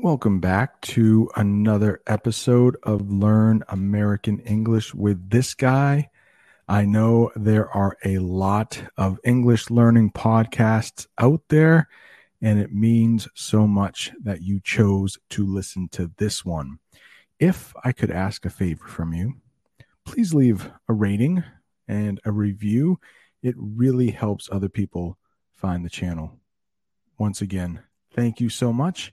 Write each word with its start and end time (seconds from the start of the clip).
Welcome 0.00 0.38
back 0.38 0.80
to 0.82 1.28
another 1.34 2.00
episode 2.06 2.76
of 2.84 3.10
Learn 3.10 3.64
American 3.68 4.38
English 4.38 4.94
with 4.94 5.28
this 5.28 5.54
guy. 5.54 6.08
I 6.68 6.84
know 6.84 7.32
there 7.34 7.68
are 7.70 7.96
a 8.04 8.18
lot 8.18 8.80
of 8.96 9.18
English 9.24 9.70
learning 9.70 10.12
podcasts 10.12 11.08
out 11.18 11.42
there, 11.48 11.88
and 12.40 12.60
it 12.60 12.72
means 12.72 13.26
so 13.34 13.66
much 13.66 14.12
that 14.22 14.40
you 14.40 14.60
chose 14.60 15.18
to 15.30 15.44
listen 15.44 15.88
to 15.88 16.12
this 16.16 16.44
one. 16.44 16.78
If 17.40 17.74
I 17.82 17.90
could 17.90 18.12
ask 18.12 18.46
a 18.46 18.50
favor 18.50 18.86
from 18.86 19.12
you, 19.12 19.34
please 20.04 20.32
leave 20.32 20.70
a 20.88 20.92
rating 20.92 21.42
and 21.88 22.20
a 22.24 22.30
review. 22.30 23.00
It 23.42 23.56
really 23.58 24.12
helps 24.12 24.48
other 24.52 24.68
people 24.68 25.18
find 25.56 25.84
the 25.84 25.90
channel. 25.90 26.38
Once 27.18 27.40
again, 27.40 27.80
thank 28.14 28.40
you 28.40 28.48
so 28.48 28.72
much 28.72 29.12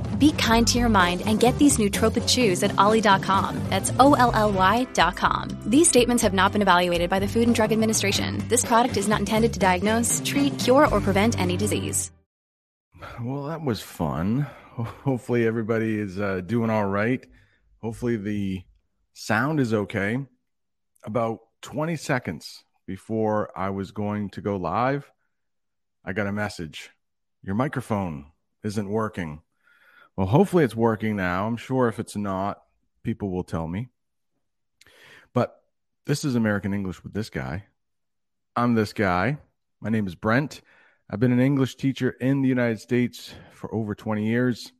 Be 0.21 0.31
kind 0.33 0.67
to 0.67 0.77
your 0.77 0.87
mind 0.87 1.23
and 1.25 1.39
get 1.39 1.57
these 1.57 1.77
nootropic 1.77 2.29
chews 2.29 2.61
at 2.61 2.77
olly.com. 2.77 3.59
That's 3.71 3.91
O 3.99 4.13
L 4.13 4.31
L 4.35 4.51
Y.com. 4.51 5.49
These 5.65 5.87
statements 5.87 6.21
have 6.21 6.33
not 6.35 6.51
been 6.51 6.61
evaluated 6.61 7.09
by 7.09 7.17
the 7.17 7.27
Food 7.27 7.47
and 7.47 7.55
Drug 7.55 7.71
Administration. 7.71 8.37
This 8.47 8.63
product 8.63 8.97
is 8.97 9.07
not 9.07 9.19
intended 9.19 9.51
to 9.53 9.59
diagnose, 9.59 10.21
treat, 10.23 10.59
cure, 10.59 10.87
or 10.93 11.01
prevent 11.01 11.39
any 11.39 11.57
disease. 11.57 12.11
Well, 13.19 13.45
that 13.45 13.65
was 13.65 13.81
fun. 13.81 14.41
Hopefully, 14.75 15.47
everybody 15.47 15.97
is 15.97 16.19
uh, 16.19 16.41
doing 16.41 16.69
all 16.69 16.85
right. 16.85 17.25
Hopefully, 17.81 18.15
the 18.15 18.61
sound 19.13 19.59
is 19.59 19.73
okay. 19.73 20.19
About 21.03 21.39
20 21.63 21.95
seconds 21.95 22.63
before 22.85 23.49
I 23.57 23.71
was 23.71 23.89
going 23.89 24.29
to 24.31 24.41
go 24.41 24.57
live, 24.57 25.09
I 26.05 26.13
got 26.13 26.27
a 26.27 26.31
message. 26.31 26.91
Your 27.41 27.55
microphone 27.55 28.27
isn't 28.63 28.87
working. 28.87 29.41
Well, 30.21 30.29
hopefully 30.29 30.63
it's 30.63 30.75
working 30.75 31.15
now. 31.15 31.47
I'm 31.47 31.57
sure 31.57 31.87
if 31.87 31.97
it's 31.97 32.15
not, 32.15 32.61
people 33.01 33.31
will 33.31 33.43
tell 33.43 33.67
me. 33.67 33.87
But 35.33 35.59
this 36.05 36.23
is 36.23 36.35
American 36.35 36.75
English 36.75 37.03
with 37.03 37.11
this 37.11 37.31
guy. 37.31 37.65
I'm 38.55 38.75
this 38.75 38.93
guy. 38.93 39.39
My 39.79 39.89
name 39.89 40.05
is 40.05 40.13
Brent. 40.13 40.61
I've 41.09 41.19
been 41.19 41.31
an 41.31 41.39
English 41.39 41.73
teacher 41.73 42.11
in 42.11 42.43
the 42.43 42.47
United 42.47 42.79
States 42.79 43.33
for 43.51 43.73
over 43.73 43.95
20 43.95 44.23
years. 44.23 44.71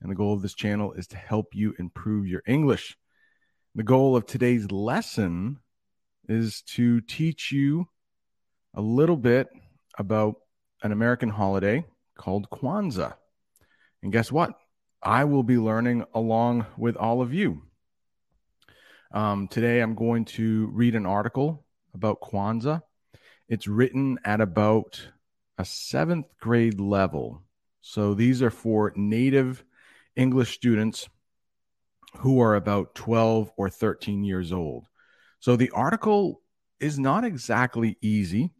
And 0.00 0.08
the 0.08 0.14
goal 0.14 0.32
of 0.32 0.42
this 0.42 0.54
channel 0.54 0.92
is 0.92 1.08
to 1.08 1.16
help 1.16 1.52
you 1.52 1.74
improve 1.80 2.28
your 2.28 2.44
English. 2.46 2.96
The 3.74 3.82
goal 3.82 4.14
of 4.14 4.24
today's 4.24 4.70
lesson 4.70 5.58
is 6.28 6.62
to 6.76 7.00
teach 7.00 7.50
you 7.50 7.88
a 8.72 8.80
little 8.80 9.16
bit 9.16 9.48
about 9.98 10.36
an 10.84 10.92
American 10.92 11.30
holiday 11.30 11.84
called 12.16 12.48
Kwanzaa. 12.50 13.14
And 14.04 14.12
guess 14.12 14.30
what? 14.30 14.54
I 15.06 15.22
will 15.22 15.44
be 15.44 15.56
learning 15.56 16.04
along 16.14 16.66
with 16.76 16.96
all 16.96 17.22
of 17.22 17.32
you. 17.32 17.62
Um, 19.12 19.46
today, 19.46 19.78
I'm 19.78 19.94
going 19.94 20.24
to 20.24 20.66
read 20.72 20.96
an 20.96 21.06
article 21.06 21.64
about 21.94 22.20
Kwanzaa. 22.20 22.82
It's 23.48 23.68
written 23.68 24.18
at 24.24 24.40
about 24.40 25.06
a 25.58 25.64
seventh 25.64 26.26
grade 26.40 26.80
level. 26.80 27.44
So 27.82 28.14
these 28.14 28.42
are 28.42 28.50
for 28.50 28.92
native 28.96 29.64
English 30.16 30.52
students 30.56 31.08
who 32.16 32.40
are 32.40 32.56
about 32.56 32.96
12 32.96 33.52
or 33.56 33.70
13 33.70 34.24
years 34.24 34.50
old. 34.52 34.88
So 35.38 35.54
the 35.54 35.70
article 35.70 36.42
is 36.80 36.98
not 36.98 37.22
exactly 37.22 37.96
easy, 38.02 38.50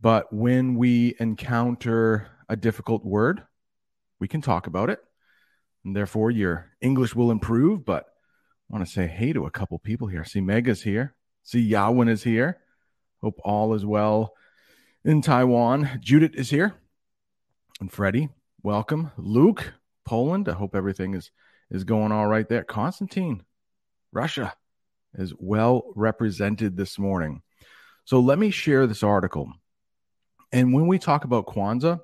but 0.00 0.32
when 0.32 0.76
we 0.76 1.16
encounter 1.18 2.28
a 2.48 2.54
difficult 2.54 3.04
word, 3.04 3.42
we 4.20 4.28
can 4.28 4.42
talk 4.42 4.68
about 4.68 4.88
it 4.88 5.00
and 5.84 5.94
therefore 5.96 6.30
your 6.30 6.70
English 6.80 7.14
will 7.14 7.30
improve. 7.30 7.84
But 7.84 8.04
I 8.04 8.74
want 8.74 8.86
to 8.86 8.92
say 8.92 9.06
hey 9.06 9.32
to 9.32 9.46
a 9.46 9.50
couple 9.50 9.78
people 9.78 10.08
here. 10.08 10.24
See 10.24 10.40
Mega's 10.40 10.82
here. 10.82 11.14
See 11.42 11.68
Yawin 11.68 12.08
is 12.08 12.22
here. 12.22 12.58
Hope 13.22 13.38
all 13.44 13.74
is 13.74 13.84
well 13.84 14.34
in 15.04 15.22
Taiwan. 15.22 15.98
Judith 16.00 16.34
is 16.34 16.50
here. 16.50 16.74
And 17.80 17.90
Freddie, 17.90 18.28
welcome. 18.62 19.10
Luke, 19.16 19.72
Poland. 20.04 20.48
I 20.48 20.52
hope 20.52 20.74
everything 20.74 21.14
is 21.14 21.30
is 21.70 21.84
going 21.84 22.12
all 22.12 22.26
right 22.26 22.48
there. 22.48 22.64
Constantine, 22.64 23.42
Russia 24.12 24.54
is 25.14 25.32
well 25.38 25.84
represented 25.94 26.76
this 26.76 26.98
morning. 26.98 27.42
So 28.04 28.20
let 28.20 28.38
me 28.38 28.50
share 28.50 28.86
this 28.86 29.02
article. 29.02 29.52
And 30.52 30.74
when 30.74 30.86
we 30.86 30.98
talk 30.98 31.24
about 31.24 31.46
Kwanzaa, 31.46 32.00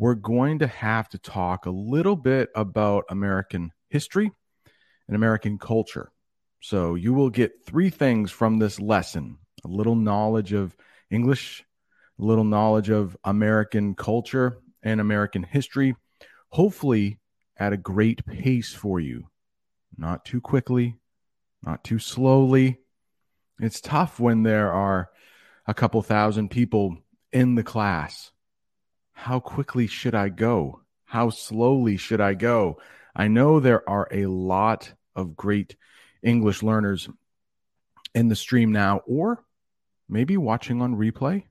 we're 0.00 0.14
going 0.14 0.60
to 0.60 0.66
have 0.66 1.10
to 1.10 1.18
talk 1.18 1.66
a 1.66 1.70
little 1.70 2.16
bit 2.16 2.48
about 2.54 3.04
American 3.10 3.70
history 3.90 4.32
and 5.06 5.14
American 5.14 5.58
culture. 5.58 6.10
So 6.62 6.94
you 6.94 7.12
will 7.12 7.28
get 7.28 7.66
three 7.66 7.90
things 7.90 8.30
from 8.30 8.58
this 8.58 8.80
lesson 8.80 9.36
a 9.62 9.68
little 9.68 9.94
knowledge 9.94 10.54
of 10.54 10.74
English, 11.10 11.66
a 12.18 12.24
little 12.24 12.44
knowledge 12.44 12.88
of 12.88 13.14
American 13.24 13.94
culture 13.94 14.56
and 14.82 15.02
American 15.02 15.42
history, 15.42 15.94
hopefully 16.48 17.18
at 17.58 17.74
a 17.74 17.76
great 17.76 18.24
pace 18.24 18.72
for 18.72 19.00
you. 19.00 19.28
Not 19.98 20.24
too 20.24 20.40
quickly, 20.40 20.96
not 21.62 21.84
too 21.84 21.98
slowly. 21.98 22.78
It's 23.60 23.82
tough 23.82 24.18
when 24.18 24.44
there 24.44 24.72
are 24.72 25.10
a 25.66 25.74
couple 25.74 26.00
thousand 26.00 26.48
people 26.50 26.96
in 27.32 27.54
the 27.54 27.62
class 27.62 28.32
how 29.20 29.38
quickly 29.38 29.86
should 29.86 30.14
I 30.14 30.30
go? 30.30 30.80
How 31.04 31.28
slowly 31.28 31.98
should 31.98 32.22
I 32.22 32.32
go? 32.32 32.78
I 33.14 33.28
know 33.28 33.60
there 33.60 33.86
are 33.86 34.08
a 34.10 34.24
lot 34.24 34.94
of 35.14 35.36
great 35.36 35.76
English 36.22 36.62
learners 36.62 37.06
in 38.14 38.28
the 38.28 38.34
stream 38.34 38.72
now, 38.72 39.02
or 39.06 39.44
maybe 40.08 40.38
watching 40.38 40.80
on 40.80 40.96
replay, 40.96 41.44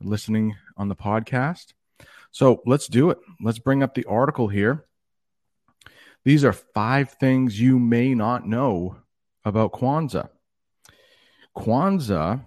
listening 0.00 0.56
on 0.78 0.88
the 0.88 0.96
podcast. 0.96 1.74
So 2.30 2.62
let's 2.64 2.88
do 2.88 3.10
it. 3.10 3.18
Let's 3.42 3.58
bring 3.58 3.82
up 3.82 3.94
the 3.94 4.06
article 4.06 4.48
here. 4.48 4.86
These 6.24 6.44
are 6.44 6.52
five 6.54 7.10
things 7.10 7.60
you 7.60 7.78
may 7.78 8.14
not 8.14 8.48
know 8.48 8.96
about 9.44 9.72
Kwanzaa. 9.72 10.30
Kwanzaa 11.54 12.42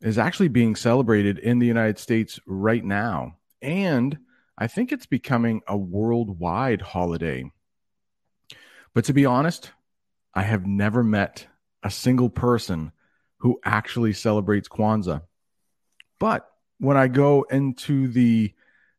is 0.00 0.18
actually 0.18 0.48
being 0.48 0.76
celebrated 0.76 1.40
in 1.40 1.58
the 1.58 1.66
United 1.66 1.98
States 1.98 2.38
right 2.46 2.84
now. 2.84 3.34
And 3.62 4.18
I 4.56 4.66
think 4.66 4.92
it's 4.92 5.06
becoming 5.06 5.62
a 5.66 5.76
worldwide 5.76 6.82
holiday. 6.82 7.50
But 8.94 9.04
to 9.04 9.12
be 9.12 9.26
honest, 9.26 9.72
I 10.34 10.42
have 10.42 10.66
never 10.66 11.02
met 11.02 11.46
a 11.82 11.90
single 11.90 12.30
person 12.30 12.92
who 13.38 13.60
actually 13.64 14.12
celebrates 14.12 14.68
Kwanzaa. 14.68 15.22
But 16.18 16.46
when 16.78 16.96
I 16.96 17.08
go 17.08 17.42
into 17.50 18.08
the 18.08 18.52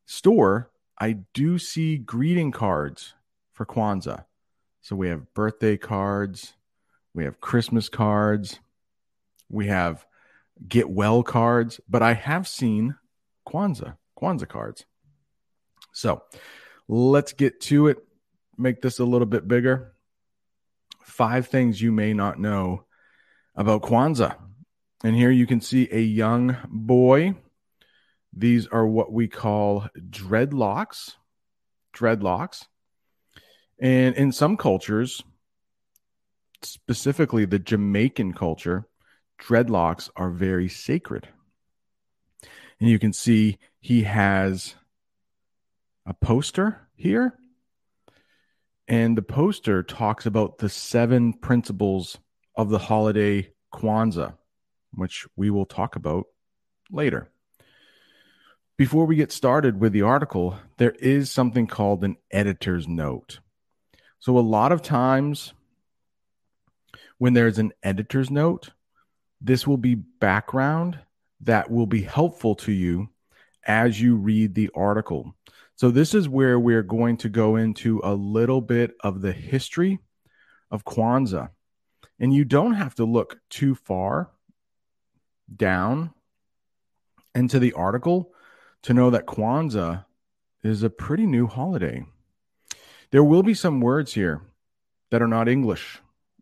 store, 0.06 0.72
I 1.00 1.18
do 1.34 1.58
see 1.58 1.98
greeting 1.98 2.52
cards 2.52 3.14
for 3.54 3.66
Kwanzaa. 3.66 4.26
So 4.82 4.96
we 4.96 5.10
have 5.10 5.34
birthday 5.34 5.78
cards, 5.78 6.54
we 7.14 7.24
have 7.24 7.40
Christmas 7.40 7.90
cards, 7.90 8.60
we 9.50 9.68
have 9.68 10.06
get 10.68 10.90
well 10.90 11.24
cards, 11.24 11.80
but 11.88 12.02
I 12.02 12.14
have 12.14 12.48
seen 12.48 12.96
Kwanzaa. 13.48 13.98
Kwanzaa 14.22 14.48
cards. 14.48 14.86
So 15.94 16.24
let's 16.88 17.34
get 17.34 17.62
to 17.62 17.88
it. 17.88 17.98
Make 18.58 18.82
this 18.82 19.00
a 19.00 19.06
little 19.06 19.26
bit 19.26 19.48
bigger. 19.48 19.94
Five 21.04 21.48
things 21.48 21.82
you 21.82 21.92
may 21.92 22.14
not 22.14 22.40
know 22.40 22.86
about 23.56 23.82
Kwanzaa. 23.82 24.36
And 25.04 25.16
here 25.16 25.32
you 25.32 25.48
can 25.48 25.62
see 25.62 25.90
a 25.92 26.00
young 26.00 26.56
boy. 26.70 27.36
These 28.34 28.68
are 28.68 28.86
what 28.86 29.12
we 29.12 29.28
call 29.28 29.88
dreadlocks. 29.98 31.16
Dreadlocks. 31.94 32.66
And 33.80 34.16
in 34.16 34.32
some 34.32 34.58
cultures, 34.58 35.24
specifically 36.62 37.46
the 37.46 37.60
Jamaican 37.60 38.34
culture, 38.34 38.88
dreadlocks 39.40 40.10
are 40.16 40.30
very 40.30 40.70
sacred. 40.70 41.28
And 42.80 42.90
you 42.90 43.00
can 43.00 43.14
see 43.14 43.58
he 43.82 44.04
has 44.04 44.76
a 46.06 46.14
poster 46.14 46.88
here. 46.96 47.34
And 48.88 49.18
the 49.18 49.24
poster 49.24 49.84
talks 49.84 50.26
about 50.26 50.60
the 50.60 50.70
seven 50.70 51.34
principles 51.34 52.18
of 52.56 52.70
the 52.70 52.78
holiday 52.78 53.54
Kwanzaa, 53.74 54.36
which 54.94 55.26
we 55.36 55.50
will 55.50 55.66
talk 55.66 55.96
about 55.96 56.26
later. 56.92 57.30
Before 58.78 59.06
we 59.06 59.16
get 59.16 59.32
started 59.32 59.80
with 59.80 59.94
the 59.94 60.02
article, 60.02 60.58
there 60.78 60.92
is 60.92 61.32
something 61.32 61.68
called 61.68 62.04
an 62.04 62.18
editor's 62.32 62.88
note. 62.88 63.40
So, 64.20 64.38
a 64.38 64.40
lot 64.40 64.72
of 64.72 64.82
times 64.82 65.54
when 67.18 67.34
there's 67.34 67.60
an 67.60 67.72
editor's 67.84 68.30
note, 68.30 68.72
this 69.40 69.66
will 69.66 69.78
be 69.78 69.96
background 69.96 71.00
that 71.42 71.72
will 71.72 71.88
be 71.88 72.02
helpful 72.02 72.56
to 72.56 72.72
you 72.72 73.10
as 73.66 74.02
you 74.02 74.16
read 74.16 74.56
the 74.56 74.70
article. 74.76 75.36
So, 75.76 75.90
this 75.90 76.14
is 76.14 76.30
where 76.30 76.60
we're 76.60 76.84
going 76.84 77.18
to 77.18 77.30
go 77.30 77.56
into 77.56 78.02
a 78.04 78.14
little 78.14 78.62
bit 78.62 78.96
of 79.02 79.22
the 79.22 79.32
history 79.32 80.00
of 80.70 80.86
Kwanzaa. 80.86 81.50
And 82.20 82.34
you 82.34 82.46
don't 82.46 82.74
have 82.74 82.96
to 82.96 83.06
look 83.06 83.40
too 83.50 83.76
far 83.76 84.30
down 85.54 86.12
into 87.34 87.60
the 87.60 87.74
article 87.74 88.32
to 88.84 88.94
know 88.94 89.10
that 89.10 89.26
Kwanzaa 89.26 90.06
is 90.64 90.84
a 90.84 90.90
pretty 90.90 91.26
new 91.26 91.48
holiday. 91.48 92.06
There 93.12 93.24
will 93.24 93.44
be 93.44 93.54
some 93.54 93.82
words 93.82 94.14
here 94.14 94.42
that 95.10 95.22
are 95.22 95.28
not 95.28 95.50
English 95.50 96.00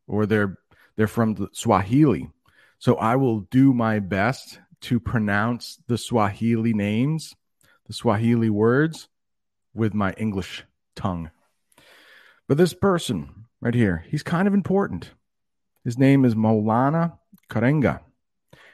or 0.08 0.26
they're 0.26 0.58
they're 0.96 1.08
from 1.08 1.36
the 1.36 1.48
Swahili. 1.54 2.30
So 2.78 2.96
I 2.96 3.16
will 3.16 3.42
do 3.42 3.74
my 3.74 4.00
best 4.00 4.60
to 4.82 5.00
pronounce 5.00 5.80
the 5.88 5.98
Swahili 5.98 6.74
names, 6.74 7.36
the 7.88 7.94
Swahili 7.94 8.50
words 8.50 9.08
with 9.74 9.94
my 9.94 10.14
English 10.14 10.64
tongue. 10.96 11.32
But 12.48 12.58
this 12.58 12.74
person 12.74 13.46
right 13.62 13.76
here, 13.76 14.06
he's 14.10 14.24
kind 14.24 14.48
of 14.48 14.54
important. 14.54 15.12
His 15.84 15.98
name 15.98 16.26
is 16.26 16.36
Maulana 16.36 17.18
Karenga, 17.50 18.02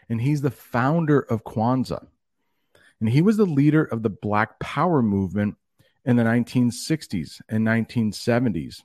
and 0.09 0.21
he's 0.21 0.41
the 0.41 0.51
founder 0.51 1.19
of 1.19 1.43
Kwanzaa. 1.43 2.07
And 2.99 3.09
he 3.09 3.21
was 3.21 3.37
the 3.37 3.45
leader 3.45 3.83
of 3.83 4.03
the 4.03 4.09
Black 4.09 4.59
Power 4.59 5.01
movement 5.01 5.55
in 6.05 6.15
the 6.15 6.23
1960s 6.23 7.41
and 7.49 7.65
1970s. 7.65 8.83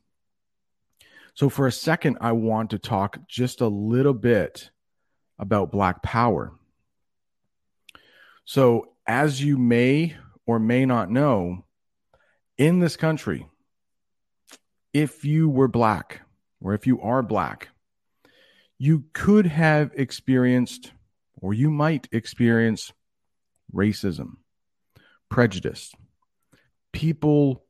So, 1.35 1.49
for 1.49 1.67
a 1.67 1.73
second, 1.73 2.19
I 2.21 2.33
want 2.33 2.71
to 2.71 2.79
talk 2.79 3.19
just 3.29 3.61
a 3.61 3.69
little 3.69 4.15
bit 4.15 4.71
about 5.39 5.71
Black 5.71 6.03
Power. 6.03 6.53
So, 8.53 8.95
as 9.07 9.41
you 9.41 9.57
may 9.57 10.17
or 10.45 10.59
may 10.59 10.85
not 10.85 11.09
know, 11.09 11.67
in 12.59 12.81
this 12.81 12.97
country, 12.97 13.47
if 14.93 15.25
you 15.25 15.49
were 15.49 15.69
Black 15.69 16.23
or 16.61 16.75
if 16.75 16.85
you 16.85 17.01
are 17.01 17.23
Black, 17.23 17.69
you 18.77 19.05
could 19.13 19.47
have 19.47 19.93
experienced 19.95 20.91
or 21.41 21.55
you 21.55 21.71
might 21.71 22.09
experience 22.11 22.93
racism, 23.73 24.39
prejudice, 25.29 25.93
people 26.93 27.63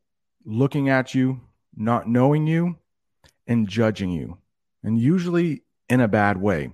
looking 0.46 0.88
at 0.88 1.14
you, 1.14 1.42
not 1.76 2.08
knowing 2.08 2.46
you, 2.46 2.78
and 3.46 3.68
judging 3.68 4.12
you, 4.12 4.38
and 4.82 4.98
usually 4.98 5.62
in 5.90 6.00
a 6.00 6.08
bad 6.08 6.38
way. 6.38 6.70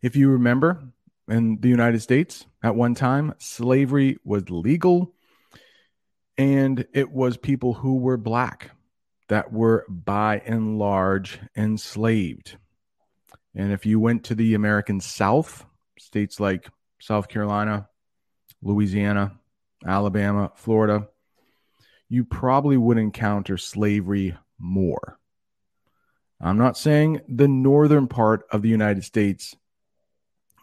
If 0.00 0.16
you 0.16 0.30
remember, 0.30 0.91
in 1.28 1.58
the 1.60 1.68
United 1.68 2.00
States 2.00 2.46
at 2.62 2.74
one 2.74 2.94
time, 2.94 3.34
slavery 3.38 4.18
was 4.24 4.50
legal, 4.50 5.14
and 6.36 6.86
it 6.92 7.10
was 7.10 7.36
people 7.36 7.74
who 7.74 7.98
were 7.98 8.16
black 8.16 8.70
that 9.28 9.52
were 9.52 9.86
by 9.88 10.42
and 10.44 10.78
large 10.78 11.38
enslaved. 11.56 12.56
And 13.54 13.72
if 13.72 13.86
you 13.86 14.00
went 14.00 14.24
to 14.24 14.34
the 14.34 14.54
American 14.54 15.00
South, 15.00 15.64
states 15.98 16.40
like 16.40 16.68
South 17.00 17.28
Carolina, 17.28 17.88
Louisiana, 18.62 19.38
Alabama, 19.86 20.52
Florida, 20.54 21.08
you 22.08 22.24
probably 22.24 22.76
would 22.76 22.98
encounter 22.98 23.56
slavery 23.56 24.36
more. 24.58 25.18
I'm 26.40 26.58
not 26.58 26.76
saying 26.76 27.20
the 27.28 27.48
northern 27.48 28.08
part 28.08 28.44
of 28.50 28.62
the 28.62 28.68
United 28.68 29.04
States 29.04 29.56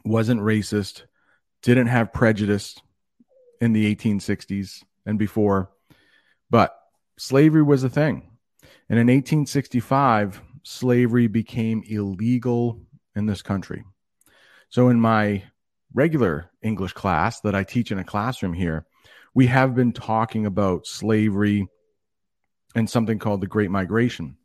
wasn't 0.04 0.42
racist, 0.42 1.04
didn't 1.62 1.88
have 1.88 2.14
prejudice 2.14 2.76
in 3.62 3.74
the 3.74 3.94
1860s 3.96 4.84
and 5.06 5.20
before, 5.20 5.72
but 6.50 6.76
slavery 7.18 7.64
was 7.64 7.84
a 7.84 7.90
thing. 7.90 8.30
And 8.90 8.98
in 8.98 9.08
1865, 9.08 10.42
slavery 10.64 11.28
became 11.28 11.84
illegal 11.88 12.82
in 13.16 13.26
this 13.26 13.42
country. 13.42 13.84
So, 14.70 14.90
in 14.90 15.00
my 15.00 15.44
regular 15.94 16.52
English 16.62 16.94
class 16.94 17.42
that 17.42 17.56
I 17.56 17.64
teach 17.64 17.92
in 17.92 18.00
a 18.00 18.04
classroom 18.04 18.54
here, 18.54 18.86
we 19.34 19.48
have 19.48 19.76
been 19.76 19.94
talking 19.94 20.46
about 20.46 20.88
slavery 20.88 21.68
and 22.76 22.90
something 22.90 23.20
called 23.20 23.42
the 23.42 23.48
Great 23.48 23.72
Migration. 23.72 24.38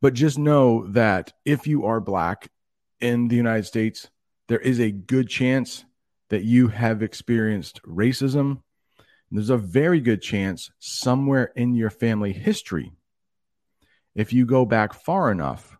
But 0.00 0.14
just 0.14 0.38
know 0.38 0.86
that 0.88 1.32
if 1.44 1.66
you 1.66 1.86
are 1.86 2.00
Black 2.00 2.50
in 3.00 3.28
the 3.28 3.36
United 3.36 3.64
States, 3.64 4.08
there 4.48 4.58
is 4.58 4.80
a 4.80 4.90
good 4.90 5.28
chance 5.28 5.84
that 6.28 6.44
you 6.44 6.68
have 6.68 7.02
experienced 7.02 7.80
racism. 7.82 8.62
There's 9.30 9.50
a 9.50 9.56
very 9.56 10.00
good 10.00 10.22
chance 10.22 10.70
somewhere 10.78 11.52
in 11.56 11.74
your 11.74 11.90
family 11.90 12.32
history, 12.32 12.92
if 14.16 14.32
you 14.32 14.46
go 14.46 14.64
back 14.64 14.94
far 14.94 15.30
enough, 15.30 15.76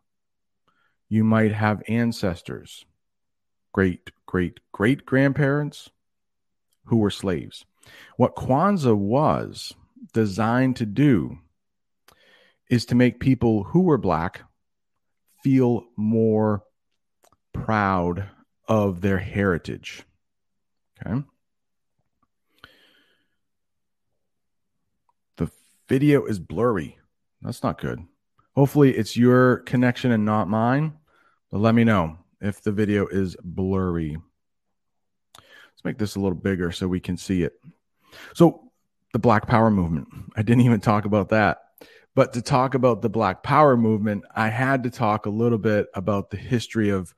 you 1.08 1.24
might 1.24 1.52
have 1.52 1.82
ancestors 1.88 2.84
great 3.72 4.10
great 4.24 4.60
great 4.72 5.04
grandparents 5.04 5.90
who 6.86 6.96
were 6.96 7.10
slaves. 7.10 7.64
What 8.16 8.36
Kwanzaa 8.36 8.96
was 8.96 9.74
designed 10.12 10.76
to 10.76 10.86
do 10.86 11.38
is 12.68 12.86
to 12.86 12.94
make 12.94 13.20
people 13.20 13.64
who 13.64 13.82
were 13.82 13.98
black 13.98 14.42
feel 15.42 15.84
more 15.96 16.62
proud 17.52 18.28
of 18.68 19.00
their 19.00 19.18
heritage. 19.18 20.04
Okay. 21.04 21.22
The 25.36 25.50
video 25.88 26.24
is 26.24 26.38
blurry. 26.38 26.98
That's 27.42 27.62
not 27.62 27.80
good. 27.80 28.00
Hopefully, 28.54 28.96
it's 28.96 29.16
your 29.16 29.58
connection 29.58 30.12
and 30.12 30.24
not 30.24 30.48
mine, 30.48 30.94
but 31.50 31.58
let 31.58 31.74
me 31.74 31.84
know 31.84 32.18
if 32.40 32.62
the 32.62 32.72
video 32.72 33.06
is 33.06 33.36
blurry. 33.42 34.16
Let's 35.36 35.84
make 35.84 35.98
this 35.98 36.16
a 36.16 36.20
little 36.20 36.38
bigger 36.38 36.72
so 36.72 36.88
we 36.88 37.00
can 37.00 37.16
see 37.18 37.42
it. 37.42 37.60
So, 38.34 38.62
the 39.12 39.18
Black 39.18 39.46
Power 39.46 39.70
movement. 39.70 40.08
I 40.36 40.42
didn't 40.42 40.62
even 40.62 40.80
talk 40.80 41.04
about 41.04 41.28
that. 41.30 41.58
But 42.14 42.32
to 42.32 42.40
talk 42.40 42.74
about 42.74 43.02
the 43.02 43.10
Black 43.10 43.42
Power 43.42 43.76
movement, 43.76 44.24
I 44.34 44.48
had 44.48 44.82
to 44.84 44.90
talk 44.90 45.26
a 45.26 45.30
little 45.30 45.58
bit 45.58 45.86
about 45.94 46.30
the 46.30 46.38
history 46.38 46.88
of 46.88 47.14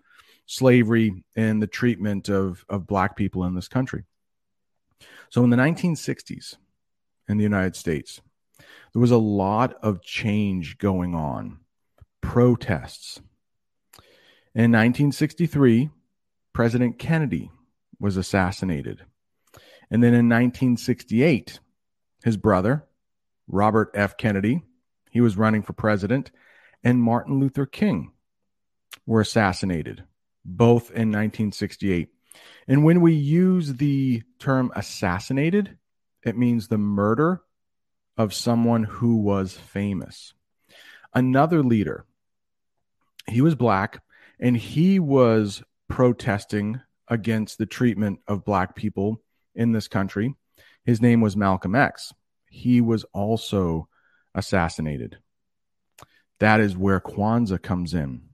slavery 0.49 1.23
and 1.37 1.63
the 1.63 1.69
treatment 1.69 2.29
of, 2.29 2.65
of 2.69 2.89
Black 2.89 3.17
people 3.17 3.45
in 3.45 3.55
this 3.55 3.69
country. 3.69 4.03
So, 5.31 5.45
in 5.45 5.51
the 5.51 5.57
1960s 5.57 6.57
in 7.29 7.37
the 7.37 7.45
United 7.45 7.77
States, 7.77 8.21
there 8.93 9.01
was 9.01 9.13
a 9.13 9.19
lot 9.19 9.75
of 9.83 10.03
change 10.03 10.79
going 10.79 11.15
on, 11.15 11.59
protests, 12.21 13.21
in 14.59 14.73
1963, 14.73 15.91
President 16.53 16.99
Kennedy 16.99 17.49
was 18.01 18.17
assassinated. 18.17 19.05
And 19.89 20.03
then 20.03 20.15
in 20.15 20.29
1968, 20.29 21.61
his 22.25 22.37
brother, 22.37 22.85
Robert 23.47 23.91
F. 23.95 24.17
Kennedy, 24.17 24.65
he 25.13 25.21
was 25.21 25.37
running 25.37 25.63
for 25.63 25.75
president, 25.75 26.33
and 26.83 27.01
Martin 27.01 27.39
Luther 27.39 27.67
King 27.67 28.11
were 29.07 29.21
assassinated, 29.21 30.03
both 30.49 30.91
in 30.91 31.11
1968. 31.11 32.09
And 32.67 32.85
when 32.85 33.01
we 33.01 33.15
use 33.15 33.75
the 33.75 34.23
term 34.39 34.73
assassinated, 34.75 35.77
it 36.25 36.37
means 36.37 36.69
the 36.69 36.79
murder 36.79 37.43
of 38.17 38.35
someone 38.35 38.85
who 38.85 39.17
was 39.17 39.55
famous. 39.55 40.35
Another 41.15 41.63
leader, 41.63 42.05
he 43.29 43.41
was 43.41 43.55
black, 43.55 44.03
and 44.41 44.57
he 44.57 44.99
was 44.99 45.63
protesting 45.89 46.81
against 47.09 47.59
the 47.59 47.67
treatment 47.67 48.21
of 48.27 48.45
black 48.45 48.75
people 48.75 49.23
in 49.55 49.73
this 49.73 49.89
country. 49.89 50.35
His 50.85 51.01
name 51.01 51.21
was 51.21 51.37
Malcolm 51.37 51.75
X. 51.75 52.13
He 52.51 52.81
was 52.81 53.05
also 53.13 53.89
assassinated. 54.35 55.19
That 56.41 56.61
is 56.61 56.77
where 56.77 57.01
Kwanzaa 57.01 57.63
comes 57.63 57.95
in. 57.95 58.28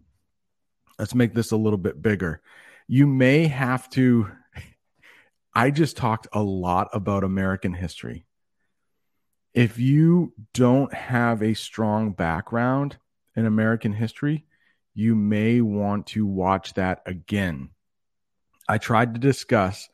Let's 0.98 1.14
make 1.14 1.34
this 1.34 1.50
a 1.50 1.56
little 1.56 1.78
bit 1.78 2.00
bigger. 2.00 2.40
You 2.86 3.06
may 3.06 3.46
have 3.46 3.88
to. 3.90 4.30
I 5.54 5.70
just 5.70 5.96
talked 5.96 6.26
a 6.32 6.42
lot 6.42 6.88
about 6.92 7.24
American 7.24 7.74
history. 7.74 8.26
If 9.52 9.78
you 9.78 10.32
don't 10.52 10.92
have 10.92 11.42
a 11.42 11.54
strong 11.54 12.12
background 12.12 12.96
in 13.36 13.46
American 13.46 13.92
history, 13.92 14.46
you 14.94 15.14
may 15.14 15.60
want 15.60 16.08
to 16.08 16.26
watch 16.26 16.74
that 16.74 17.02
again 17.06 17.70
I 18.68 18.78
tried 18.78 19.14
to 19.14 19.20
discuss 19.20 19.88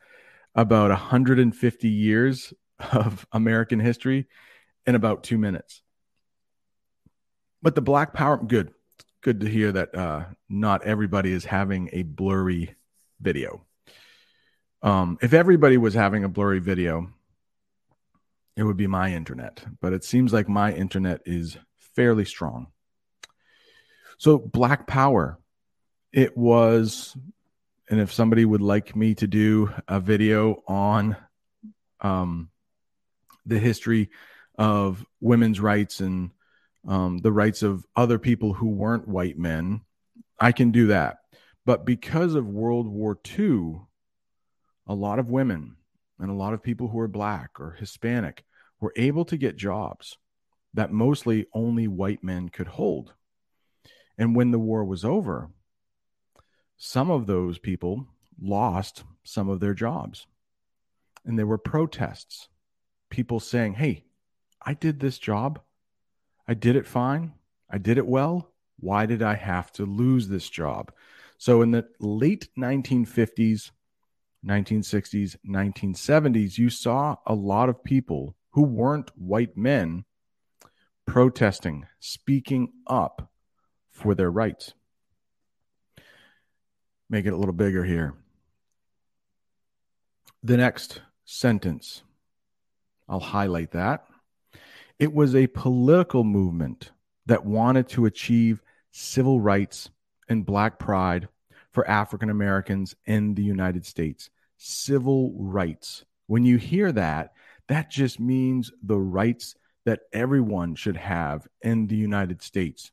about 0.54 0.90
150 0.90 1.88
years 1.88 2.52
of 2.92 3.26
American 3.32 3.80
history 3.80 4.26
in 4.86 4.94
about 4.94 5.24
two 5.24 5.38
minutes. 5.38 5.82
But 7.62 7.74
the 7.74 7.82
Black 7.82 8.14
Power, 8.14 8.38
good, 8.38 8.72
good 9.22 9.40
to 9.40 9.48
hear 9.48 9.72
that 9.72 9.94
uh, 9.94 10.24
not 10.48 10.84
everybody 10.84 11.32
is 11.32 11.44
having 11.44 11.90
a 11.92 12.02
blurry 12.02 12.74
video. 13.20 13.66
Um, 14.82 15.18
if 15.20 15.34
everybody 15.34 15.76
was 15.76 15.94
having 15.94 16.24
a 16.24 16.28
blurry 16.28 16.58
video, 16.58 17.10
it 18.56 18.62
would 18.62 18.78
be 18.78 18.86
my 18.86 19.12
internet, 19.12 19.62
but 19.80 19.92
it 19.92 20.04
seems 20.04 20.32
like 20.32 20.48
my 20.48 20.72
internet 20.72 21.20
is 21.26 21.58
fairly 21.94 22.24
strong. 22.24 22.68
So, 24.16 24.38
Black 24.38 24.86
Power, 24.86 25.38
it 26.12 26.36
was, 26.36 27.16
and 27.88 28.00
if 28.00 28.12
somebody 28.12 28.44
would 28.44 28.60
like 28.60 28.96
me 28.96 29.14
to 29.16 29.26
do 29.26 29.72
a 29.88 30.00
video 30.00 30.62
on 30.66 31.16
um, 32.00 32.50
the 33.46 33.58
history 33.58 34.10
of 34.58 35.04
women's 35.20 35.60
rights 35.60 36.00
and 36.00 36.30
um, 36.86 37.18
the 37.18 37.32
rights 37.32 37.62
of 37.62 37.86
other 37.94 38.18
people 38.18 38.54
who 38.54 38.68
weren't 38.68 39.08
white 39.08 39.38
men, 39.38 39.82
I 40.38 40.52
can 40.52 40.70
do 40.70 40.86
that. 40.88 41.18
But 41.66 41.84
because 41.84 42.34
of 42.34 42.46
World 42.46 42.88
War 42.88 43.18
II, 43.38 43.80
a 44.86 44.94
lot 44.94 45.18
of 45.18 45.30
women 45.30 45.76
and 46.18 46.30
a 46.30 46.34
lot 46.34 46.54
of 46.54 46.62
people 46.62 46.88
who 46.88 46.98
are 46.98 47.08
black 47.08 47.60
or 47.60 47.72
Hispanic 47.72 48.44
were 48.80 48.92
able 48.96 49.24
to 49.26 49.36
get 49.36 49.56
jobs 49.56 50.16
that 50.74 50.92
mostly 50.92 51.46
only 51.52 51.88
white 51.88 52.22
men 52.22 52.48
could 52.48 52.68
hold. 52.68 53.14
And 54.16 54.36
when 54.36 54.50
the 54.50 54.58
war 54.58 54.84
was 54.84 55.04
over, 55.04 55.50
some 56.76 57.10
of 57.10 57.26
those 57.26 57.58
people 57.58 58.06
lost 58.40 59.04
some 59.22 59.48
of 59.48 59.60
their 59.60 59.74
jobs. 59.74 60.26
And 61.24 61.38
there 61.38 61.46
were 61.46 61.58
protests, 61.58 62.48
people 63.10 63.40
saying, 63.40 63.74
Hey, 63.74 64.04
I 64.62 64.74
did 64.74 65.00
this 65.00 65.18
job. 65.18 65.60
I 66.50 66.54
did 66.54 66.74
it 66.74 66.84
fine. 66.84 67.34
I 67.70 67.78
did 67.78 67.96
it 67.96 68.08
well. 68.08 68.50
Why 68.80 69.06
did 69.06 69.22
I 69.22 69.36
have 69.36 69.70
to 69.74 69.86
lose 69.86 70.26
this 70.26 70.50
job? 70.50 70.92
So 71.38 71.62
in 71.62 71.70
the 71.70 71.86
late 72.00 72.48
1950s, 72.58 73.70
1960s, 74.44 75.36
1970s, 75.48 76.58
you 76.58 76.68
saw 76.68 77.18
a 77.24 77.34
lot 77.34 77.68
of 77.68 77.84
people 77.84 78.34
who 78.50 78.62
weren't 78.62 79.16
white 79.16 79.56
men 79.56 80.04
protesting, 81.06 81.86
speaking 82.00 82.72
up 82.84 83.30
for 83.92 84.16
their 84.16 84.32
rights. 84.32 84.74
Make 87.08 87.26
it 87.26 87.32
a 87.32 87.36
little 87.36 87.54
bigger 87.54 87.84
here. 87.84 88.14
The 90.42 90.56
next 90.56 91.00
sentence, 91.24 92.02
I'll 93.08 93.20
highlight 93.20 93.70
that. 93.70 94.09
It 95.00 95.14
was 95.14 95.34
a 95.34 95.46
political 95.46 96.24
movement 96.24 96.92
that 97.24 97.46
wanted 97.46 97.88
to 97.88 98.04
achieve 98.04 98.60
civil 98.90 99.40
rights 99.40 99.88
and 100.28 100.44
black 100.44 100.78
pride 100.78 101.26
for 101.70 101.88
African 101.88 102.28
Americans 102.28 102.94
in 103.06 103.34
the 103.34 103.42
United 103.42 103.86
States. 103.86 104.28
Civil 104.58 105.32
rights. 105.38 106.04
When 106.26 106.44
you 106.44 106.58
hear 106.58 106.92
that, 106.92 107.32
that 107.68 107.90
just 107.90 108.20
means 108.20 108.72
the 108.82 108.98
rights 108.98 109.54
that 109.86 110.00
everyone 110.12 110.74
should 110.74 110.98
have 110.98 111.48
in 111.62 111.86
the 111.86 111.96
United 111.96 112.42
States. 112.42 112.92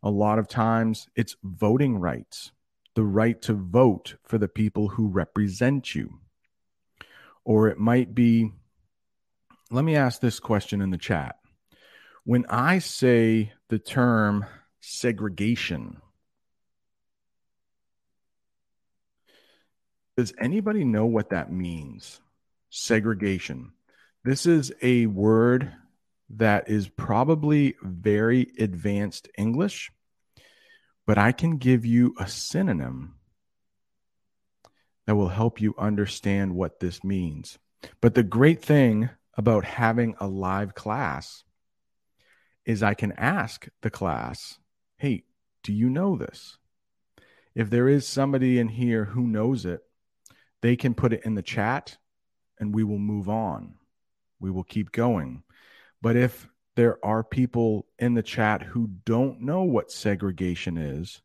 A 0.00 0.10
lot 0.10 0.38
of 0.38 0.46
times 0.46 1.08
it's 1.16 1.34
voting 1.42 1.98
rights, 1.98 2.52
the 2.94 3.02
right 3.02 3.42
to 3.42 3.54
vote 3.54 4.14
for 4.22 4.38
the 4.38 4.46
people 4.46 4.90
who 4.90 5.08
represent 5.08 5.92
you. 5.92 6.20
Or 7.44 7.66
it 7.66 7.78
might 7.78 8.14
be, 8.14 8.52
let 9.72 9.84
me 9.84 9.96
ask 9.96 10.20
this 10.20 10.38
question 10.38 10.82
in 10.82 10.90
the 10.90 10.98
chat. 10.98 11.36
When 12.24 12.44
I 12.48 12.78
say 12.78 13.52
the 13.68 13.78
term 13.78 14.44
segregation, 14.80 16.00
does 20.16 20.34
anybody 20.38 20.84
know 20.84 21.06
what 21.06 21.30
that 21.30 21.50
means? 21.50 22.20
Segregation. 22.68 23.72
This 24.24 24.44
is 24.46 24.72
a 24.82 25.06
word 25.06 25.72
that 26.36 26.68
is 26.68 26.88
probably 26.88 27.74
very 27.82 28.52
advanced 28.58 29.28
English, 29.38 29.90
but 31.06 31.16
I 31.16 31.32
can 31.32 31.56
give 31.56 31.86
you 31.86 32.14
a 32.18 32.28
synonym 32.28 33.14
that 35.06 35.16
will 35.16 35.28
help 35.28 35.60
you 35.60 35.74
understand 35.78 36.54
what 36.54 36.78
this 36.78 37.02
means. 37.02 37.58
But 38.00 38.14
the 38.14 38.22
great 38.22 38.62
thing 38.62 39.10
about 39.36 39.64
having 39.64 40.14
a 40.20 40.26
live 40.26 40.74
class 40.74 41.44
is 42.64 42.82
I 42.82 42.94
can 42.94 43.12
ask 43.12 43.68
the 43.80 43.90
class, 43.90 44.58
hey, 44.96 45.24
do 45.62 45.72
you 45.72 45.88
know 45.88 46.16
this? 46.16 46.58
If 47.54 47.70
there 47.70 47.88
is 47.88 48.06
somebody 48.06 48.58
in 48.58 48.68
here 48.68 49.04
who 49.04 49.26
knows 49.26 49.66
it, 49.66 49.80
they 50.60 50.76
can 50.76 50.94
put 50.94 51.12
it 51.12 51.22
in 51.24 51.34
the 51.34 51.42
chat 51.42 51.98
and 52.58 52.74
we 52.74 52.84
will 52.84 52.98
move 52.98 53.28
on 53.28 53.74
we 54.42 54.50
will 54.50 54.64
keep 54.64 54.92
going. 54.92 55.44
But 56.02 56.16
if 56.16 56.48
there 56.74 56.98
are 57.04 57.22
people 57.22 57.86
in 57.98 58.14
the 58.14 58.22
chat 58.22 58.62
who 58.62 58.90
don't 59.06 59.40
know 59.40 59.62
what 59.62 59.92
segregation 59.92 60.76
is, 60.76 61.22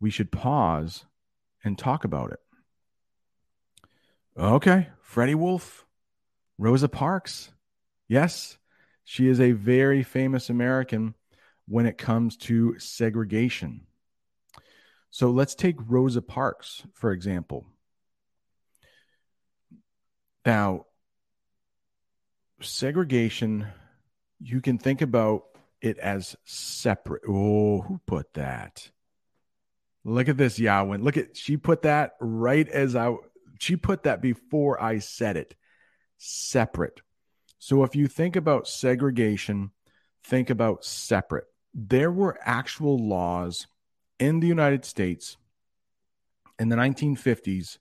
we 0.00 0.10
should 0.10 0.32
pause 0.32 1.04
and 1.62 1.78
talk 1.78 2.04
about 2.04 2.32
it. 2.32 2.40
Okay, 4.36 4.88
Freddie 5.00 5.36
Wolf, 5.36 5.86
Rosa 6.58 6.88
Parks. 6.88 7.50
Yes, 8.08 8.58
she 9.04 9.28
is 9.28 9.40
a 9.40 9.52
very 9.52 10.02
famous 10.02 10.50
American 10.50 11.14
when 11.66 11.86
it 11.86 11.98
comes 11.98 12.36
to 12.36 12.78
segregation. 12.78 13.86
So 15.10 15.30
let's 15.30 15.54
take 15.54 15.76
Rosa 15.86 16.22
Parks, 16.22 16.82
for 16.92 17.12
example. 17.12 17.66
Now, 20.44 20.86
segregation, 22.60 23.66
you 24.40 24.60
can 24.60 24.78
think 24.78 25.02
about 25.02 25.44
it 25.80 25.98
as 25.98 26.36
separate. 26.44 27.22
Oh, 27.28 27.82
who 27.82 28.00
put 28.06 28.34
that? 28.34 28.90
Look 30.04 30.28
at 30.28 30.36
this, 30.36 30.58
Yahweh. 30.58 30.98
Look 30.98 31.16
at 31.16 31.36
she 31.36 31.56
put 31.56 31.82
that 31.82 32.12
right 32.20 32.68
as 32.68 32.94
I 32.94 33.14
she 33.58 33.76
put 33.76 34.02
that 34.02 34.20
before 34.20 34.82
I 34.82 34.98
said 34.98 35.36
it. 35.36 35.54
Separate. 36.26 37.02
So 37.58 37.84
if 37.84 37.94
you 37.94 38.06
think 38.06 38.34
about 38.34 38.66
segregation, 38.66 39.72
think 40.22 40.48
about 40.48 40.82
separate. 40.82 41.44
There 41.74 42.10
were 42.10 42.38
actual 42.40 42.96
laws 42.96 43.66
in 44.18 44.40
the 44.40 44.46
United 44.46 44.86
States 44.86 45.36
in 46.58 46.70
the 46.70 46.76
1950s 46.76 47.76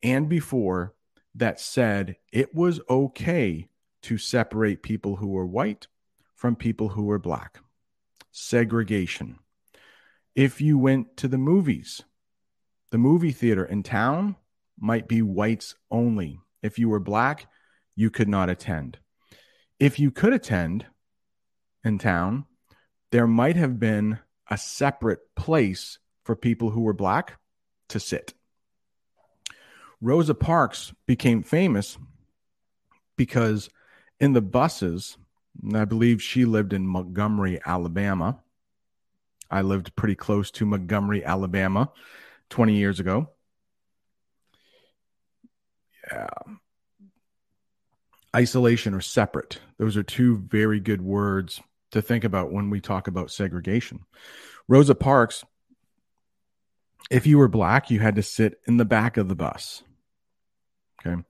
and 0.00 0.28
before 0.28 0.94
that 1.34 1.58
said 1.58 2.14
it 2.32 2.54
was 2.54 2.80
okay 2.88 3.68
to 4.02 4.16
separate 4.16 4.84
people 4.84 5.16
who 5.16 5.26
were 5.26 5.44
white 5.44 5.88
from 6.36 6.54
people 6.54 6.90
who 6.90 7.02
were 7.02 7.18
black. 7.18 7.58
Segregation. 8.30 9.40
If 10.36 10.60
you 10.60 10.78
went 10.78 11.16
to 11.16 11.26
the 11.26 11.36
movies, 11.36 12.04
the 12.92 12.98
movie 12.98 13.32
theater 13.32 13.64
in 13.64 13.82
town 13.82 14.36
might 14.78 15.08
be 15.08 15.20
whites 15.20 15.74
only. 15.90 16.38
If 16.62 16.78
you 16.78 16.88
were 16.88 17.00
black, 17.00 17.48
you 17.96 18.10
could 18.10 18.28
not 18.28 18.48
attend. 18.48 18.98
If 19.80 19.98
you 19.98 20.10
could 20.10 20.32
attend 20.32 20.86
in 21.84 21.98
town, 21.98 22.44
there 23.10 23.26
might 23.26 23.56
have 23.56 23.80
been 23.80 24.20
a 24.48 24.56
separate 24.56 25.20
place 25.34 25.98
for 26.24 26.36
people 26.36 26.70
who 26.70 26.82
were 26.82 26.92
black 26.92 27.38
to 27.88 27.98
sit. 27.98 28.34
Rosa 30.00 30.34
Parks 30.34 30.92
became 31.06 31.42
famous 31.42 31.98
because 33.16 33.70
in 34.20 34.32
the 34.32 34.42
buses. 34.42 35.16
I 35.74 35.84
believe 35.84 36.22
she 36.22 36.44
lived 36.44 36.72
in 36.72 36.86
Montgomery, 36.86 37.60
Alabama. 37.64 38.40
I 39.50 39.62
lived 39.62 39.96
pretty 39.96 40.14
close 40.14 40.50
to 40.52 40.66
Montgomery, 40.66 41.24
Alabama 41.24 41.90
20 42.50 42.76
years 42.76 43.00
ago. 43.00 43.30
Yeah. 46.10 46.28
Isolation 48.36 48.92
or 48.92 49.00
separate. 49.00 49.60
Those 49.78 49.96
are 49.96 50.02
two 50.02 50.36
very 50.36 50.78
good 50.78 51.00
words 51.00 51.60
to 51.92 52.02
think 52.02 52.24
about 52.24 52.52
when 52.52 52.68
we 52.68 52.80
talk 52.80 53.08
about 53.08 53.30
segregation. 53.30 54.00
Rosa 54.68 54.94
Parks, 54.94 55.44
if 57.10 57.26
you 57.26 57.38
were 57.38 57.48
black, 57.48 57.90
you 57.90 58.00
had 58.00 58.16
to 58.16 58.22
sit 58.22 58.60
in 58.66 58.76
the 58.76 58.84
back 58.84 59.16
of 59.16 59.28
the 59.28 59.34
bus. 59.34 59.82
Okay. 61.00 61.22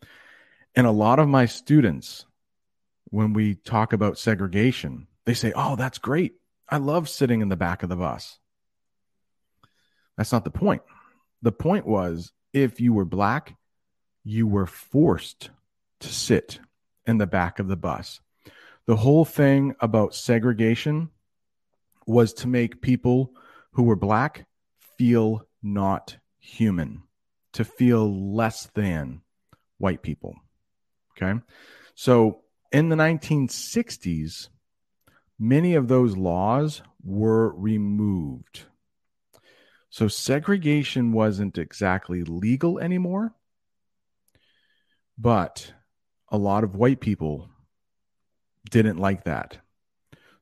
And 0.74 0.86
a 0.86 0.90
lot 0.90 1.18
of 1.18 1.28
my 1.28 1.46
students 1.46 2.26
when 3.10 3.32
we 3.32 3.54
talk 3.54 3.92
about 3.92 4.18
segregation, 4.18 5.06
they 5.24 5.34
say, 5.34 5.52
Oh, 5.54 5.76
that's 5.76 5.98
great. 5.98 6.34
I 6.68 6.78
love 6.78 7.08
sitting 7.08 7.40
in 7.40 7.48
the 7.48 7.56
back 7.56 7.82
of 7.82 7.88
the 7.88 7.96
bus. 7.96 8.38
That's 10.16 10.32
not 10.32 10.44
the 10.44 10.50
point. 10.50 10.82
The 11.42 11.52
point 11.52 11.86
was 11.86 12.32
if 12.52 12.80
you 12.80 12.92
were 12.92 13.04
black, 13.04 13.54
you 14.24 14.46
were 14.46 14.66
forced 14.66 15.50
to 16.00 16.08
sit 16.08 16.58
in 17.06 17.18
the 17.18 17.26
back 17.26 17.58
of 17.58 17.68
the 17.68 17.76
bus. 17.76 18.20
The 18.86 18.96
whole 18.96 19.24
thing 19.24 19.74
about 19.80 20.14
segregation 20.14 21.10
was 22.06 22.32
to 22.34 22.48
make 22.48 22.80
people 22.80 23.32
who 23.72 23.82
were 23.82 23.96
black 23.96 24.46
feel 24.96 25.46
not 25.62 26.16
human, 26.38 27.02
to 27.52 27.64
feel 27.64 28.34
less 28.34 28.68
than 28.74 29.22
white 29.78 30.02
people. 30.02 30.36
Okay. 31.16 31.40
So 31.94 32.42
in 32.72 32.88
the 32.88 32.96
1960s, 32.96 34.48
many 35.38 35.74
of 35.74 35.88
those 35.88 36.16
laws 36.16 36.82
were 37.02 37.54
removed. 37.54 38.66
So 39.90 40.08
segregation 40.08 41.12
wasn't 41.12 41.58
exactly 41.58 42.22
legal 42.22 42.78
anymore, 42.78 43.34
but 45.16 45.72
a 46.28 46.38
lot 46.38 46.64
of 46.64 46.74
white 46.74 47.00
people 47.00 47.48
didn't 48.70 48.98
like 48.98 49.24
that. 49.24 49.58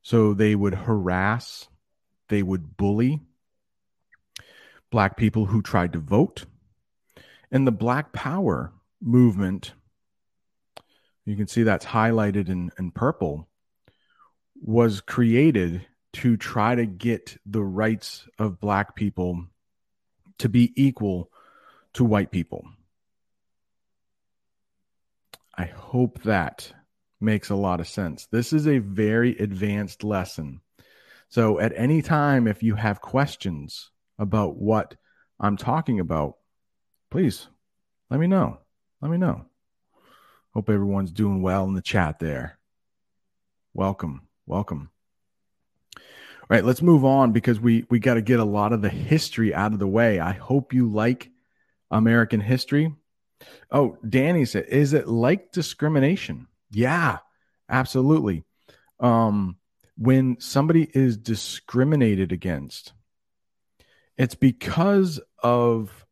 So 0.03 0.35
they 0.35 0.55
would 0.55 0.75
harass, 0.75 1.69
they 2.29 2.43
would 2.43 2.77
bully 2.77 3.21
black 4.95 5.17
people 5.17 5.47
who 5.47 5.61
tried 5.61 5.93
to 5.93 5.99
vote. 5.99 6.45
And 7.51 7.67
the 7.67 7.73
Black 7.73 8.13
Power 8.13 8.73
movement, 9.01 9.73
you 11.25 11.35
can 11.37 11.49
see 11.49 11.65
that's 11.65 11.85
highlighted 11.85 12.49
in, 12.49 12.71
in 12.79 12.93
purple, 12.93 13.49
was 14.55 15.01
created 15.01 15.85
to 16.13 16.37
try 16.37 16.77
to 16.77 16.87
get 16.87 17.37
the 17.45 17.63
rights 17.63 18.29
of 18.39 18.61
black 18.61 18.95
people 18.95 19.47
to 20.39 20.49
be 20.49 20.73
equal 20.77 21.29
to 21.95 22.05
white 22.05 22.31
people. 22.31 22.65
I 25.57 25.65
hope 25.65 26.23
that 26.23 26.73
makes 27.21 27.51
a 27.51 27.55
lot 27.55 27.81
of 27.81 27.89
sense. 27.89 28.27
This 28.27 28.53
is 28.53 28.67
a 28.67 28.79
very 28.79 29.37
advanced 29.39 30.05
lesson. 30.05 30.61
So, 31.29 31.59
at 31.59 31.73
any 31.77 32.03
time, 32.03 32.47
if 32.47 32.63
you 32.63 32.75
have 32.75 33.01
questions 33.01 33.91
about 34.19 34.57
what 34.57 34.97
I'm 35.41 35.57
talking 35.57 36.01
about, 36.01 36.37
please 37.11 37.49
let 38.11 38.21
me 38.21 38.27
know. 38.27 38.59
Let 39.01 39.11
me 39.11 39.17
know. 39.17 39.47
Hope 40.53 40.71
everyone's 40.71 41.13
doing 41.13 41.43
well 41.43 41.65
in 41.65 41.75
the 41.75 41.83
chat 41.83 42.19
there. 42.19 42.59
Welcome. 43.73 44.29
Welcome. 44.47 44.91
All 45.97 46.49
right, 46.51 46.65
let's 46.65 46.83
move 46.83 47.05
on 47.05 47.33
because 47.33 47.59
we 47.59 47.87
we 47.91 47.99
got 47.99 48.15
to 48.15 48.23
get 48.23 48.39
a 48.39 48.45
lot 48.45 48.73
of 48.73 48.83
the 48.83 48.91
history 48.91 49.55
out 49.55 49.73
of 49.73 49.79
the 49.79 49.87
way. 49.87 50.21
I 50.21 50.33
hope 50.33 50.73
you 50.73 50.89
like 50.89 51.31
American 51.91 52.41
history. 52.41 52.95
Oh, 53.71 53.97
Danny 54.09 54.45
said, 54.45 54.67
is 54.69 54.93
it 54.93 55.09
like 55.09 55.53
discrimination? 55.53 56.47
Yeah, 56.71 57.19
absolutely. 57.69 58.45
Um, 59.01 59.57
when 59.97 60.41
somebody 60.41 60.89
is 60.93 61.17
discriminated 61.17 62.33
against, 62.33 62.93
it's 64.17 64.35
because 64.35 65.21
of 65.43 66.07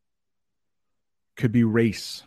could 1.37 1.53
be 1.53 1.65
race. 1.65 2.23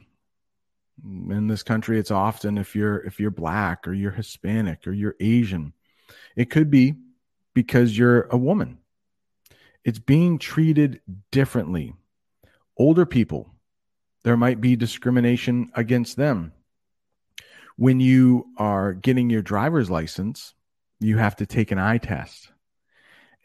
In 1.03 1.47
this 1.47 1.63
country, 1.63 1.99
it's 1.99 2.11
often 2.11 2.57
if 2.57 2.75
you're 2.75 2.99
if 2.99 3.19
you're 3.19 3.31
black 3.31 3.87
or 3.87 3.93
you're 3.93 4.11
Hispanic 4.11 4.87
or 4.87 4.93
you're 4.93 5.15
Asian. 5.19 5.73
It 6.35 6.49
could 6.49 6.71
be 6.71 6.95
because 7.53 7.97
you're 7.97 8.23
a 8.23 8.37
woman. 8.37 8.79
It's 9.83 9.99
being 9.99 10.39
treated 10.39 11.01
differently. 11.31 11.93
Older 12.77 13.05
people, 13.05 13.54
there 14.25 14.35
might 14.35 14.59
be 14.59 14.75
discrimination 14.75 15.71
against 15.73 16.17
them 16.17 16.51
when 17.77 17.99
you 17.99 18.45
are 18.57 18.93
getting 18.93 19.29
your 19.29 19.41
driver's 19.41 19.89
license, 19.89 20.53
you 20.99 21.17
have 21.17 21.35
to 21.37 21.45
take 21.45 21.71
an 21.71 21.79
eye 21.79 21.97
test. 21.97 22.51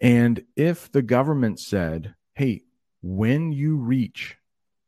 And 0.01 0.45
if 0.57 0.91
the 0.91 1.03
government 1.03 1.59
said, 1.59 2.15
hey, 2.35 2.63
when 3.03 3.53
you 3.53 3.77
reach 3.77 4.37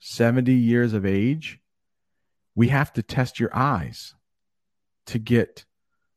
70 0.00 0.52
years 0.52 0.92
of 0.92 1.04
age, 1.04 1.58
we 2.54 2.68
have 2.68 2.92
to 2.94 3.02
test 3.02 3.40
your 3.40 3.54
eyes 3.54 4.14
to 5.06 5.18
get 5.18 5.64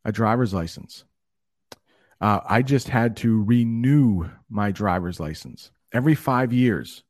a 0.03 0.11
driver's 0.11 0.53
license. 0.53 1.03
Uh, 2.21 2.39
I 2.47 2.61
just 2.61 2.89
had 2.89 3.17
to 3.17 3.43
renew 3.43 4.29
my 4.49 4.71
driver's 4.71 5.19
license. 5.19 5.71
Every 5.91 6.15
five 6.15 6.53
years, 6.53 7.03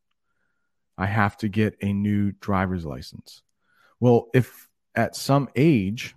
I 0.97 1.05
have 1.07 1.37
to 1.37 1.49
get 1.49 1.77
a 1.81 1.91
new 1.91 2.31
driver's 2.31 2.85
license. 2.85 3.41
Well, 3.99 4.27
if 4.33 4.69
at 4.95 5.15
some 5.15 5.49
age, 5.55 6.15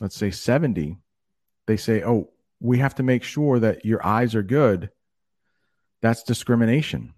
let's 0.00 0.16
say 0.16 0.30
70, 0.30 0.96
they 1.66 1.76
say, 1.76 2.02
oh, 2.04 2.30
we 2.60 2.78
have 2.78 2.94
to 2.96 3.02
make 3.02 3.22
sure 3.22 3.58
that 3.58 3.84
your 3.84 4.04
eyes 4.06 4.34
are 4.34 4.42
good. 4.42 4.90
That's 6.00 6.22
discrimination. 6.22 7.14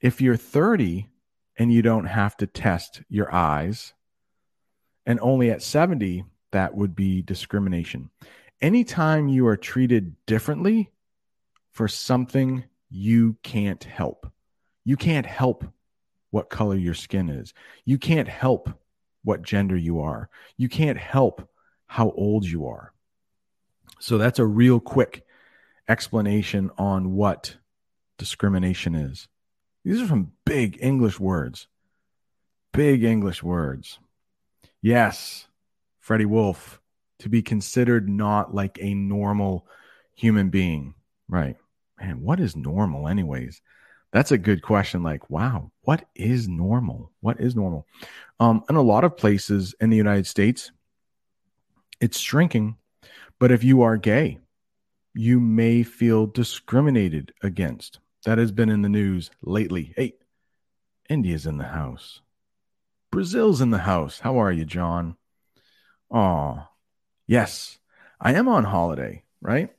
If 0.00 0.20
you're 0.20 0.36
30 0.36 1.08
and 1.58 1.72
you 1.72 1.82
don't 1.82 2.06
have 2.06 2.36
to 2.38 2.46
test 2.46 3.02
your 3.08 3.32
eyes, 3.34 3.92
and 5.04 5.18
only 5.20 5.50
at 5.50 5.62
70, 5.62 6.24
that 6.52 6.74
would 6.74 6.94
be 6.94 7.22
discrimination. 7.22 8.10
Anytime 8.60 9.28
you 9.28 9.46
are 9.46 9.56
treated 9.56 10.14
differently 10.26 10.90
for 11.70 11.88
something 11.88 12.64
you 12.88 13.36
can't 13.42 13.82
help, 13.82 14.30
you 14.84 14.96
can't 14.96 15.26
help 15.26 15.64
what 16.30 16.50
color 16.50 16.76
your 16.76 16.94
skin 16.94 17.28
is. 17.28 17.54
You 17.84 17.98
can't 17.98 18.28
help 18.28 18.70
what 19.22 19.42
gender 19.42 19.76
you 19.76 20.00
are. 20.00 20.28
You 20.56 20.68
can't 20.68 20.98
help 20.98 21.48
how 21.86 22.10
old 22.10 22.44
you 22.44 22.66
are. 22.66 22.92
So 23.98 24.16
that's 24.16 24.38
a 24.38 24.46
real 24.46 24.80
quick 24.80 25.26
explanation 25.88 26.70
on 26.78 27.12
what 27.14 27.56
discrimination 28.16 28.94
is. 28.94 29.28
These 29.84 30.00
are 30.00 30.06
some 30.06 30.32
big 30.44 30.78
English 30.80 31.18
words. 31.18 31.66
Big 32.72 33.02
English 33.02 33.42
words. 33.42 33.98
Yes, 34.80 35.48
Freddie 35.98 36.26
Wolf, 36.26 36.80
to 37.18 37.28
be 37.28 37.42
considered 37.42 38.08
not 38.08 38.54
like 38.54 38.78
a 38.80 38.94
normal 38.94 39.66
human 40.14 40.48
being. 40.48 40.94
Right. 41.28 41.56
Man, 42.00 42.22
what 42.22 42.40
is 42.40 42.56
normal, 42.56 43.08
anyways? 43.08 43.60
That's 44.12 44.32
a 44.32 44.38
good 44.38 44.62
question. 44.62 45.02
Like, 45.02 45.28
wow, 45.30 45.70
what 45.90 46.06
is 46.14 46.46
normal? 46.46 47.10
What 47.18 47.40
is 47.40 47.56
normal? 47.56 47.84
Um, 48.38 48.62
in 48.70 48.76
a 48.76 48.80
lot 48.80 49.02
of 49.02 49.16
places 49.16 49.74
in 49.80 49.90
the 49.90 49.96
United 49.96 50.24
States, 50.24 50.70
it's 52.00 52.16
shrinking. 52.16 52.76
But 53.40 53.50
if 53.50 53.64
you 53.64 53.82
are 53.82 53.96
gay, 53.96 54.38
you 55.14 55.40
may 55.40 55.82
feel 55.82 56.28
discriminated 56.28 57.32
against. 57.42 57.98
That 58.24 58.38
has 58.38 58.52
been 58.52 58.70
in 58.70 58.82
the 58.82 58.88
news 58.88 59.32
lately. 59.42 59.92
Hey, 59.96 60.14
India's 61.08 61.44
in 61.44 61.58
the 61.58 61.64
house. 61.64 62.20
Brazil's 63.10 63.60
in 63.60 63.70
the 63.70 63.78
house. 63.78 64.20
How 64.20 64.38
are 64.38 64.52
you, 64.52 64.64
John? 64.64 65.16
Oh, 66.08 66.68
yes, 67.26 67.80
I 68.20 68.34
am 68.34 68.46
on 68.46 68.62
holiday, 68.62 69.24
right? 69.40 69.70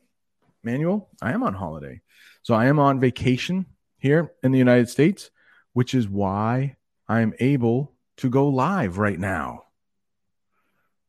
Manuel, 0.62 1.08
I 1.22 1.32
am 1.32 1.42
on 1.42 1.54
holiday. 1.54 2.02
So 2.44 2.54
I 2.54 2.66
am 2.66 2.80
on 2.80 3.00
vacation 3.00 3.66
here 3.98 4.34
in 4.44 4.52
the 4.52 4.60
United 4.60 4.90
States, 4.90 5.32
which 5.74 5.94
is 5.94 6.08
why 6.08 6.76
I'm 7.08 7.34
able 7.40 7.94
to 8.18 8.30
go 8.30 8.48
live 8.48 8.98
right 8.98 9.20
now. 9.20 9.64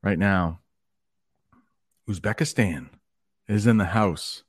Right 0.03 0.19
now. 0.19 0.61
Uzbekistan 2.09 2.89
is 3.49 3.67
in 3.67 3.77
the 3.77 3.87
house. 3.87 4.43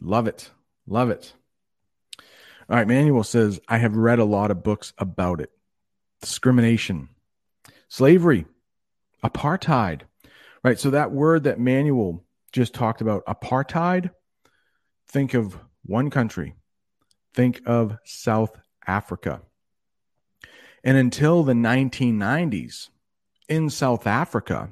Love 0.00 0.26
it. 0.26 0.50
Love 0.86 1.10
it. 1.10 1.32
All 2.68 2.76
right. 2.76 2.88
Manuel 2.88 3.22
says, 3.22 3.60
I 3.68 3.78
have 3.78 3.96
read 3.96 4.18
a 4.18 4.24
lot 4.24 4.50
of 4.50 4.62
books 4.62 4.92
about 4.98 5.40
it 5.40 5.50
discrimination, 6.20 7.08
slavery, 7.88 8.46
apartheid. 9.24 10.02
Right. 10.64 10.78
So 10.78 10.90
that 10.90 11.10
word 11.10 11.44
that 11.44 11.58
Manuel 11.58 12.24
just 12.52 12.74
talked 12.74 13.00
about, 13.00 13.26
apartheid, 13.26 14.10
think 15.08 15.34
of 15.34 15.58
one 15.84 16.10
country. 16.10 16.54
Think 17.34 17.62
of 17.66 17.96
South 18.04 18.58
Africa. 18.86 19.42
And 20.84 20.96
until 20.96 21.42
the 21.42 21.52
1990s 21.52 22.88
in 23.48 23.70
South 23.70 24.06
Africa, 24.06 24.70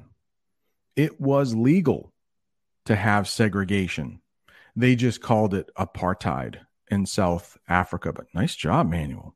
it 0.95 1.19
was 1.19 1.55
legal 1.55 2.13
to 2.85 2.95
have 2.95 3.27
segregation. 3.27 4.21
They 4.75 4.95
just 4.95 5.21
called 5.21 5.53
it 5.53 5.69
apartheid 5.77 6.57
in 6.89 7.05
South 7.05 7.57
Africa. 7.67 8.11
But 8.13 8.27
nice 8.33 8.55
job, 8.55 8.89
Manuel. 8.89 9.35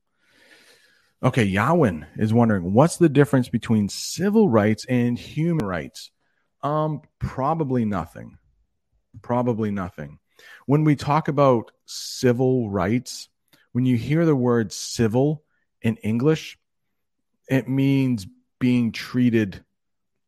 Okay, 1.23 1.49
Yawin 1.49 2.05
is 2.17 2.33
wondering 2.33 2.73
what's 2.73 2.97
the 2.97 3.09
difference 3.09 3.49
between 3.49 3.89
civil 3.89 4.49
rights 4.49 4.85
and 4.87 5.17
human 5.17 5.65
rights? 5.65 6.11
Um, 6.61 7.01
probably 7.19 7.85
nothing. 7.85 8.37
Probably 9.21 9.71
nothing. 9.71 10.19
When 10.65 10.83
we 10.83 10.95
talk 10.95 11.27
about 11.27 11.71
civil 11.85 12.69
rights, 12.69 13.29
when 13.71 13.85
you 13.85 13.97
hear 13.97 14.25
the 14.25 14.35
word 14.35 14.71
civil 14.71 15.43
in 15.81 15.97
English, 15.97 16.57
it 17.49 17.67
means 17.67 18.27
being 18.59 18.91
treated 18.91 19.63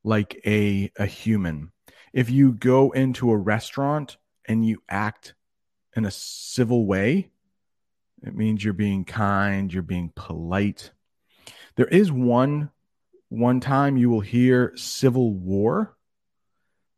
like 0.03 0.39
a, 0.45 0.91
a 0.97 1.05
human. 1.05 1.71
If 2.13 2.29
you 2.29 2.53
go 2.53 2.91
into 2.91 3.31
a 3.31 3.37
restaurant 3.37 4.17
and 4.45 4.65
you 4.65 4.81
act 4.89 5.33
in 5.95 6.05
a 6.05 6.11
civil 6.11 6.85
way, 6.85 7.29
it 8.23 8.35
means 8.35 8.63
you're 8.63 8.73
being 8.73 9.05
kind, 9.05 9.71
you're 9.71 9.83
being 9.83 10.11
polite. 10.15 10.91
There 11.75 11.87
is 11.87 12.11
one 12.11 12.71
one 13.29 13.59
time 13.59 13.97
you 13.97 14.09
will 14.09 14.21
hear 14.21 14.71
civil 14.75 15.33
war. 15.33 15.97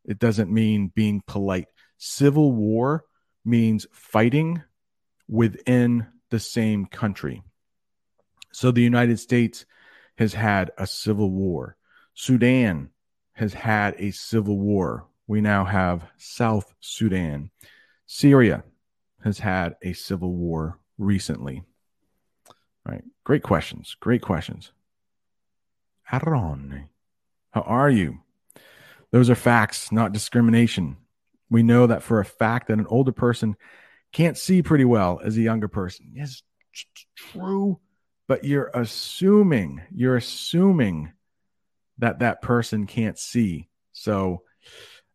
It 0.05 0.19
doesn't 0.19 0.51
mean 0.51 0.91
being 0.93 1.23
polite. 1.25 1.67
Civil 1.99 2.53
war 2.53 3.03
means 3.43 3.85
fighting 3.91 4.63
within 5.27 6.07
the 6.29 6.39
same 6.39 6.85
country. 6.85 7.43
So 8.51 8.71
the 8.71 8.81
United 8.81 9.19
States 9.19 9.65
has 10.17 10.33
had 10.33 10.71
a 10.77 10.87
civil 10.87 11.29
war. 11.29 11.75
Sudan 12.13 12.89
has 13.33 13.53
had 13.53 13.95
a 13.97 14.11
civil 14.11 14.57
war. 14.57 15.07
We 15.27 15.41
now 15.41 15.65
have 15.65 16.09
South 16.17 16.73
Sudan. 16.79 17.51
Syria 18.05 18.63
has 19.23 19.39
had 19.39 19.75
a 19.81 19.93
civil 19.93 20.33
war 20.33 20.79
recently. 20.97 21.63
All 22.47 22.93
right. 22.93 23.03
Great 23.25 23.43
questions. 23.43 23.95
Great 23.99 24.21
questions. 24.21 24.71
Aaron, 26.11 26.89
how 27.51 27.61
are 27.61 27.89
you? 27.89 28.19
Those 29.11 29.29
are 29.29 29.35
facts, 29.35 29.91
not 29.91 30.13
discrimination. 30.13 30.97
We 31.49 31.63
know 31.63 31.87
that 31.87 32.03
for 32.03 32.19
a 32.19 32.25
fact 32.25 32.67
that 32.67 32.79
an 32.79 32.87
older 32.87 33.11
person 33.11 33.55
can't 34.11 34.37
see 34.37 34.61
pretty 34.61 34.85
well 34.85 35.19
as 35.23 35.37
a 35.37 35.41
younger 35.41 35.67
person. 35.67 36.11
Yes, 36.13 36.41
true, 37.15 37.79
but 38.27 38.43
you're 38.43 38.71
assuming, 38.73 39.81
you're 39.91 40.17
assuming 40.17 41.11
that 41.97 42.19
that 42.19 42.41
person 42.41 42.87
can't 42.87 43.17
see. 43.17 43.69
So 43.91 44.43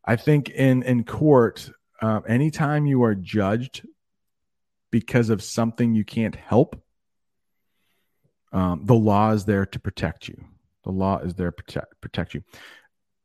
I 0.05 0.17
think 0.17 0.51
in 0.51 0.83
in 0.83 1.05
court, 1.05 1.71
uh, 2.01 2.21
anytime 2.29 2.87
you 2.87 3.03
are 3.05 3.15
judged 3.15 3.87
because 4.91 5.31
of 5.31 5.43
something 5.43 5.95
you 5.95 6.05
can't 6.05 6.37
help, 6.37 6.81
um, 8.53 8.85
the 8.85 8.95
law 8.95 9.33
is 9.33 9.45
there 9.45 9.67
to 9.67 9.81
protect 9.81 10.29
you. 10.29 10.45
The 10.85 10.91
law 10.93 11.19
is 11.19 11.35
there 11.35 11.51
to 11.51 11.53
protect 11.53 12.01
protect 12.01 12.35
you. 12.35 12.43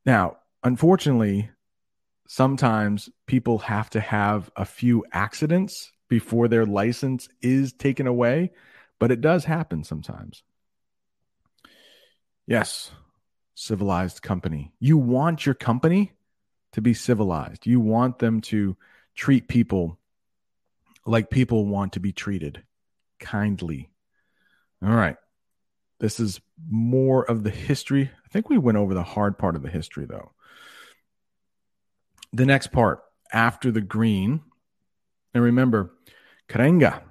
Now, 0.06 0.38
unfortunately, 0.64 1.50
sometimes 2.32 3.10
people 3.26 3.58
have 3.58 3.90
to 3.90 3.98
have 3.98 4.52
a 4.54 4.64
few 4.64 5.04
accidents 5.12 5.90
before 6.08 6.46
their 6.46 6.64
license 6.64 7.28
is 7.42 7.72
taken 7.72 8.06
away, 8.06 8.52
but 9.00 9.10
it 9.10 9.20
does 9.20 9.44
happen 9.44 9.82
sometimes. 9.82 10.44
Yes, 12.46 12.92
civilized 13.56 14.22
company. 14.22 14.70
You 14.78 14.96
want 14.96 15.44
your 15.44 15.56
company 15.56 16.12
to 16.70 16.80
be 16.80 16.94
civilized. 16.94 17.66
You 17.66 17.80
want 17.80 18.20
them 18.20 18.40
to 18.42 18.76
treat 19.16 19.48
people 19.48 19.98
like 21.04 21.30
people 21.30 21.66
want 21.66 21.94
to 21.94 22.00
be 22.00 22.12
treated 22.12 22.62
kindly. 23.18 23.90
All 24.80 24.94
right. 24.94 25.16
This 25.98 26.20
is 26.20 26.40
more 26.70 27.24
of 27.24 27.42
the 27.42 27.50
history. 27.50 28.08
I 28.24 28.28
think 28.28 28.48
we 28.48 28.56
went 28.56 28.78
over 28.78 28.94
the 28.94 29.02
hard 29.02 29.36
part 29.36 29.56
of 29.56 29.62
the 29.62 29.68
history, 29.68 30.06
though. 30.06 30.30
The 32.32 32.46
next 32.46 32.68
part, 32.68 33.02
after 33.32 33.70
the 33.70 33.80
green, 33.80 34.42
and 35.34 35.42
remember, 35.42 35.92
Karenga 36.48 37.02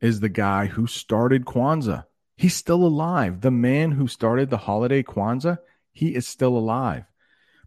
is 0.00 0.20
the 0.20 0.28
guy 0.28 0.66
who 0.66 0.86
started 0.86 1.44
Kwanzaa. 1.44 2.04
He's 2.36 2.54
still 2.54 2.84
alive. 2.84 3.40
The 3.40 3.50
man 3.50 3.90
who 3.92 4.06
started 4.06 4.48
the 4.48 4.58
holiday 4.58 5.02
Kwanzaa, 5.02 5.58
he 5.92 6.14
is 6.14 6.26
still 6.26 6.56
alive. 6.56 7.04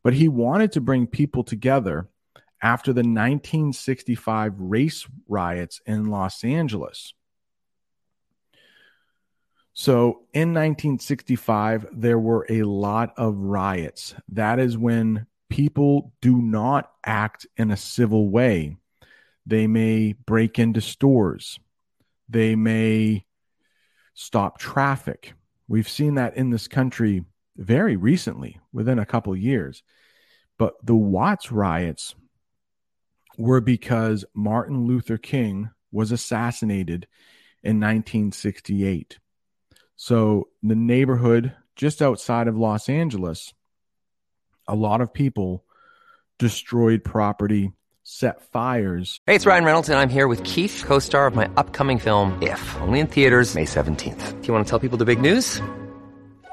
But 0.03 0.13
he 0.13 0.29
wanted 0.29 0.71
to 0.73 0.81
bring 0.81 1.07
people 1.07 1.43
together 1.43 2.07
after 2.61 2.93
the 2.93 2.99
1965 2.99 4.53
race 4.57 5.07
riots 5.27 5.81
in 5.85 6.05
Los 6.05 6.43
Angeles. 6.43 7.13
So 9.73 10.23
in 10.33 10.53
1965, 10.53 11.87
there 11.91 12.19
were 12.19 12.45
a 12.49 12.63
lot 12.63 13.13
of 13.17 13.35
riots. 13.35 14.13
That 14.29 14.59
is 14.59 14.77
when 14.77 15.27
people 15.51 16.13
do 16.21 16.41
not 16.41 16.91
act 17.05 17.45
in 17.57 17.69
a 17.69 17.77
civil 17.77 18.29
way. 18.29 18.77
They 19.45 19.67
may 19.67 20.13
break 20.13 20.57
into 20.57 20.81
stores, 20.81 21.59
they 22.27 22.55
may 22.55 23.25
stop 24.13 24.57
traffic. 24.57 25.33
We've 25.67 25.89
seen 25.89 26.15
that 26.15 26.35
in 26.35 26.49
this 26.49 26.67
country 26.67 27.23
very 27.55 27.95
recently, 27.95 28.59
within 28.73 28.99
a 28.99 29.05
couple 29.05 29.35
years. 29.35 29.83
But 30.57 30.73
the 30.83 30.95
Watts 30.95 31.51
riots 31.51 32.15
were 33.37 33.61
because 33.61 34.25
Martin 34.33 34.85
Luther 34.85 35.17
King 35.17 35.69
was 35.91 36.11
assassinated 36.11 37.07
in 37.63 37.79
1968. 37.79 39.19
So 39.95 40.49
the 40.63 40.75
neighborhood 40.75 41.53
just 41.75 42.01
outside 42.01 42.47
of 42.47 42.57
Los 42.57 42.89
Angeles, 42.89 43.53
a 44.71 44.75
lot 44.75 45.01
of 45.01 45.13
people 45.13 45.65
destroyed 46.39 47.03
property, 47.03 47.73
set 48.03 48.41
fires. 48.41 49.19
Hey, 49.27 49.35
it's 49.35 49.45
Ryan 49.45 49.65
Reynolds, 49.65 49.89
and 49.89 49.99
I'm 49.99 50.09
here 50.09 50.27
with 50.27 50.43
Keith, 50.43 50.83
co 50.87 50.97
star 50.99 51.27
of 51.27 51.35
my 51.35 51.49
upcoming 51.57 51.99
film, 51.99 52.41
If, 52.41 52.77
only 52.81 52.99
in 53.01 53.07
theaters, 53.07 53.53
May 53.53 53.65
17th. 53.65 54.41
Do 54.41 54.47
you 54.47 54.53
want 54.53 54.65
to 54.65 54.69
tell 54.69 54.79
people 54.79 54.97
the 54.97 55.05
big 55.05 55.21
news? 55.21 55.61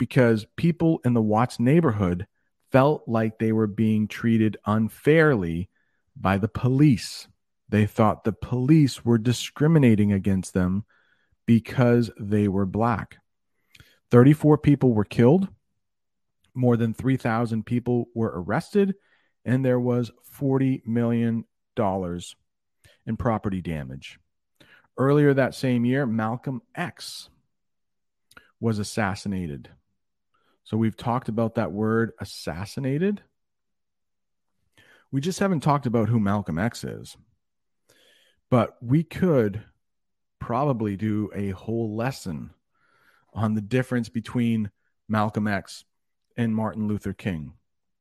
because 0.00 0.46
people 0.56 0.98
in 1.04 1.12
the 1.12 1.20
Watts 1.20 1.60
neighborhood 1.60 2.26
felt 2.72 3.06
like 3.06 3.38
they 3.38 3.52
were 3.52 3.66
being 3.66 4.08
treated 4.08 4.56
unfairly 4.64 5.68
by 6.16 6.38
the 6.38 6.48
police. 6.48 7.28
They 7.68 7.84
thought 7.84 8.24
the 8.24 8.32
police 8.32 9.04
were 9.04 9.18
discriminating 9.18 10.10
against 10.10 10.54
them 10.54 10.86
because 11.44 12.10
they 12.18 12.48
were 12.48 12.64
black. 12.64 13.18
34 14.10 14.56
people 14.56 14.94
were 14.94 15.04
killed, 15.04 15.48
more 16.54 16.78
than 16.78 16.94
3,000 16.94 17.66
people 17.66 18.06
were 18.14 18.32
arrested, 18.34 18.94
and 19.44 19.62
there 19.62 19.78
was 19.78 20.10
$40 20.34 20.86
million 20.86 21.44
in 21.76 23.16
property 23.18 23.60
damage. 23.60 24.18
Earlier 24.96 25.34
that 25.34 25.54
same 25.54 25.84
year, 25.84 26.06
Malcolm 26.06 26.62
X 26.74 27.28
was 28.58 28.78
assassinated. 28.78 29.68
So 30.70 30.76
we've 30.76 30.96
talked 30.96 31.28
about 31.28 31.56
that 31.56 31.72
word 31.72 32.12
assassinated. 32.20 33.22
We 35.10 35.20
just 35.20 35.40
haven't 35.40 35.64
talked 35.64 35.84
about 35.84 36.08
who 36.08 36.20
Malcolm 36.20 36.60
X 36.60 36.84
is. 36.84 37.16
But 38.50 38.76
we 38.80 39.02
could 39.02 39.64
probably 40.38 40.96
do 40.96 41.28
a 41.34 41.50
whole 41.50 41.96
lesson 41.96 42.50
on 43.34 43.54
the 43.54 43.60
difference 43.60 44.08
between 44.08 44.70
Malcolm 45.08 45.48
X 45.48 45.86
and 46.36 46.54
Martin 46.54 46.86
Luther 46.86 47.14
King 47.14 47.54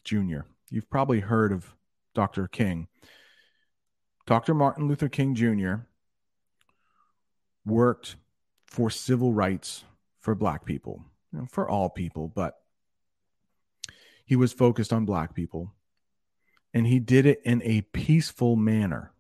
Jr. 0.04 0.42
You've 0.70 0.92
probably 0.92 1.22
heard 1.22 1.52
of 1.52 1.74
Dr. 2.14 2.48
King. 2.48 2.88
Dr. 4.28 4.54
Martin 4.54 4.88
Luther 4.88 5.10
King 5.10 5.34
Jr. 5.34 5.88
worked 7.66 8.16
for 8.68 8.92
civil 8.92 9.34
rights 9.34 9.86
for 10.20 10.36
black 10.36 10.66
people 10.66 11.04
you 11.32 11.40
know, 11.40 11.46
for 11.50 11.70
all 11.70 11.90
people, 11.90 12.28
but 12.28 12.56
he 14.26 14.36
was 14.36 14.54
focused 14.54 14.94
on 14.94 15.06
black 15.06 15.34
people 15.34 15.74
and 16.74 16.86
he 16.86 17.00
did 17.00 17.26
it 17.26 17.42
in 17.44 17.62
a 17.64 17.82
peaceful 17.82 18.56
manner. 18.56 19.12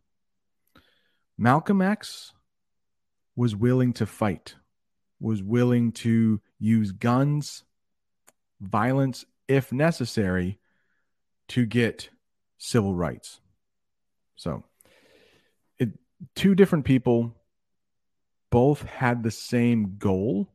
Malcolm 1.37 1.81
X 1.81 2.33
was 3.35 3.55
willing 3.55 3.93
to 3.93 4.05
fight, 4.05 4.55
was 5.19 5.41
willing 5.41 5.91
to 5.91 6.41
use 6.59 6.91
guns, 6.91 7.63
violence, 8.59 9.25
if 9.47 9.71
necessary, 9.71 10.59
to 11.47 11.65
get 11.65 12.09
civil 12.57 12.93
rights. 12.93 13.39
So, 14.35 14.63
it, 15.79 15.89
two 16.35 16.53
different 16.53 16.85
people 16.85 17.35
both 18.51 18.83
had 18.83 19.23
the 19.23 19.31
same 19.31 19.95
goal 19.97 20.51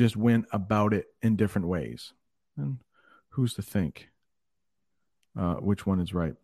just 0.00 0.16
went 0.16 0.46
about 0.50 0.94
it 0.94 1.08
in 1.20 1.36
different 1.36 1.68
ways. 1.68 2.14
And 2.56 2.78
who's 3.28 3.52
to 3.54 3.62
think 3.62 4.08
uh, 5.38 5.56
which 5.56 5.84
one 5.84 6.00
is 6.00 6.14
right? 6.14 6.34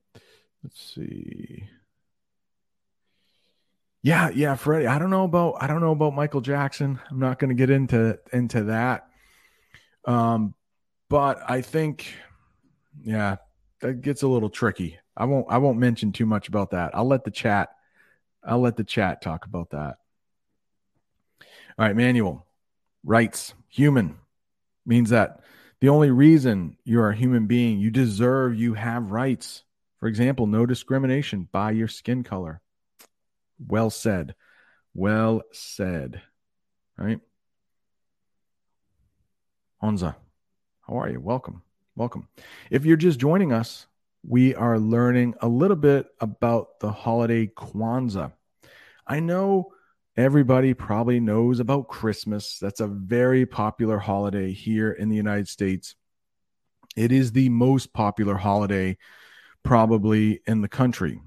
Let's 0.62 0.95
see. 0.95 1.64
Yeah, 4.03 4.29
yeah, 4.29 4.55
Freddie. 4.57 4.87
I 4.87 4.99
don't 4.99 5.09
know 5.09 5.25
about 5.25 5.57
I 5.61 5.66
don't 5.66 5.81
know 5.81 5.92
about 5.92 6.14
Michael 6.14 6.42
Jackson. 6.42 7.01
I'm 7.11 7.19
not 7.19 7.38
going 7.38 7.49
to 7.49 7.55
get 7.55 7.71
into 7.71 8.19
into 8.31 8.64
that. 8.64 9.09
Um, 10.05 10.55
but 11.09 11.40
I 11.49 11.62
think, 11.62 12.12
yeah, 13.03 13.37
that 13.81 14.03
gets 14.03 14.23
a 14.23 14.29
little 14.29 14.51
tricky. 14.51 14.99
I 15.16 15.25
won't 15.25 15.47
I 15.49 15.59
won't 15.59 15.79
mention 15.79 16.12
too 16.12 16.27
much 16.27 16.47
about 16.47 16.71
that. 16.73 16.95
I'll 16.95 17.09
let 17.09 17.25
the 17.25 17.31
chat 17.31 17.71
I'll 18.45 18.61
let 18.61 18.77
the 18.77 18.85
chat 18.85 19.23
talk 19.23 19.47
about 19.47 19.71
that. 19.71 19.97
All 21.79 21.87
right, 21.87 21.97
Manuel 21.97 22.46
rights 23.07 23.55
human 23.69 24.19
means 24.85 25.11
that 25.11 25.40
the 25.81 25.88
only 25.88 26.11
reason 26.11 26.77
you're 26.85 27.11
a 27.11 27.16
human 27.16 27.47
being, 27.47 27.79
you 27.79 27.90
deserve, 27.90 28.59
you 28.59 28.75
have 28.75 29.12
rights. 29.12 29.62
For 29.99 30.09
example, 30.09 30.47
no 30.47 30.66
discrimination 30.66 31.49
by 31.51 31.71
your 31.71 31.88
skin 31.88 32.25
color. 32.25 32.61
Well 33.64 33.90
said. 33.90 34.35
Well 34.92 35.42
said. 35.53 36.21
Right? 36.99 37.21
Onza, 39.83 40.16
how 40.87 40.99
are 41.01 41.11
you? 41.11 41.21
Welcome. 41.21 41.62
Welcome. 41.95 42.29
If 42.71 42.85
you're 42.85 42.97
just 42.97 43.21
joining 43.21 43.53
us, 43.53 43.87
we 44.27 44.55
are 44.55 44.79
learning 44.79 45.35
a 45.40 45.49
little 45.49 45.77
bit 45.77 46.07
about 46.21 46.81
the 46.81 46.90
holiday 46.90 47.47
Kwanzaa. 47.47 48.33
I 49.07 49.21
know 49.21 49.73
everybody 50.16 50.72
probably 50.72 51.20
knows 51.20 51.61
about 51.61 51.88
Christmas. 51.88 52.59
That's 52.59 52.81
a 52.81 52.87
very 52.87 53.44
popular 53.44 53.98
holiday 53.98 54.52
here 54.52 54.90
in 54.90 55.09
the 55.09 55.16
United 55.16 55.48
States. 55.48 55.94
It 56.96 57.12
is 57.12 57.33
the 57.33 57.50
most 57.50 57.92
popular 57.92 58.37
holiday 58.37 58.96
probably 59.62 60.40
in 60.46 60.62
the 60.62 60.68
country. 60.68 61.20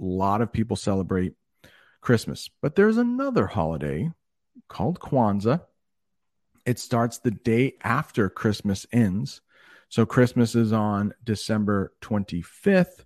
A 0.00 0.04
lot 0.04 0.40
of 0.40 0.52
people 0.52 0.76
celebrate 0.76 1.34
Christmas, 2.00 2.50
but 2.60 2.74
there's 2.74 2.96
another 2.96 3.46
holiday 3.46 4.10
called 4.68 4.98
Kwanzaa. 4.98 5.60
It 6.66 6.78
starts 6.78 7.18
the 7.18 7.30
day 7.30 7.74
after 7.82 8.28
Christmas 8.28 8.86
ends. 8.90 9.40
So 9.88 10.04
Christmas 10.04 10.56
is 10.56 10.72
on 10.72 11.14
December 11.22 11.92
25th. 12.00 13.04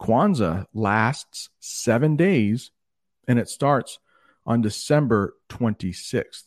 Kwanzaa 0.00 0.66
lasts 0.72 1.50
seven 1.60 2.16
days 2.16 2.70
and 3.28 3.38
it 3.38 3.48
starts 3.48 3.98
on 4.44 4.60
December 4.60 5.34
26th, 5.48 6.44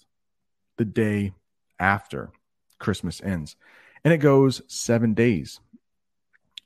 the 0.78 0.86
day 0.86 1.34
after 1.80 2.32
Christmas 2.80 3.22
ends. 3.24 3.56
And 4.04 4.14
it 4.14 4.18
goes 4.18 4.62
seven 4.68 5.14
days. 5.14 5.60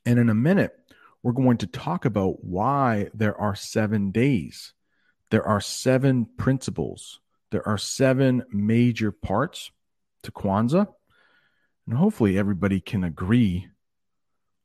And 0.04 0.18
in 0.18 0.28
a 0.28 0.34
minute, 0.34 0.76
we're 1.22 1.32
going 1.32 1.58
to 1.58 1.66
talk 1.66 2.04
about 2.04 2.44
why 2.44 3.10
there 3.14 3.38
are 3.38 3.54
seven 3.54 4.10
days. 4.10 4.72
There 5.30 5.46
are 5.46 5.60
seven 5.60 6.26
principles. 6.36 7.20
There 7.50 7.66
are 7.66 7.78
seven 7.78 8.44
major 8.50 9.12
parts 9.12 9.70
to 10.22 10.32
Kwanzaa. 10.32 10.86
And 11.86 11.96
hopefully 11.96 12.38
everybody 12.38 12.80
can 12.80 13.04
agree 13.04 13.68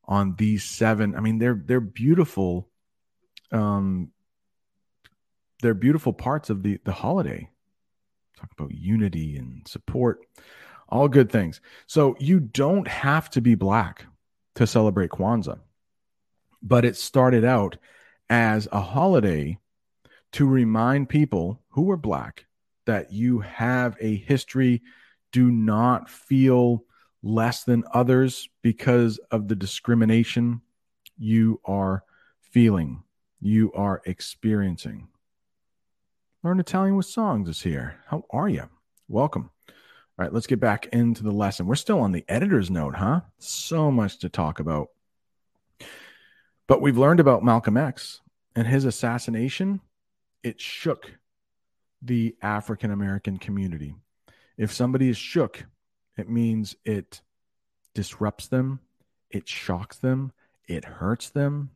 on 0.06 0.36
these 0.36 0.64
seven. 0.64 1.16
I 1.16 1.20
mean, 1.20 1.40
they're 1.40 1.62
they're 1.66 1.80
beautiful 1.80 2.70
um 3.52 4.12
they're 5.62 5.74
beautiful 5.74 6.14
parts 6.14 6.50
of 6.50 6.64
the 6.64 6.80
the 6.84 6.92
holiday. 6.92 7.50
Talk 8.38 8.52
about 8.58 8.74
unity 8.74 9.38
and 9.38 9.68
support, 9.68 10.20
all 10.90 11.08
good 11.08 11.32
things. 11.32 11.62
So 11.88 12.16
you 12.20 12.40
don't 12.40 12.88
have 12.88 13.30
to 13.32 13.42
be 13.42 13.56
black 13.56 14.06
to 14.56 14.68
celebrate 14.68 15.12
Kwanzaa, 15.12 15.60
but 16.62 16.86
it 16.86 16.98
started 16.98 17.46
out 17.46 17.78
as 18.30 18.68
a 18.72 18.82
holiday 18.82 19.58
to 20.34 20.46
remind 20.46 21.08
people 21.08 21.62
who 21.70 21.84
were 21.84 21.98
black 21.98 22.46
that 22.86 23.12
you 23.12 23.40
have 23.40 23.96
a 24.00 24.16
history. 24.16 24.82
Do 25.32 25.50
not 25.50 26.10
feel 26.10 26.84
less 27.24 27.64
than 27.64 27.84
others 27.94 28.48
because 28.62 29.18
of 29.32 29.48
the 29.48 29.56
discrimination 29.56 30.62
you 31.18 31.60
are 31.66 32.04
feeling, 32.42 33.04
you 33.42 33.72
are 33.74 34.02
experiencing. 34.06 35.08
Learn 36.46 36.60
Italian 36.60 36.96
with 36.96 37.08
Songs 37.08 37.50
is 37.50 37.64
here. 37.64 37.96
How 38.06 38.24
are 38.30 38.48
you? 38.48 38.70
Welcome. 39.08 39.50
All 39.68 39.74
right, 40.20 40.32
let's 40.32 40.46
get 40.46 40.60
back 40.60 40.86
into 40.94 41.24
the 41.24 41.32
lesson. 41.32 41.66
We're 41.66 41.74
still 41.74 42.00
on 42.00 42.12
the 42.12 42.24
editor's 42.30 42.70
note, 42.70 42.94
huh? 42.98 43.22
So 43.40 43.90
much 43.90 44.20
to 44.20 44.30
talk 44.30 44.60
about. 44.60 44.90
But 46.68 46.84
we've 46.84 47.00
learned 47.00 47.20
about 47.20 47.44
Malcolm 47.44 47.78
X 47.78 48.22
and 48.56 48.68
his 48.68 48.86
assassination. 48.86 49.82
It 50.44 50.62
shook 50.62 51.14
the 52.00 52.36
African 52.44 52.92
American 52.92 53.38
community. 53.38 53.96
If 54.56 54.72
somebody 54.72 55.10
is 55.10 55.18
shook, 55.18 55.66
it 56.16 56.30
means 56.30 56.76
it 56.86 57.22
disrupts 57.96 58.50
them, 58.50 58.82
it 59.32 59.48
shocks 59.50 59.98
them, 59.98 60.32
it 60.68 60.86
hurts 60.86 61.32
them. 61.32 61.72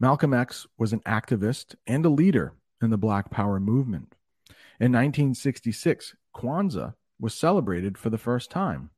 Malcolm 0.00 0.34
X 0.34 0.66
was 0.76 0.92
an 0.92 1.02
activist 1.06 1.76
and 1.86 2.04
a 2.04 2.08
leader 2.08 2.54
in 2.82 2.90
the 2.90 2.98
Black 2.98 3.30
Power 3.30 3.60
movement. 3.60 4.14
In 4.80 4.92
1966, 4.92 6.16
Kwanzaa 6.34 6.94
was 7.20 7.34
celebrated 7.34 7.96
for 7.96 8.10
the 8.10 8.18
first 8.18 8.50
time. 8.50 8.90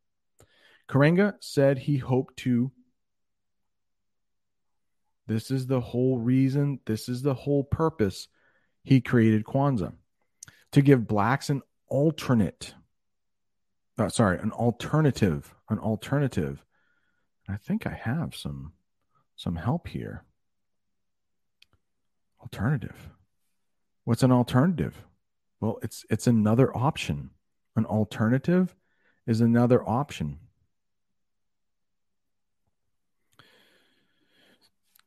Karenga 0.89 1.35
said 1.41 1.79
he 1.79 1.99
hoped 1.99 2.37
to. 2.39 2.73
This 5.27 5.51
is 5.51 5.67
the 5.67 5.81
whole 5.81 6.19
reason, 6.19 6.81
this 6.87 7.09
is 7.09 7.23
the 7.23 7.35
whole 7.35 7.65
purpose 7.65 8.29
he 8.83 9.01
created 9.01 9.45
Kwanzaa 9.45 9.95
to 10.73 10.83
give 10.83 11.07
blacks 11.07 11.51
an 11.51 11.63
alternate, 11.89 12.75
uh, 13.99 14.09
sorry, 14.09 14.39
an 14.39 14.53
alternative, 14.53 15.55
an 15.71 15.79
alternative. 15.79 16.65
I 17.49 17.57
think 17.57 17.87
I 17.87 17.95
have 17.95 18.35
some 18.35 18.73
some 19.37 19.57
help 19.57 19.89
here. 19.89 20.25
Alternative. 22.41 23.11
What's 24.05 24.23
an 24.23 24.33
alternative? 24.33 25.03
Well, 25.61 25.79
it's 25.83 26.05
it's 26.11 26.27
another 26.27 26.77
option. 26.77 27.31
An 27.77 27.87
alternative 27.87 28.75
is 29.27 29.41
another 29.41 29.87
option. 29.89 30.39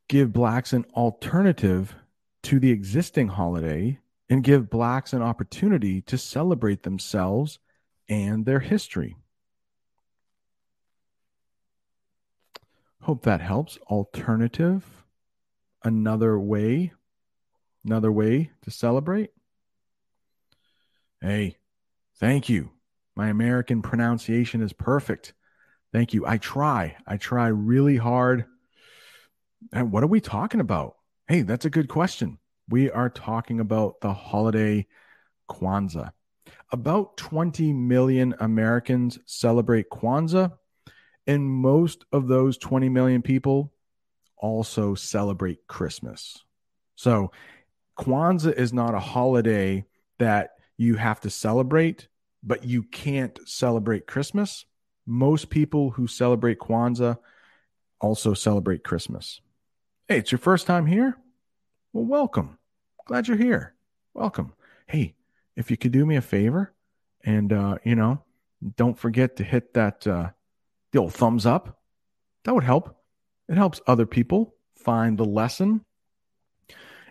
Give 0.08 0.34
blacks 0.34 0.74
an 0.74 0.86
alternative 0.96 1.96
to 2.44 2.60
the 2.60 2.72
existing 2.72 3.28
holiday 3.28 4.00
and 4.30 4.44
give 4.44 4.70
blacks 4.70 5.14
an 5.14 5.22
opportunity 5.22 6.02
to 6.02 6.18
celebrate 6.18 6.84
themselves 6.84 7.60
and 8.10 8.46
their 8.46 8.60
history. 8.60 9.18
Hope 13.02 13.24
that 13.24 13.42
helps. 13.42 13.78
Alternative, 13.90 14.84
another 15.84 16.40
way 16.40 16.94
Another 17.88 18.12
way 18.12 18.52
to 18.64 18.70
celebrate? 18.70 19.30
Hey, 21.22 21.56
thank 22.20 22.50
you. 22.50 22.72
My 23.16 23.30
American 23.30 23.82
pronunciation 23.82 24.62
is 24.62 24.74
perfect. 24.74 25.34
Thank 25.94 26.14
you. 26.14 26.28
I 26.28 26.38
try. 26.38 26.98
I 27.08 27.16
try 27.16 27.48
really 27.48 27.96
hard. 27.96 28.44
And 29.72 29.90
what 29.90 30.04
are 30.04 30.08
we 30.08 30.20
talking 30.20 30.60
about? 30.60 30.98
Hey, 31.30 31.44
that's 31.44 31.64
a 31.64 31.70
good 31.70 31.88
question. 31.88 32.40
We 32.68 32.92
are 32.92 33.10
talking 33.10 33.62
about 33.62 34.02
the 34.02 34.12
holiday 34.12 34.86
Kwanzaa. 35.50 36.12
About 36.74 37.16
20 37.16 37.72
million 37.72 38.36
Americans 38.42 39.18
celebrate 39.26 39.90
Kwanzaa, 39.90 40.52
and 41.26 41.50
most 41.50 42.04
of 42.12 42.28
those 42.28 42.58
20 42.58 42.90
million 42.90 43.22
people 43.22 43.72
also 44.36 44.94
celebrate 44.94 45.66
Christmas. 45.68 46.44
So 46.98 47.32
Kwanzaa 47.98 48.54
is 48.54 48.74
not 48.74 48.94
a 48.94 49.00
holiday 49.00 49.86
that 50.20 50.52
you 50.78 50.96
have 50.96 51.20
to 51.22 51.30
celebrate, 51.30 52.08
but 52.44 52.64
you 52.64 52.84
can't 52.84 53.40
celebrate 53.46 54.08
Christmas. 54.08 54.66
Most 55.06 55.50
people 55.50 55.92
who 55.92 56.08
celebrate 56.08 56.60
Kwanzaa 56.60 57.18
also 58.00 58.34
celebrate 58.34 58.84
Christmas. 58.84 59.42
Hey, 60.08 60.20
it's 60.20 60.32
your 60.32 60.40
first 60.40 60.68
time 60.68 60.86
here? 60.86 61.18
Well, 61.92 62.06
welcome. 62.06 62.60
Glad 63.06 63.28
you're 63.28 63.38
here. 63.38 63.74
Welcome. 64.14 64.54
Hey, 64.86 65.16
if 65.56 65.72
you 65.72 65.78
could 65.78 65.92
do 65.92 66.06
me 66.06 66.16
a 66.16 66.22
favor 66.22 66.74
and, 67.24 67.52
uh, 67.52 67.78
you 67.84 67.96
know, 67.96 68.24
don't 68.76 68.98
forget 68.98 69.38
to 69.38 69.44
hit 69.44 69.74
that, 69.74 70.06
uh, 70.06 70.30
the 70.92 71.00
old 71.00 71.14
thumbs 71.14 71.46
up, 71.46 71.80
that 72.44 72.54
would 72.54 72.64
help. 72.64 72.96
It 73.50 73.58
helps 73.58 73.82
other 73.88 74.06
people 74.06 74.56
find 74.76 75.18
the 75.18 75.26
lesson 75.26 75.82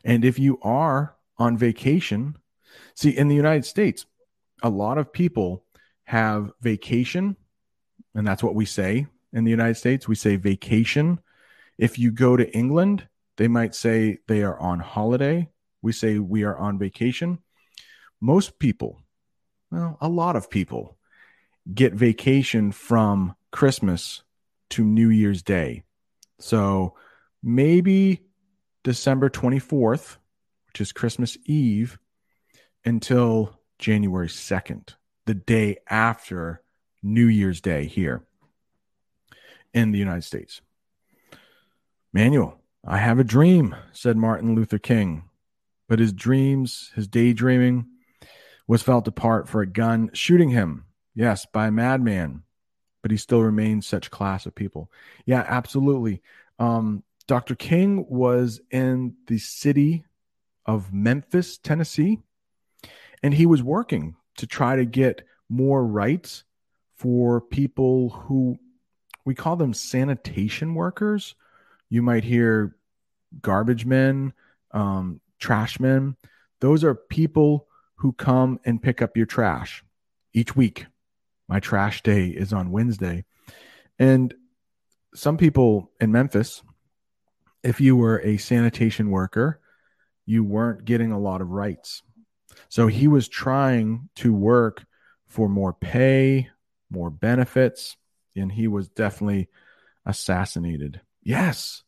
and 0.07 0.25
if 0.25 0.39
you 0.39 0.61
are 0.63 1.17
on 1.37 1.59
vacation, 1.59 2.37
see, 2.95 3.11
in 3.11 3.27
the 3.27 3.35
United 3.35 3.65
States, 3.65 4.07
a 4.63 4.71
lot 4.71 4.99
of 4.99 5.13
people 5.13 5.65
have 6.05 6.53
vacation, 6.61 7.37
and 8.15 8.25
that's 8.25 8.43
what 8.43 8.55
we 8.55 8.65
say 8.65 9.09
in 9.33 9.43
the 9.43 9.51
United 9.51 9.75
States. 9.75 10.07
We 10.07 10.15
say 10.15 10.37
vacation. 10.37 11.19
If 11.77 11.99
you 11.99 12.13
go 12.13 12.37
to 12.37 12.49
England, 12.57 13.09
they 13.37 13.49
might 13.49 13.75
say 13.75 14.19
they 14.29 14.45
are 14.45 14.59
on 14.61 14.79
holiday. 14.79 15.49
We 15.83 15.91
say 15.91 16.21
we 16.21 16.45
are 16.45 16.57
on 16.57 16.79
vacation. 16.79 17.41
Most 18.21 18.61
people, 18.61 19.03
well, 19.73 19.99
a 20.01 20.09
lot 20.09 20.37
of 20.37 20.49
people 20.49 20.97
get 21.75 21.95
vacation 21.95 22.71
from 22.71 23.35
Christmas 23.51 24.23
to 24.71 24.85
New 24.85 25.11
Year's 25.11 25.43
Day. 25.43 25.83
So 26.39 26.95
maybe 27.43 28.26
December 28.87 29.29
24th, 29.29 30.19
which 30.69 30.81
is 30.81 30.93
Christmas 30.93 31.37
Eve, 31.45 31.99
until 32.85 33.59
January 33.81 34.29
2nd, 34.29 34.95
the 35.25 35.35
day 35.35 35.79
after 35.91 36.63
New 37.03 37.27
Year's 37.27 37.61
Day 37.61 37.87
here 37.87 38.23
in 39.75 39.91
the 39.91 39.99
United 39.99 40.23
States. 40.23 40.61
Manuel, 42.13 42.61
I 42.87 42.99
have 42.99 43.19
a 43.19 43.25
dream, 43.25 43.75
said 43.91 44.17
Martin 44.17 44.55
Luther 44.55 44.79
King, 44.79 45.25
but 45.89 45.99
his 45.99 46.13
dreams, 46.13 46.93
his 46.95 47.09
daydreaming, 47.09 47.87
was 48.69 48.83
felt 48.83 49.09
apart 49.09 49.49
for 49.49 49.63
a 49.63 49.67
gun 49.67 50.11
shooting 50.13 50.51
him, 50.51 50.85
yes, 51.13 51.45
by 51.45 51.67
a 51.67 51.73
madman, 51.73 52.45
but 53.03 53.11
he 53.11 53.17
still 53.17 53.43
remains 53.43 53.85
such 53.85 54.13
class 54.13 54.47
of 54.47 54.55
people. 54.55 54.93
Yeah, 55.25 55.45
absolutely. 55.45 56.23
Um, 56.61 57.03
Dr. 57.27 57.55
King 57.55 58.07
was 58.09 58.61
in 58.71 59.15
the 59.27 59.39
city 59.39 60.05
of 60.65 60.93
Memphis, 60.93 61.59
Tennessee, 61.59 62.21
and 63.23 63.35
he 63.35 63.47
was 63.47 63.63
working 63.63 64.17
to 64.37 64.47
try 64.47 64.77
to 64.77 64.85
get 64.85 65.23
more 65.49 65.85
rights 65.85 66.45
for 66.95 67.41
people 67.41 68.11
who 68.11 68.59
we 69.25 69.35
call 69.35 69.57
them 69.57 69.75
sanitation 69.75 70.75
workers. 70.75 71.35
You 71.89 72.03
might 72.03 72.25
hear 72.25 72.77
garbage 73.43 73.85
men, 73.85 74.33
um, 74.71 75.21
trash 75.39 75.81
men. 75.81 76.17
Those 76.61 76.85
are 76.85 76.95
people 76.95 77.67
who 77.97 78.13
come 78.13 78.61
and 78.65 78.83
pick 78.83 79.03
up 79.03 79.17
your 79.17 79.27
trash 79.27 79.85
each 80.33 80.55
week. 80.55 80.87
My 81.49 81.61
trash 81.61 82.03
day 82.03 82.29
is 82.29 82.53
on 82.53 82.71
Wednesday. 82.71 83.25
And 83.99 84.35
some 85.15 85.37
people 85.37 85.91
in 86.01 86.13
Memphis, 86.13 86.63
if 87.67 87.81
you 87.81 87.97
were 87.97 88.21
a 88.21 88.37
sanitation 88.37 89.11
worker, 89.11 89.61
you 90.25 90.45
weren't 90.45 90.85
getting 90.85 91.11
a 91.11 91.19
lot 91.19 91.41
of 91.41 91.51
rights. 91.51 92.03
So 92.69 92.87
he 92.87 93.09
was 93.09 93.29
trying 93.29 94.09
to 94.17 94.33
work 94.33 94.85
for 95.27 95.49
more 95.49 95.73
pay, 95.73 96.49
more 96.91 97.11
benefits, 97.11 97.97
and 98.37 98.53
he 98.53 98.69
was 98.69 98.89
definitely 98.89 99.49
assassinated. 100.05 101.01
Yes, 101.25 101.83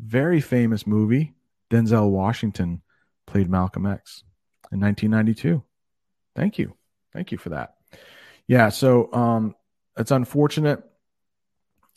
very 0.00 0.40
famous 0.40 0.84
movie. 0.84 1.34
Denzel 1.70 2.10
Washington 2.10 2.82
played 3.26 3.48
Malcolm 3.48 3.86
X 3.86 4.24
in 4.72 4.80
1992. 4.80 5.62
Thank 6.34 6.58
you. 6.58 6.74
Thank 7.12 7.30
you 7.30 7.38
for 7.38 7.50
that. 7.50 7.74
Yeah, 8.48 8.70
so 8.70 9.12
um 9.12 9.54
it's 9.96 10.10
unfortunate 10.10 10.82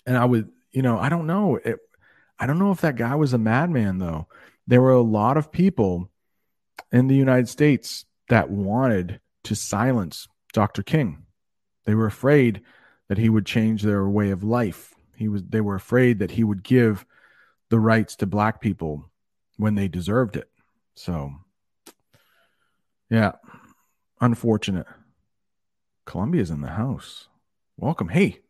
and 0.05 0.17
I 0.17 0.25
would, 0.25 0.49
you 0.71 0.83
know, 0.83 0.99
I 0.99 1.09
don't 1.09 1.25
know. 1.25 1.55
It, 1.55 1.79
I 2.43 2.45
don't 2.45 2.59
know 2.59 2.71
if 2.71 2.81
that 2.81 2.97
guy 2.97 3.15
was 3.15 3.31
a 3.31 3.37
madman 3.37 3.99
though. 3.99 4.27
There 4.67 4.81
were 4.81 4.91
a 4.91 5.01
lot 5.01 5.37
of 5.37 5.49
people 5.49 6.11
in 6.91 7.07
the 7.07 7.15
United 7.15 7.47
States 7.47 8.03
that 8.27 8.49
wanted 8.49 9.21
to 9.45 9.55
silence 9.55 10.27
Dr. 10.51 10.83
King. 10.83 11.23
They 11.85 11.95
were 11.95 12.05
afraid 12.05 12.61
that 13.07 13.17
he 13.17 13.29
would 13.29 13.45
change 13.45 13.81
their 13.81 14.09
way 14.09 14.29
of 14.29 14.43
life. 14.43 14.93
He 15.15 15.29
was 15.29 15.41
they 15.45 15.61
were 15.61 15.75
afraid 15.75 16.19
that 16.19 16.31
he 16.31 16.43
would 16.43 16.63
give 16.63 17.05
the 17.69 17.79
rights 17.79 18.17
to 18.17 18.25
black 18.25 18.59
people 18.59 19.09
when 19.55 19.75
they 19.75 19.87
deserved 19.87 20.35
it. 20.35 20.49
So 20.95 21.31
yeah, 23.09 23.31
unfortunate. 24.19 24.87
Columbia's 26.03 26.51
in 26.51 26.59
the 26.59 26.71
house. 26.71 27.29
Welcome. 27.77 28.09
Hey, 28.09 28.41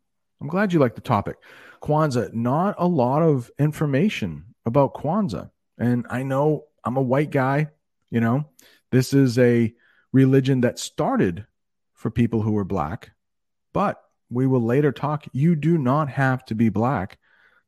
I'm 0.44 0.50
glad 0.50 0.74
you 0.74 0.80
like 0.80 0.96
the 0.96 1.02
topic. 1.02 1.38
Kwanzaa, 1.82 2.34
not 2.34 2.76
a 2.78 2.86
lot 2.86 3.22
of 3.22 3.50
information 3.58 4.44
about 4.66 4.94
Kwanzaa. 4.94 5.50
And 5.78 6.06
I 6.10 6.24
know 6.24 6.66
I'm 6.84 6.98
a 6.98 7.02
white 7.02 7.32
guy, 7.32 7.70
you 8.10 8.20
know, 8.20 8.50
this 8.92 9.14
is 9.14 9.40
a 9.40 9.74
religion 10.12 10.62
that 10.62 10.80
started 10.80 11.46
for 11.94 12.12
people 12.12 12.42
who 12.42 12.52
were 12.52 12.66
black, 12.66 13.12
but 13.72 14.04
we 14.30 14.46
will 14.46 14.62
later 14.62 14.92
talk. 14.92 15.26
You 15.32 15.56
do 15.56 15.78
not 15.78 16.10
have 16.10 16.44
to 16.46 16.56
be 16.56 16.68
black 16.68 17.20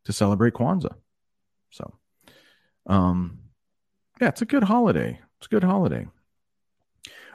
to 0.04 0.12
celebrate 0.12 0.54
Kwanzaa. 0.54 0.96
So, 1.72 1.94
um, 2.88 3.40
yeah, 4.20 4.28
it's 4.28 4.42
a 4.42 4.46
good 4.46 4.64
holiday. 4.64 5.22
It's 5.38 5.48
a 5.48 5.50
good 5.50 5.64
holiday. 5.64 6.08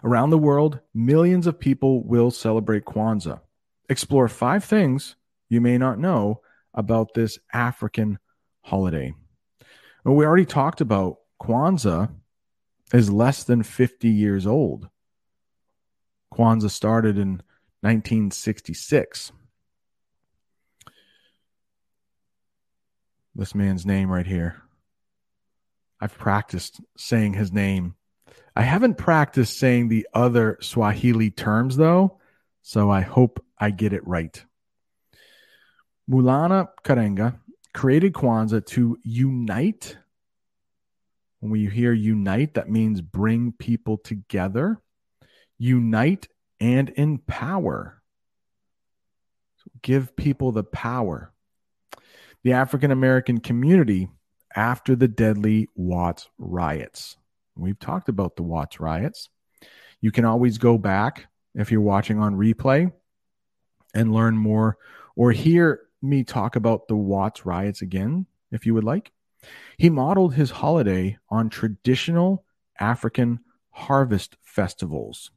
Around 0.04 0.30
the 0.30 0.38
world, 0.38 0.80
millions 0.92 1.46
of 1.46 1.58
people 1.58 2.04
will 2.04 2.30
celebrate 2.30 2.84
Kwanzaa. 2.84 3.40
Explore 3.88 4.28
five 4.28 4.64
things 4.64 5.16
you 5.50 5.60
may 5.60 5.76
not 5.76 5.98
know 5.98 6.40
about 6.72 7.12
this 7.12 7.38
African 7.52 8.18
holiday. 8.62 9.12
Well, 10.04 10.14
we 10.14 10.24
already 10.24 10.46
talked 10.46 10.80
about 10.80 11.18
Kwanzaa 11.42 12.10
is 12.94 13.10
less 13.10 13.44
than 13.44 13.62
50 13.62 14.08
years 14.08 14.46
old. 14.46 14.88
Kwanzaa 16.32 16.70
started 16.70 17.18
in 17.18 17.42
1966. 17.82 19.32
This 23.34 23.54
man's 23.54 23.84
name 23.84 24.10
right 24.10 24.26
here. 24.26 24.62
I've 26.00 26.16
practiced 26.16 26.80
saying 26.96 27.34
his 27.34 27.52
name. 27.52 27.94
I 28.56 28.62
haven't 28.62 28.96
practiced 28.98 29.58
saying 29.58 29.88
the 29.88 30.06
other 30.14 30.58
Swahili 30.60 31.30
terms, 31.30 31.76
though, 31.76 32.18
so 32.62 32.90
I 32.90 33.00
hope 33.00 33.44
I 33.58 33.70
get 33.70 33.92
it 33.92 34.06
right. 34.06 34.42
Maulana 36.08 36.68
Karenga 36.84 37.38
created 37.72 38.12
Kwanzaa 38.12 38.64
to 38.66 38.98
unite. 39.02 39.96
When 41.40 41.50
we 41.50 41.66
hear 41.66 41.92
unite, 41.92 42.54
that 42.54 42.68
means 42.68 43.00
bring 43.00 43.52
people 43.52 43.96
together, 43.96 44.80
unite 45.58 46.28
and 46.60 46.90
empower. 46.96 48.02
So 49.56 49.70
give 49.82 50.14
people 50.16 50.52
the 50.52 50.64
power. 50.64 51.32
The 52.42 52.52
African 52.54 52.90
American 52.90 53.40
community 53.40 54.08
after 54.54 54.96
the 54.96 55.08
deadly 55.08 55.68
Watts 55.74 56.28
riots. 56.38 57.16
We've 57.56 57.78
talked 57.78 58.08
about 58.08 58.36
the 58.36 58.42
Watts 58.42 58.80
riots. 58.80 59.28
You 60.00 60.10
can 60.10 60.24
always 60.24 60.58
go 60.58 60.78
back 60.78 61.26
if 61.54 61.70
you're 61.70 61.80
watching 61.80 62.18
on 62.18 62.36
replay 62.36 62.92
and 63.94 64.12
learn 64.14 64.36
more 64.36 64.78
or 65.16 65.32
hear 65.32 65.80
me 66.02 66.24
talk 66.24 66.56
about 66.56 66.88
the 66.88 66.96
Watts 66.96 67.44
riots 67.44 67.82
again, 67.82 68.26
if 68.50 68.66
you 68.66 68.74
would 68.74 68.84
like. 68.84 69.12
He 69.78 69.90
modeled 69.90 70.34
his 70.34 70.50
holiday 70.50 71.18
on 71.28 71.48
traditional 71.48 72.44
African 72.78 73.40
harvest 73.70 74.36
festivals. 74.42 75.30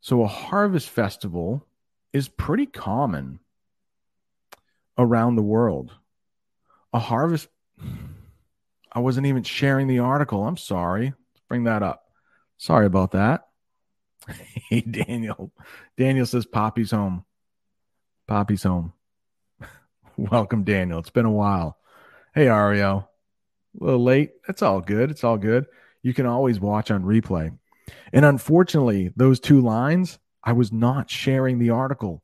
So, 0.00 0.22
a 0.22 0.26
harvest 0.26 0.88
festival 0.90 1.66
is 2.12 2.28
pretty 2.28 2.66
common 2.66 3.38
around 4.98 5.36
the 5.36 5.42
world. 5.42 5.92
A 6.92 6.98
harvest, 6.98 7.48
I 8.92 9.00
wasn't 9.00 9.26
even 9.26 9.42
sharing 9.42 9.86
the 9.86 10.00
article. 10.00 10.44
I'm 10.44 10.56
sorry. 10.56 11.06
Let's 11.06 11.44
bring 11.48 11.64
that 11.64 11.82
up. 11.82 12.04
Sorry 12.58 12.86
about 12.86 13.12
that. 13.12 13.48
hey, 14.68 14.82
Daniel. 14.82 15.52
Daniel 15.96 16.26
says 16.26 16.46
Poppy's 16.46 16.90
home. 16.90 17.24
Poppy's 18.26 18.62
home. 18.62 18.92
Welcome, 20.30 20.62
Daniel. 20.62 21.00
It's 21.00 21.10
been 21.10 21.26
a 21.26 21.32
while. 21.32 21.76
Hey, 22.32 22.46
Ario. 22.46 23.08
A 23.80 23.84
little 23.84 24.04
late. 24.04 24.30
That's 24.46 24.62
all 24.62 24.80
good. 24.80 25.10
It's 25.10 25.24
all 25.24 25.36
good. 25.36 25.66
You 26.04 26.14
can 26.14 26.26
always 26.26 26.60
watch 26.60 26.92
on 26.92 27.02
replay. 27.02 27.58
And 28.12 28.24
unfortunately, 28.24 29.10
those 29.16 29.40
two 29.40 29.60
lines, 29.60 30.20
I 30.44 30.52
was 30.52 30.70
not 30.70 31.10
sharing 31.10 31.58
the 31.58 31.70
article. 31.70 32.22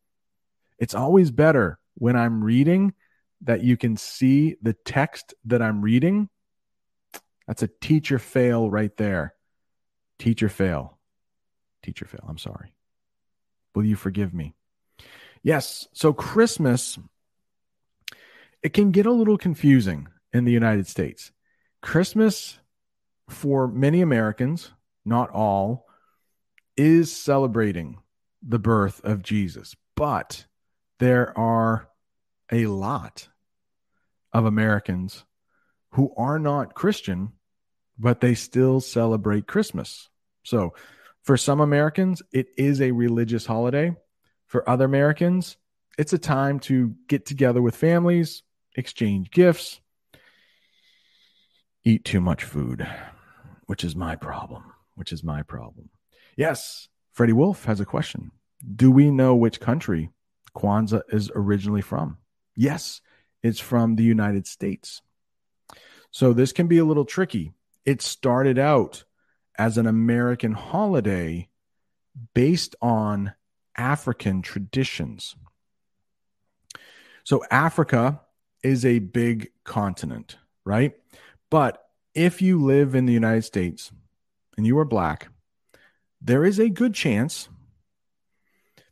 It's 0.78 0.94
always 0.94 1.32
better 1.32 1.80
when 1.94 2.14
I'm 2.14 2.44
reading 2.44 2.94
that 3.42 3.64
you 3.64 3.76
can 3.76 3.96
see 3.96 4.54
the 4.62 4.74
text 4.84 5.34
that 5.46 5.60
I'm 5.60 5.82
reading. 5.82 6.28
That's 7.48 7.64
a 7.64 7.70
teacher 7.80 8.20
fail 8.20 8.70
right 8.70 8.96
there. 8.96 9.34
Teacher 10.20 10.48
fail. 10.48 11.00
Teacher 11.82 12.04
fail. 12.04 12.24
I'm 12.28 12.38
sorry. 12.38 12.74
Will 13.74 13.84
you 13.84 13.96
forgive 13.96 14.32
me? 14.32 14.54
Yes. 15.42 15.88
So, 15.92 16.12
Christmas, 16.12 16.96
it 18.62 18.72
can 18.72 18.90
get 18.90 19.06
a 19.06 19.12
little 19.12 19.38
confusing 19.38 20.08
in 20.32 20.44
the 20.44 20.52
United 20.52 20.86
States. 20.86 21.32
Christmas, 21.80 22.58
for 23.28 23.68
many 23.68 24.00
Americans, 24.00 24.72
not 25.04 25.30
all, 25.30 25.86
is 26.76 27.14
celebrating 27.14 27.98
the 28.42 28.58
birth 28.58 29.00
of 29.04 29.22
Jesus, 29.22 29.74
but 29.96 30.46
there 30.98 31.36
are 31.38 31.88
a 32.50 32.66
lot 32.66 33.28
of 34.32 34.44
Americans 34.44 35.24
who 35.92 36.12
are 36.16 36.38
not 36.38 36.74
Christian, 36.74 37.32
but 37.98 38.20
they 38.20 38.34
still 38.34 38.80
celebrate 38.80 39.46
Christmas. 39.46 40.08
So, 40.44 40.74
for 41.22 41.36
some 41.36 41.60
Americans, 41.60 42.22
it 42.32 42.48
is 42.56 42.80
a 42.80 42.92
religious 42.92 43.44
holiday. 43.44 43.94
For 44.46 44.68
other 44.68 44.84
Americans, 44.84 45.56
it's 45.98 46.12
a 46.12 46.18
time 46.18 46.58
to 46.60 46.94
get 47.06 47.26
together 47.26 47.60
with 47.60 47.76
families, 47.76 48.42
exchange 48.78 49.30
gifts, 49.30 49.80
eat 51.84 52.04
too 52.04 52.20
much 52.20 52.44
food, 52.44 52.86
which 53.66 53.82
is 53.84 53.96
my 53.96 54.14
problem. 54.14 54.62
Which 54.94 55.12
is 55.12 55.22
my 55.22 55.42
problem. 55.42 55.90
Yes, 56.36 56.88
Freddie 57.12 57.32
Wolf 57.32 57.64
has 57.64 57.80
a 57.80 57.84
question. 57.84 58.30
Do 58.76 58.90
we 58.90 59.10
know 59.10 59.34
which 59.34 59.60
country 59.60 60.10
Kwanzaa 60.56 61.02
is 61.10 61.30
originally 61.34 61.82
from? 61.82 62.18
Yes, 62.56 63.00
it's 63.42 63.60
from 63.60 63.96
the 63.96 64.02
United 64.02 64.46
States. 64.46 65.02
So 66.10 66.32
this 66.32 66.52
can 66.52 66.66
be 66.66 66.78
a 66.78 66.84
little 66.84 67.04
tricky. 67.04 67.52
It 67.84 68.02
started 68.02 68.58
out 68.58 69.04
as 69.56 69.78
an 69.78 69.86
American 69.86 70.52
holiday 70.52 71.48
based 72.34 72.74
on 72.80 73.34
African 73.76 74.42
traditions. 74.42 75.36
So 77.24 77.44
Africa 77.50 78.20
is 78.62 78.84
a 78.84 78.98
big 78.98 79.50
continent, 79.64 80.36
right? 80.64 80.94
But 81.50 81.82
if 82.14 82.42
you 82.42 82.62
live 82.62 82.94
in 82.94 83.06
the 83.06 83.12
United 83.12 83.42
States 83.42 83.92
and 84.56 84.66
you 84.66 84.78
are 84.78 84.84
black, 84.84 85.28
there 86.20 86.44
is 86.44 86.58
a 86.58 86.68
good 86.68 86.94
chance 86.94 87.48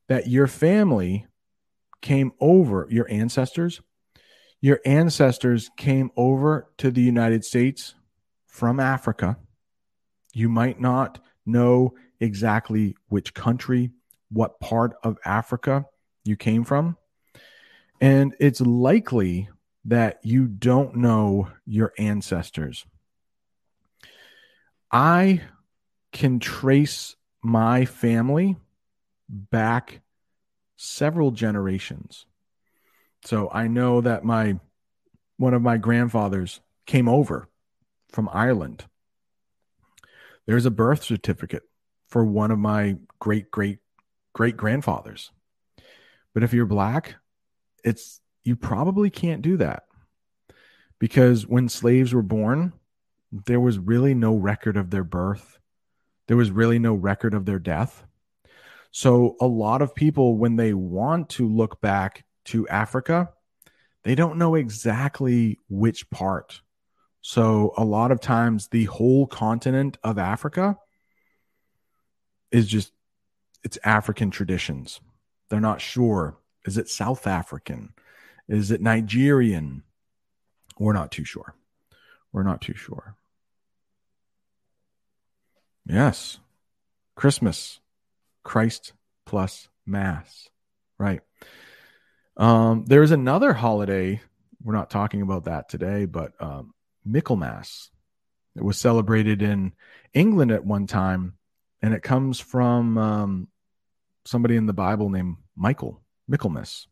that 0.09 0.29
your 0.29 0.47
family 0.47 1.27
came 2.01 2.33
over, 2.41 2.87
your 2.89 3.11
ancestors, 3.11 3.81
your 4.61 4.81
ancestors 4.85 5.71
came 5.77 6.11
over 6.17 6.71
to 6.79 6.91
the 6.91 7.03
United 7.03 7.45
States 7.45 7.95
from 8.47 8.81
Africa. 8.81 9.37
You 10.33 10.49
might 10.49 10.81
not 10.81 11.19
know 11.45 11.95
exactly 12.21 12.97
which 13.09 13.35
country, 13.35 13.91
what 14.31 14.61
part 14.61 14.95
of 15.03 15.19
Africa 15.25 15.87
you 16.25 16.37
came 16.37 16.65
from. 16.65 16.97
And 18.01 18.35
it's 18.41 18.61
likely 18.61 19.49
that 19.87 20.19
you 20.23 20.47
don't 20.47 20.97
know 20.97 21.49
your 21.65 21.93
ancestors. 21.97 22.85
I 24.91 25.43
can 26.13 26.41
trace 26.41 27.15
my 27.43 27.85
family 27.85 28.57
back 29.29 30.01
several 30.77 31.31
generations. 31.31 32.27
So 33.25 33.49
I 33.53 33.69
know 33.69 34.01
that 34.01 34.25
my 34.25 34.59
one 35.37 35.55
of 35.55 35.63
my 35.63 35.77
grandfathers 35.77 36.61
came 36.87 37.09
over 37.09 37.49
from 38.11 38.29
Ireland. 38.33 38.85
There's 40.47 40.67
a 40.67 40.71
birth 40.71 41.05
certificate 41.05 41.63
for 42.09 42.25
one 42.25 42.51
of 42.51 42.59
my 42.59 42.97
great 43.19 43.51
great 43.51 43.79
great 44.33 44.57
grandfathers. 44.57 45.31
But 46.35 46.43
if 46.43 46.53
you're 46.53 46.67
black, 46.67 47.17
it's 47.85 48.21
you 48.47 48.57
probably 48.57 49.11
can't 49.11 49.43
do 49.43 49.57
that. 49.57 49.85
Because 50.99 51.47
when 51.47 51.69
slaves 51.69 52.15
were 52.15 52.23
born, 52.23 52.73
there 53.31 53.61
was 53.61 53.79
really 53.79 54.15
no 54.15 54.35
record 54.35 54.77
of 54.77 54.91
their 54.91 55.05
birth. 55.05 55.59
There 56.29 56.37
was 56.37 56.51
really 56.51 56.79
no 56.79 56.95
record 56.95 57.35
of 57.35 57.45
their 57.45 57.59
death. 57.59 58.05
So 58.93 59.37
a 59.41 59.47
lot 59.47 59.83
of 59.83 59.95
people, 59.95 60.39
when 60.39 60.57
they 60.57 60.73
want 60.73 61.29
to 61.31 61.47
look 61.47 61.81
back 61.81 62.25
to 62.47 62.67
Africa, 62.69 63.31
they 64.05 64.15
don't 64.15 64.39
know 64.39 64.55
exactly 64.55 65.59
which 65.69 66.09
part. 66.11 66.63
So 67.21 67.75
a 67.77 67.85
lot 67.85 68.13
of 68.13 68.21
times 68.21 68.69
the 68.69 68.85
whole 68.85 69.27
continent 69.27 69.99
of 70.05 70.17
Africa 70.17 70.79
is 72.53 72.69
just 72.69 72.93
it's 73.65 73.79
African 73.85 74.31
traditions. 74.31 75.01
They're 75.51 75.61
not 75.61 75.81
sure. 75.81 76.39
Is 76.65 76.79
it 76.79 76.89
South 76.89 77.27
African? 77.27 77.93
Is 78.49 78.71
it 78.71 78.81
Nigerian? 78.81 79.83
We're 80.79 80.93
not 80.93 81.11
too 81.11 81.25
sure. 81.25 81.55
We're 82.33 82.43
not 82.43 82.61
too 82.61 82.75
sure. 82.75 83.17
Yes. 85.87 86.39
Christmas. 87.15 87.81
Christ 88.45 88.93
plus 89.25 89.69
Mass. 89.87 90.49
Right. 90.99 91.21
Um, 92.37 92.85
there's 92.87 93.11
another 93.11 93.53
holiday. 93.53 94.21
We're 94.63 94.75
not 94.75 94.91
talking 94.91 95.23
about 95.23 95.45
that 95.45 95.69
today, 95.69 96.05
but 96.05 96.33
um, 96.41 96.75
Michaelmas. 97.05 97.91
It 98.57 98.65
was 98.65 98.79
celebrated 98.79 99.43
in 99.43 99.73
England 100.15 100.51
at 100.51 100.65
one 100.65 100.87
time, 100.87 101.35
and 101.83 101.93
it 101.93 102.03
comes 102.03 102.41
from 102.41 102.97
um, 102.97 103.49
somebody 104.25 104.57
in 104.57 104.67
the 104.67 104.73
Bible 104.73 105.11
named 105.11 105.37
Michael 105.57 106.03
Michaelmas. 106.27 106.87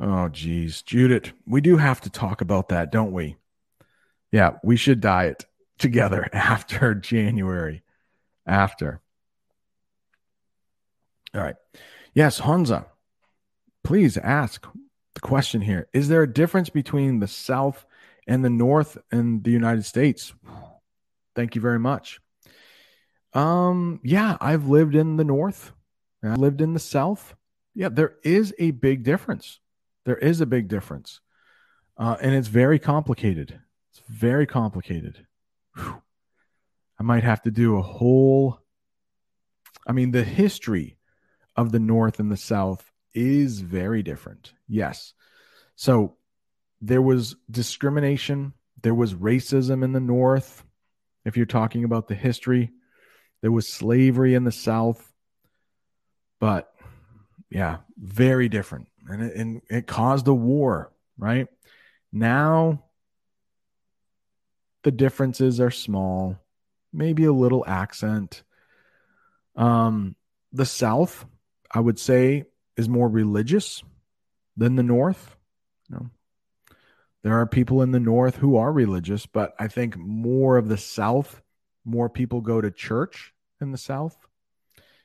Oh, 0.00 0.28
geez, 0.28 0.82
Judith, 0.82 1.32
we 1.46 1.60
do 1.60 1.76
have 1.76 2.00
to 2.02 2.10
talk 2.10 2.40
about 2.40 2.68
that, 2.70 2.90
don't 2.90 3.12
we? 3.12 3.36
Yeah, 4.32 4.54
we 4.64 4.76
should 4.76 5.00
diet 5.00 5.44
together 5.78 6.28
after 6.32 6.94
January. 6.94 7.82
After. 8.46 9.00
All 11.34 11.40
right. 11.40 11.56
Yes, 12.14 12.40
Honza, 12.40 12.86
please 13.82 14.16
ask 14.18 14.66
the 15.14 15.20
question 15.20 15.60
here. 15.60 15.88
Is 15.92 16.08
there 16.08 16.22
a 16.22 16.32
difference 16.32 16.70
between 16.70 17.20
the 17.20 17.28
South 17.28 17.86
and 18.26 18.44
the 18.44 18.50
North 18.50 18.98
in 19.10 19.42
the 19.42 19.50
United 19.50 19.84
States? 19.84 20.34
Thank 21.34 21.54
you 21.54 21.60
very 21.60 21.78
much. 21.78 22.20
Um, 23.32 24.00
yeah, 24.04 24.36
I've 24.40 24.68
lived 24.68 24.94
in 24.94 25.16
the 25.16 25.24
North. 25.24 25.72
I 26.22 26.34
lived 26.34 26.60
in 26.60 26.72
the 26.72 26.80
South. 26.80 27.34
Yeah, 27.74 27.88
there 27.88 28.14
is 28.22 28.54
a 28.58 28.70
big 28.70 29.02
difference. 29.02 29.58
There 30.04 30.18
is 30.18 30.40
a 30.40 30.46
big 30.46 30.68
difference. 30.68 31.20
Uh, 31.96 32.16
and 32.20 32.34
it's 32.34 32.48
very 32.48 32.78
complicated. 32.78 33.60
It's 33.90 34.02
very 34.08 34.46
complicated. 34.46 35.26
Whew. 35.76 36.02
I 36.98 37.02
might 37.02 37.24
have 37.24 37.42
to 37.42 37.50
do 37.50 37.76
a 37.76 37.82
whole 37.82 38.60
I 39.86 39.92
mean 39.92 40.10
the 40.10 40.24
history 40.24 40.96
of 41.56 41.72
the 41.72 41.78
North 41.78 42.18
and 42.18 42.30
the 42.30 42.36
South 42.36 42.90
is 43.12 43.60
very 43.60 44.02
different. 44.02 44.52
Yes. 44.66 45.12
So 45.76 46.16
there 46.80 47.02
was 47.02 47.36
discrimination, 47.50 48.54
there 48.82 48.94
was 48.94 49.14
racism 49.14 49.84
in 49.84 49.92
the 49.92 50.00
North. 50.00 50.64
If 51.24 51.36
you're 51.36 51.46
talking 51.46 51.84
about 51.84 52.08
the 52.08 52.14
history, 52.14 52.70
there 53.40 53.52
was 53.52 53.68
slavery 53.68 54.34
in 54.34 54.44
the 54.44 54.52
South. 54.52 55.12
But 56.40 56.72
yeah, 57.50 57.78
very 57.96 58.48
different. 58.48 58.88
And 59.08 59.22
it, 59.22 59.36
and 59.36 59.62
it 59.68 59.86
caused 59.86 60.26
a 60.28 60.34
war, 60.34 60.92
right? 61.18 61.48
Now 62.12 62.84
the 64.82 64.90
differences 64.90 65.60
are 65.60 65.70
small, 65.70 66.38
maybe 66.92 67.24
a 67.24 67.32
little 67.32 67.64
accent. 67.66 68.42
Um, 69.56 70.16
the 70.52 70.66
South 70.66 71.26
I 71.74 71.80
would 71.80 71.98
say, 71.98 72.44
is 72.76 72.88
more 72.88 73.08
religious 73.08 73.82
than 74.56 74.76
the 74.76 74.82
North. 74.84 75.36
You 75.90 75.96
know, 75.96 76.10
there 77.24 77.40
are 77.40 77.46
people 77.46 77.82
in 77.82 77.90
the 77.90 78.00
North 78.00 78.36
who 78.36 78.56
are 78.56 78.72
religious, 78.72 79.26
but 79.26 79.54
I 79.58 79.66
think 79.66 79.96
more 79.96 80.56
of 80.56 80.68
the 80.68 80.78
South, 80.78 81.42
more 81.84 82.08
people 82.08 82.40
go 82.40 82.60
to 82.60 82.70
church 82.70 83.34
in 83.60 83.72
the 83.72 83.78
South. 83.78 84.16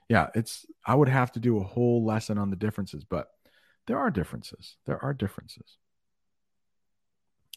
Yeah, 0.07 0.29
it's, 0.35 0.67
I 0.85 0.93
would 0.93 1.09
have 1.09 1.31
to 1.33 1.39
do 1.39 1.57
a 1.57 1.63
whole 1.63 2.05
lesson 2.05 2.37
on 2.37 2.51
the 2.51 2.55
differences, 2.55 3.03
but 3.03 3.29
there 3.89 3.97
are 3.97 4.11
differences. 4.11 4.77
There 4.85 5.03
are 5.03 5.15
differences. 5.15 5.77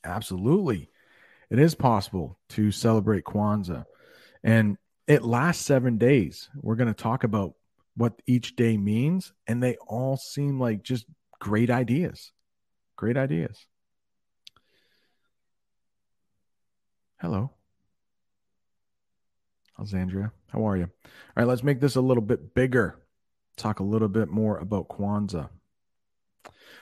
Absolutely. 0.02 0.88
It 1.50 1.58
is 1.58 1.74
possible 1.74 2.38
to 2.48 2.72
celebrate 2.72 3.24
Kwanzaa. 3.24 3.84
And 4.42 4.78
it 5.06 5.22
lasts 5.24 5.62
seven 5.62 5.98
days. 5.98 6.48
We're 6.56 6.76
going 6.76 6.88
to 6.88 6.94
talk 6.94 7.24
about 7.24 7.52
what 7.96 8.14
each 8.26 8.56
day 8.56 8.78
means, 8.78 9.34
and 9.46 9.62
they 9.62 9.76
all 9.86 10.16
seem 10.16 10.58
like 10.58 10.82
just 10.82 11.04
great 11.38 11.68
ideas. 11.68 12.32
Great 12.96 13.18
ideas. 13.18 13.66
Hello. 17.20 17.50
Alexandria, 19.78 20.32
how 20.48 20.66
are 20.66 20.78
you? 20.78 20.84
All 21.04 21.10
right, 21.36 21.46
let's 21.46 21.62
make 21.62 21.80
this 21.80 21.96
a 21.96 22.00
little 22.00 22.22
bit 22.22 22.54
bigger. 22.54 23.02
Talk 23.58 23.80
a 23.80 23.84
little 23.84 24.08
bit 24.08 24.30
more 24.30 24.56
about 24.56 24.88
Kwanzaa. 24.88 25.50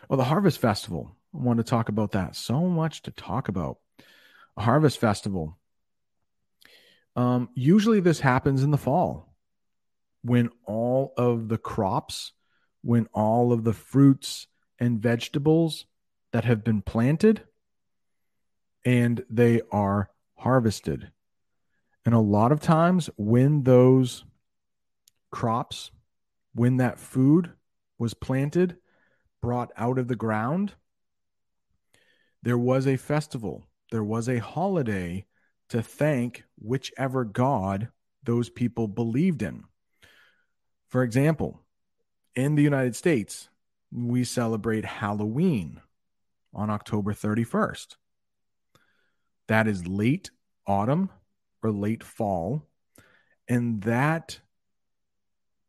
Well, 0.09 0.17
the 0.17 0.25
Harvest 0.25 0.59
Festival. 0.59 1.17
I 1.35 1.39
want 1.39 1.59
to 1.59 1.65
talk 1.65 1.89
about 1.89 2.13
that. 2.13 2.37
So 2.37 2.63
much 2.69 3.03
to 3.03 3.11
talk 3.11 3.49
about. 3.49 3.79
A 4.57 4.63
Harvest 4.63 4.99
Festival. 4.99 5.59
Um, 7.17 7.49
usually 7.55 8.01
this 8.01 8.21
happens 8.21 8.63
in 8.63 8.71
the 8.71 8.79
fall 8.79 9.35
when 10.23 10.51
all 10.67 11.13
of 11.17 11.49
the 11.49 11.59
crops, 11.59 12.33
when 12.83 13.07
all 13.13 13.53
of 13.53 13.65
the 13.65 13.73
fruits 13.73 14.47
and 14.79 15.01
vegetables 15.01 15.87
that 16.33 16.45
have 16.45 16.65
been 16.65 16.83
planted 16.83 17.43
and 18.85 19.25
they 19.29 19.61
are 19.71 20.11
harvested. 20.37 21.11
And 22.05 22.15
a 22.15 22.21
lot 22.21 22.51
of 22.53 22.61
times, 22.61 23.11
when 23.17 23.65
those 23.65 24.25
crops, 25.31 25.91
when 26.55 26.79
that 26.79 26.99
food 26.99 27.53
was 27.99 28.15
planted, 28.15 28.79
brought 29.41 29.73
out 29.77 29.99
of 29.99 30.09
the 30.09 30.17
ground, 30.17 30.75
there 32.43 32.59
was 32.59 32.87
a 32.87 32.97
festival, 32.97 33.67
there 33.91 34.05
was 34.05 34.29
a 34.29 34.39
holiday 34.39 35.27
to 35.69 35.83
thank 35.83 36.45
whichever 36.59 37.25
God 37.25 37.89
those 38.23 38.51
people 38.51 38.89
believed 38.89 39.43
in. 39.43 39.65
For 40.89 41.03
example, 41.03 41.61
in 42.35 42.55
the 42.55 42.63
United 42.63 42.97
States, 42.97 43.49
we 43.93 44.25
celebrate 44.25 44.85
Halloween 44.85 45.81
on 46.53 46.71
October 46.71 47.13
31st. 47.13 47.97
That 49.49 49.67
is 49.67 49.87
late 49.87 50.31
autumn 50.67 51.11
or 51.63 51.71
late 51.71 52.03
fall. 52.03 52.67
And 53.49 53.83
that 53.83 54.41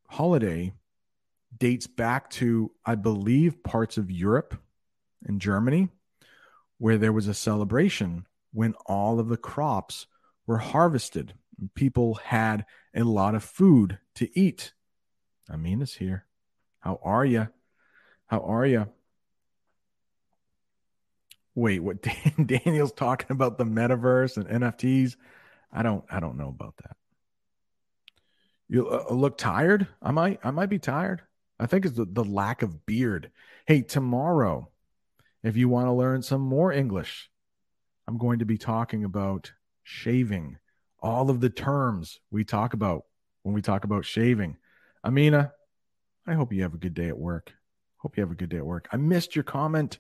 holiday 0.08 0.74
dates 1.58 1.88
back 1.88 2.30
to, 2.32 2.72
I 2.86 2.96
believe, 2.96 3.64
parts 3.64 3.98
of 3.98 4.12
Europe 4.12 4.60
and 5.24 5.42
Germany, 5.42 5.90
where 6.78 6.98
there 6.98 7.14
was 7.14 7.28
a 7.28 7.34
celebration 7.34 8.26
when 8.54 8.74
all 8.86 9.20
of 9.20 9.30
the 9.30 9.38
crops 9.38 10.08
were 10.48 10.58
harvested. 10.58 11.34
And 11.60 11.74
people 11.74 12.16
had 12.16 12.66
a 12.96 13.04
lot 13.04 13.36
of 13.36 13.44
food 13.44 14.00
to 14.16 14.40
eat. 14.40 14.74
Amina's 15.50 15.94
here. 15.94 16.26
How 16.80 17.00
are 17.04 17.26
you? 17.26 17.48
How 18.28 18.40
are 18.40 18.66
you? 18.66 18.88
Wait, 21.54 21.80
what? 21.80 22.02
Daniel's 22.46 22.94
talking 22.94 23.32
about 23.32 23.58
the 23.58 23.66
metaverse 23.66 24.38
and 24.38 24.48
NFTs. 24.64 25.16
I 25.72 25.84
don't. 25.84 26.04
I 26.10 26.20
don't 26.20 26.38
know 26.38 26.48
about 26.48 26.76
that. 26.78 26.96
You 28.68 28.90
uh, 28.90 29.14
look 29.14 29.38
tired. 29.38 29.88
I 30.02 30.12
might. 30.12 30.40
I 30.44 30.52
might 30.52 30.70
be 30.70 30.80
tired. 30.80 31.22
I 31.62 31.68
think 31.68 31.86
it's 31.86 31.96
the, 31.96 32.06
the 32.06 32.24
lack 32.24 32.64
of 32.64 32.88
beard. 32.88 33.30
Hey, 33.68 33.84
tomorrow, 33.84 34.72
if 35.44 35.56
you 35.56 35.70
want 35.70 35.86
to 35.88 35.94
learn 35.94 36.24
some 36.24 36.42
more 36.42 36.72
English, 36.72 37.30
I'm 38.08 38.18
going 38.18 38.40
to 38.40 38.46
be 38.46 38.58
talking 38.58 39.04
about 39.04 39.52
shaving. 39.84 40.58
All 41.04 41.30
of 41.30 41.40
the 41.40 41.52
terms 41.52 42.20
we 42.32 42.44
talk 42.44 42.74
about 42.74 43.04
when 43.44 43.54
we 43.54 43.62
talk 43.62 43.84
about 43.84 44.06
shaving. 44.06 44.58
Amina, 45.04 45.52
I 46.26 46.34
hope 46.34 46.52
you 46.52 46.64
have 46.64 46.74
a 46.74 46.80
good 46.80 46.96
day 46.96 47.10
at 47.10 47.18
work. 47.18 47.54
Hope 47.98 48.18
you 48.18 48.22
have 48.22 48.32
a 48.32 48.36
good 48.36 48.50
day 48.50 48.58
at 48.58 48.66
work. 48.66 48.88
I 48.92 48.98
missed 48.98 49.36
your 49.36 49.44
comment. 49.44 50.00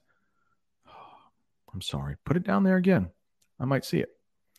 I'm 1.74 1.82
sorry. 1.82 2.16
Put 2.26 2.38
it 2.38 2.44
down 2.44 2.64
there 2.64 2.78
again. 2.78 3.10
I 3.60 3.66
might 3.66 3.86
see 3.86 4.00
it. 4.00 4.10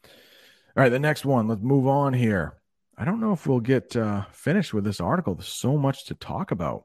All 0.04 0.82
right, 0.82 0.88
the 0.88 1.00
next 1.00 1.24
one. 1.24 1.48
Let's 1.48 1.62
move 1.62 1.88
on 1.88 2.14
here. 2.14 2.54
I 2.96 3.04
don't 3.04 3.20
know 3.20 3.32
if 3.32 3.44
we'll 3.44 3.58
get 3.58 3.96
uh, 3.96 4.26
finished 4.30 4.72
with 4.72 4.84
this 4.84 5.00
article. 5.00 5.34
There's 5.34 5.48
so 5.48 5.76
much 5.76 6.06
to 6.06 6.14
talk 6.14 6.52
about. 6.52 6.84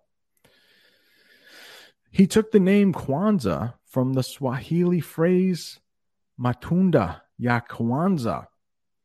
He 2.12 2.28
took 2.28 2.52
the 2.52 2.60
name 2.60 2.94
Kwanzaa 2.94 3.74
from 3.86 4.14
the 4.14 4.24
Swahili 4.24 5.00
phrase 5.02 5.80
Matunda 6.40 7.22
ya 7.38 7.60
Kwanza, 7.60 8.48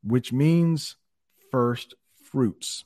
which 0.03 0.33
means 0.33 0.97
first 1.51 1.95
fruits. 2.23 2.85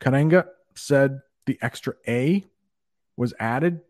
Karenga 0.00 0.46
said 0.74 1.20
the 1.46 1.58
extra 1.62 1.94
A 2.06 2.44
was 3.16 3.34
added 3.38 3.80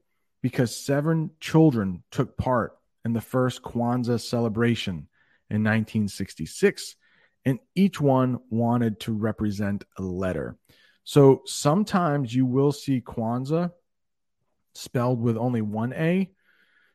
because 0.42 0.74
seven 0.76 1.30
children 1.40 2.02
took 2.10 2.36
part 2.36 2.76
in 3.04 3.12
the 3.12 3.20
first 3.20 3.62
Kwanzaa 3.62 4.20
celebration 4.20 5.08
in 5.50 5.62
1966, 5.62 6.96
and 7.44 7.58
each 7.74 8.00
one 8.00 8.38
wanted 8.50 9.00
to 9.00 9.12
represent 9.12 9.84
a 9.98 10.02
letter. 10.02 10.56
So 11.04 11.42
sometimes 11.46 12.34
you 12.34 12.46
will 12.46 12.72
see 12.72 13.00
Kwanzaa 13.00 13.72
spelled 14.74 15.20
with 15.20 15.36
only 15.36 15.62
one 15.62 15.92
A. 15.94 16.30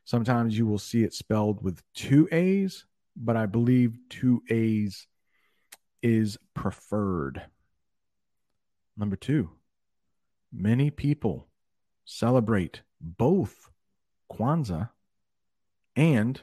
Sometimes 0.04 0.56
you 0.56 0.66
will 0.66 0.78
see 0.78 1.04
it 1.04 1.12
spelled 1.12 1.62
with 1.62 1.82
two 1.94 2.28
A's, 2.32 2.86
but 3.16 3.36
I 3.36 3.46
believe 3.46 3.98
two 4.08 4.42
A's 4.50 5.06
is 6.02 6.38
preferred. 6.54 7.42
Number 8.96 9.16
two, 9.16 9.50
many 10.52 10.90
people 10.90 11.46
celebrate 12.04 12.82
both 13.00 13.70
Kwanzaa 14.32 14.90
and 15.94 16.40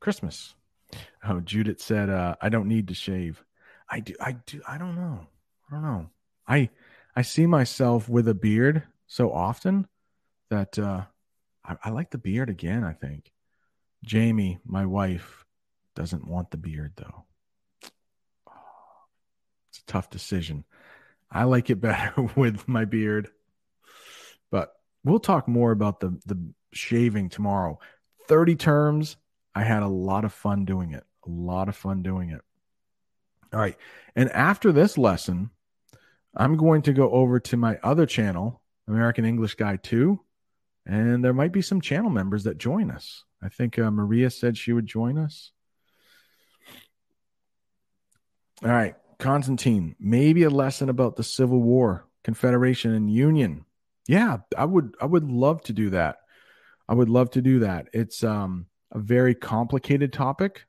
Christmas. 0.00 0.54
Oh, 1.26 1.40
Judith 1.40 1.80
said, 1.80 2.10
uh, 2.10 2.36
I 2.40 2.48
don't 2.48 2.68
need 2.68 2.88
to 2.88 2.94
shave. 2.94 3.42
I 3.88 4.00
do. 4.00 4.14
I 4.20 4.32
do. 4.46 4.60
I 4.66 4.78
don't 4.78 4.96
know. 4.96 5.26
I 5.70 5.74
don't 5.74 5.82
know. 5.82 6.06
I, 6.46 6.70
I 7.16 7.22
see 7.22 7.46
myself 7.46 8.08
with 8.08 8.28
a 8.28 8.34
beard 8.34 8.82
so 9.06 9.32
often 9.32 9.86
that, 10.50 10.78
uh, 10.78 11.02
I, 11.64 11.76
I 11.84 11.90
like 11.90 12.10
the 12.10 12.18
beard 12.18 12.50
again, 12.50 12.84
I 12.84 12.92
think. 12.92 13.30
Jamie, 14.04 14.58
my 14.64 14.84
wife, 14.86 15.44
doesn't 15.94 16.26
want 16.26 16.50
the 16.50 16.56
beard 16.56 16.92
though. 16.96 17.24
It's 19.70 19.80
a 19.80 19.86
tough 19.86 20.08
decision. 20.08 20.64
I 21.30 21.44
like 21.44 21.68
it 21.68 21.76
better 21.80 22.22
with 22.36 22.68
my 22.68 22.84
beard. 22.84 23.28
But 24.50 24.72
we'll 25.02 25.18
talk 25.18 25.48
more 25.48 25.72
about 25.72 26.00
the 26.00 26.18
the 26.26 26.38
shaving 26.72 27.28
tomorrow. 27.28 27.78
30 28.28 28.56
terms. 28.56 29.16
I 29.54 29.62
had 29.62 29.82
a 29.82 29.88
lot 29.88 30.24
of 30.24 30.32
fun 30.32 30.64
doing 30.64 30.92
it. 30.92 31.04
A 31.26 31.30
lot 31.30 31.68
of 31.68 31.76
fun 31.76 32.02
doing 32.02 32.30
it. 32.30 32.40
All 33.52 33.60
right. 33.60 33.76
And 34.16 34.30
after 34.30 34.72
this 34.72 34.98
lesson, 34.98 35.50
I'm 36.34 36.56
going 36.56 36.82
to 36.82 36.92
go 36.92 37.10
over 37.10 37.38
to 37.38 37.56
my 37.56 37.78
other 37.82 38.06
channel, 38.06 38.60
American 38.88 39.24
English 39.24 39.54
Guy 39.54 39.76
2, 39.76 40.18
and 40.86 41.24
there 41.24 41.32
might 41.32 41.52
be 41.52 41.62
some 41.62 41.80
channel 41.80 42.10
members 42.10 42.44
that 42.44 42.58
join 42.58 42.90
us. 42.90 43.24
I 43.42 43.48
think 43.48 43.78
uh, 43.78 43.90
Maria 43.90 44.30
said 44.30 44.56
she 44.56 44.72
would 44.72 44.86
join 44.86 45.18
us. 45.18 45.52
All 48.62 48.70
right. 48.70 48.94
Constantine, 49.18 49.94
maybe 49.98 50.42
a 50.42 50.50
lesson 50.50 50.88
about 50.88 51.16
the 51.16 51.22
Civil 51.22 51.60
War, 51.62 52.06
Confederation, 52.24 52.92
and 52.92 53.10
Union. 53.10 53.64
Yeah, 54.06 54.38
I 54.56 54.64
would 54.64 54.96
I 55.00 55.06
would 55.06 55.30
love 55.30 55.62
to 55.62 55.72
do 55.72 55.90
that. 55.90 56.16
I 56.88 56.94
would 56.94 57.08
love 57.08 57.30
to 57.30 57.40
do 57.42 57.60
that. 57.60 57.88
It's 57.92 58.22
um 58.22 58.66
a 58.92 58.98
very 58.98 59.34
complicated 59.34 60.12
topic. 60.12 60.66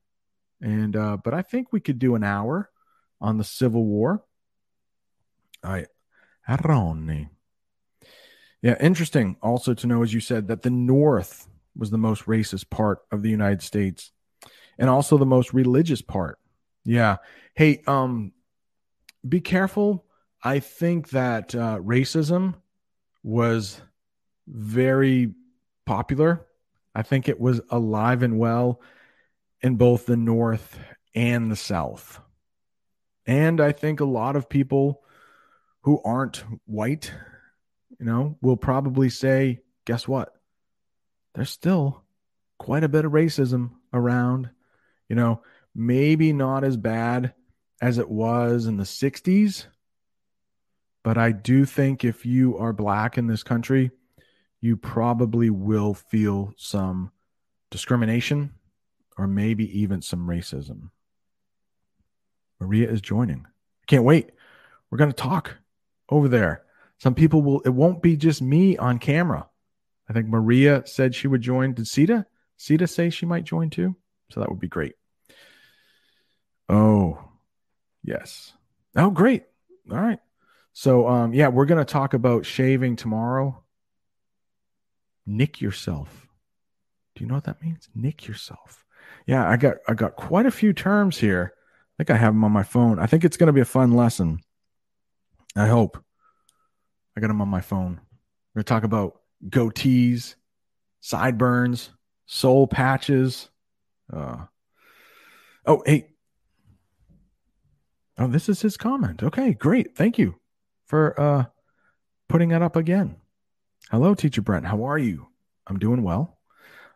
And 0.61 0.95
uh 0.95 1.18
but 1.18 1.34
I 1.34 1.41
think 1.41 1.72
we 1.72 1.80
could 1.80 1.99
do 1.99 2.16
an 2.16 2.24
hour 2.24 2.70
on 3.20 3.38
the 3.38 3.43
Civil 3.43 3.84
War. 3.84 4.24
All 5.63 5.72
right. 5.72 5.88
Aroni. 6.47 7.30
Yeah, 8.66 8.78
interesting 8.80 9.38
also 9.43 9.76
to 9.76 9.86
know, 9.86 10.01
as 10.01 10.11
you 10.11 10.20
said, 10.20 10.47
that 10.47 10.63
the 10.63 10.72
North 10.72 11.47
was 11.76 11.91
the 11.91 11.99
most 11.99 12.26
racist 12.26 12.72
part 12.72 12.97
of 13.11 13.22
the 13.22 13.30
United 13.30 13.61
States 13.61 14.11
and 14.80 14.89
also 14.89 15.20
the 15.20 15.26
most 15.28 15.53
religious 15.53 16.01
part. 16.01 16.39
Yeah. 16.84 17.18
Hey, 17.53 17.84
um, 17.86 18.32
be 19.30 19.39
careful. 19.39 20.03
I 20.43 20.61
think 20.61 21.09
that 21.09 21.53
uh, 21.53 21.78
racism 21.78 22.55
was 23.22 23.80
very 24.47 25.36
popular. 25.86 26.47
I 26.95 27.03
think 27.03 27.30
it 27.30 27.39
was 27.39 27.61
alive 27.70 28.24
and 28.24 28.39
well 28.39 28.82
in 29.61 29.76
both 29.76 30.07
the 30.07 30.18
North 30.18 30.80
and 31.13 31.51
the 31.51 31.55
South. 31.55 32.20
And 33.28 33.61
I 33.61 33.74
think 33.74 33.99
a 33.99 34.05
lot 34.05 34.36
of 34.36 34.49
people 34.49 35.03
who 35.82 36.01
aren't 36.03 36.43
white, 36.66 37.13
you 37.99 38.05
know, 38.05 38.37
will 38.41 38.57
probably 38.57 39.09
say, 39.09 39.59
guess 39.85 40.07
what? 40.07 40.33
There's 41.33 41.49
still 41.49 42.03
quite 42.57 42.83
a 42.83 42.89
bit 42.89 43.05
of 43.05 43.11
racism 43.11 43.71
around. 43.93 44.49
You 45.09 45.15
know, 45.15 45.41
maybe 45.73 46.33
not 46.33 46.63
as 46.63 46.77
bad 46.77 47.33
as 47.81 47.97
it 47.97 48.09
was 48.09 48.65
in 48.65 48.77
the 48.77 48.83
60s, 48.83 49.65
but 51.03 51.17
I 51.17 51.31
do 51.31 51.65
think 51.65 52.03
if 52.03 52.25
you 52.25 52.57
are 52.57 52.73
black 52.73 53.17
in 53.17 53.27
this 53.27 53.43
country, 53.43 53.91
you 54.61 54.77
probably 54.77 55.49
will 55.49 55.93
feel 55.93 56.53
some 56.57 57.11
discrimination 57.69 58.53
or 59.17 59.27
maybe 59.27 59.79
even 59.79 60.01
some 60.01 60.27
racism. 60.27 60.89
Maria 62.59 62.89
is 62.89 63.01
joining. 63.01 63.45
Can't 63.87 64.03
wait. 64.03 64.31
We're 64.89 64.97
going 64.97 65.11
to 65.11 65.15
talk 65.15 65.57
over 66.09 66.27
there. 66.27 66.64
Some 66.99 67.15
people 67.15 67.41
will, 67.41 67.61
it 67.61 67.69
won't 67.69 68.01
be 68.01 68.15
just 68.17 68.41
me 68.41 68.77
on 68.77 68.99
camera. 68.99 69.47
I 70.09 70.13
think 70.13 70.27
Maria 70.27 70.83
said 70.85 71.15
she 71.15 71.27
would 71.27 71.41
join. 71.41 71.73
Did 71.73 71.87
Sita? 71.87 72.25
Sita 72.57 72.87
say 72.87 73.09
she 73.09 73.25
might 73.25 73.43
join 73.43 73.69
too? 73.69 73.95
So 74.29 74.39
that 74.39 74.49
would 74.49 74.59
be 74.59 74.67
great. 74.67 74.93
Oh, 76.69 77.19
yes. 78.03 78.53
Oh, 78.95 79.09
great. 79.09 79.43
All 79.91 79.97
right. 79.97 80.19
So 80.73 81.07
um 81.07 81.33
yeah, 81.33 81.47
we're 81.47 81.65
going 81.65 81.83
to 81.83 81.91
talk 81.91 82.13
about 82.13 82.45
shaving 82.45 82.97
tomorrow. 82.97 83.63
Nick 85.25 85.61
yourself. 85.61 86.27
Do 87.15 87.23
you 87.23 87.27
know 87.29 87.35
what 87.35 87.45
that 87.45 87.61
means? 87.61 87.87
Nick 87.95 88.27
yourself. 88.27 88.83
Yeah, 89.25 89.49
I 89.49 89.57
got 89.57 89.77
I 89.87 89.93
got 89.93 90.15
quite 90.15 90.45
a 90.45 90.51
few 90.51 90.73
terms 90.73 91.17
here. 91.17 91.53
I 91.55 92.03
think 92.03 92.09
I 92.09 92.17
have 92.17 92.33
them 92.33 92.43
on 92.43 92.51
my 92.51 92.63
phone. 92.63 92.99
I 92.99 93.05
think 93.05 93.23
it's 93.23 93.37
going 93.37 93.47
to 93.47 93.53
be 93.53 93.61
a 93.61 93.65
fun 93.65 93.93
lesson. 93.93 94.39
I 95.55 95.67
hope. 95.67 96.03
I 97.16 97.22
got 97.22 97.28
them 97.28 97.41
on 97.41 97.47
my 97.47 97.61
phone. 97.61 97.99
We're 98.53 98.61
going 98.61 98.66
to 98.66 98.74
talk 98.74 98.84
about 98.84 99.22
goatees, 99.47 100.36
sideburns, 101.01 101.89
soul 102.26 102.68
patches. 102.68 103.49
Uh, 104.11 104.45
oh, 105.66 105.84
hey. 105.86 106.09
Oh, 108.18 108.28
this 108.28 108.49
is 108.49 108.61
his 108.61 108.78
comment. 108.78 109.24
Okay, 109.24 109.53
great. 109.53 109.95
Thank 109.95 110.18
you 110.18 110.36
for 110.88 111.20
uh, 111.20 111.45
putting 112.30 112.49
that 112.49 112.61
up 112.61 112.76
again. 112.76 113.18
Hello, 113.91 114.16
Teacher 114.16 114.41
Brent. 114.41 114.66
How 114.66 114.84
are 114.84 114.97
you? 114.97 115.28
I'm 115.68 115.80
doing 115.80 116.01
well. 116.01 116.39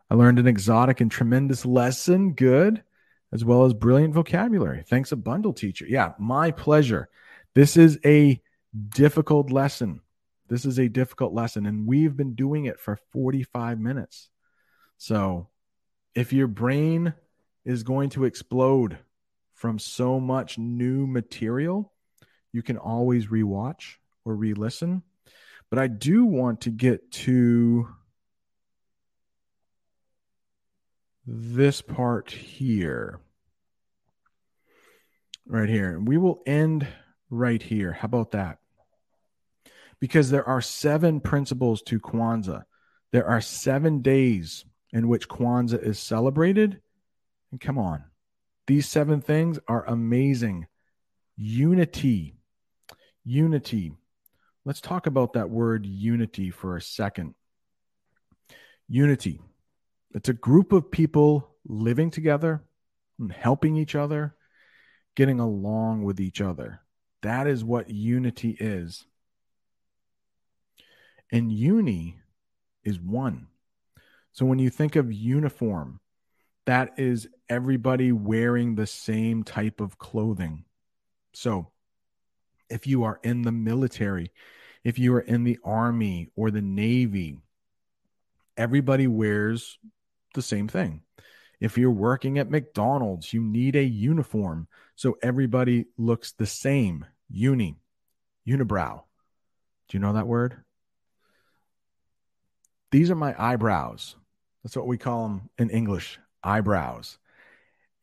I 0.10 0.16
learned 0.16 0.40
an 0.40 0.48
exotic 0.48 1.02
and 1.02 1.12
tremendous 1.12 1.66
lesson. 1.66 2.34
Good. 2.34 2.84
As 3.32 3.46
well 3.46 3.66
as 3.66 3.74
brilliant 3.74 4.14
vocabulary. 4.14 4.84
Thanks 4.88 5.12
a 5.12 5.16
bundle, 5.16 5.54
teacher. 5.54 5.86
Yeah, 5.88 6.14
my 6.18 6.50
pleasure. 6.50 7.10
This 7.54 7.78
is 7.78 8.00
a 8.04 8.42
difficult 8.90 9.52
lesson. 9.52 10.02
This 10.50 10.66
is 10.66 10.80
a 10.80 10.90
difficult 10.90 11.32
lesson, 11.32 11.68
and 11.68 11.88
we've 11.88 12.18
been 12.18 12.34
doing 12.34 12.66
it 12.66 12.80
for 12.80 12.98
45 13.14 13.80
minutes. 13.80 14.30
So 14.98 15.48
if 16.16 16.34
your 16.34 16.48
brain 16.48 17.14
is 17.66 17.84
going 17.84 18.10
to 18.12 18.26
explode 18.26 18.98
from 19.54 19.78
so 19.78 20.20
much 20.20 20.58
new 20.58 21.06
material, 21.06 21.94
you 22.52 22.64
can 22.64 22.78
always 22.78 23.28
rewatch 23.28 23.96
or 24.26 24.36
re 24.36 24.54
listen. 24.54 25.04
But 25.70 25.78
I 25.78 25.88
do 25.88 26.26
want 26.26 26.62
to 26.62 26.72
get 26.72 27.12
to 27.12 27.88
this 31.28 31.82
part 31.82 32.32
here. 32.32 33.20
Right 35.46 35.70
here. 35.70 36.00
We 36.00 36.18
will 36.18 36.42
end 36.48 36.88
right 37.30 37.62
here. 37.62 37.92
How 37.92 38.06
about 38.06 38.32
that? 38.32 38.59
Because 40.00 40.30
there 40.30 40.48
are 40.48 40.62
seven 40.62 41.20
principles 41.20 41.82
to 41.84 42.00
Kwanzaa. 42.00 42.64
There 43.12 43.28
are 43.28 43.42
seven 43.42 44.02
days 44.02 44.66
in 44.92 45.08
which 45.08 45.28
Kwanzaa 45.28 45.84
is 45.84 46.00
celebrated. 46.00 46.80
And 47.52 47.60
come 47.60 47.78
on, 47.78 48.04
these 48.68 48.88
seven 48.88 49.22
things 49.22 49.60
are 49.68 49.86
amazing. 49.86 50.68
Unity. 51.36 52.36
Unity. 53.26 53.94
Let's 54.66 54.82
talk 54.82 55.08
about 55.08 55.34
that 55.34 55.50
word 55.50 55.86
unity 55.86 56.52
for 56.52 56.76
a 56.78 56.82
second. 56.82 57.34
Unity. 58.88 59.42
It's 60.14 60.30
a 60.30 60.34
group 60.34 60.72
of 60.72 60.92
people 60.92 61.56
living 61.66 62.12
together 62.12 62.64
and 63.20 63.32
helping 63.32 63.76
each 63.76 63.96
other, 63.96 64.36
getting 65.16 65.40
along 65.40 66.04
with 66.04 66.20
each 66.20 66.42
other. 66.42 66.82
That 67.22 67.48
is 67.48 67.64
what 67.64 67.90
unity 67.90 68.56
is. 68.60 69.06
And 71.32 71.52
uni 71.52 72.18
is 72.84 73.00
one. 73.00 73.48
So 74.32 74.46
when 74.46 74.60
you 74.60 74.70
think 74.70 74.96
of 74.96 75.12
uniform, 75.12 76.00
that 76.66 76.94
is 76.98 77.28
everybody 77.50 78.12
wearing 78.12 78.76
the 78.76 78.88
same 78.88 79.44
type 79.44 79.82
of 79.82 79.98
clothing. 79.98 80.66
So 81.34 81.72
if 82.70 82.88
you 82.88 83.04
are 83.04 83.20
in 83.24 83.42
the 83.42 83.52
military, 83.52 84.32
if 84.84 85.00
you 85.00 85.14
are 85.16 85.22
in 85.22 85.44
the 85.44 85.60
army 85.64 86.30
or 86.36 86.52
the 86.52 86.62
navy, 86.62 87.40
everybody 88.56 89.08
wears 89.08 89.78
the 90.36 90.42
same 90.42 90.68
thing. 90.68 91.02
If 91.60 91.78
you're 91.78 91.92
working 91.92 92.38
at 92.38 92.50
McDonald's, 92.50 93.34
you 93.34 93.42
need 93.42 93.76
a 93.76 93.84
uniform 93.84 94.68
so 94.96 95.18
everybody 95.22 95.86
looks 95.98 96.32
the 96.32 96.46
same. 96.46 97.06
Uni, 97.30 97.78
unibrow. 98.48 99.04
Do 99.88 99.98
you 99.98 100.00
know 100.00 100.14
that 100.14 100.28
word? 100.28 100.64
These 102.92 103.12
are 103.12 103.16
my 103.16 103.36
eyebrows. 103.38 104.16
That's 104.64 104.76
what 104.76 104.88
we 104.88 104.98
call 104.98 105.24
them 105.24 105.50
in 105.58 105.70
English 105.70 106.20
eyebrows. 106.44 107.18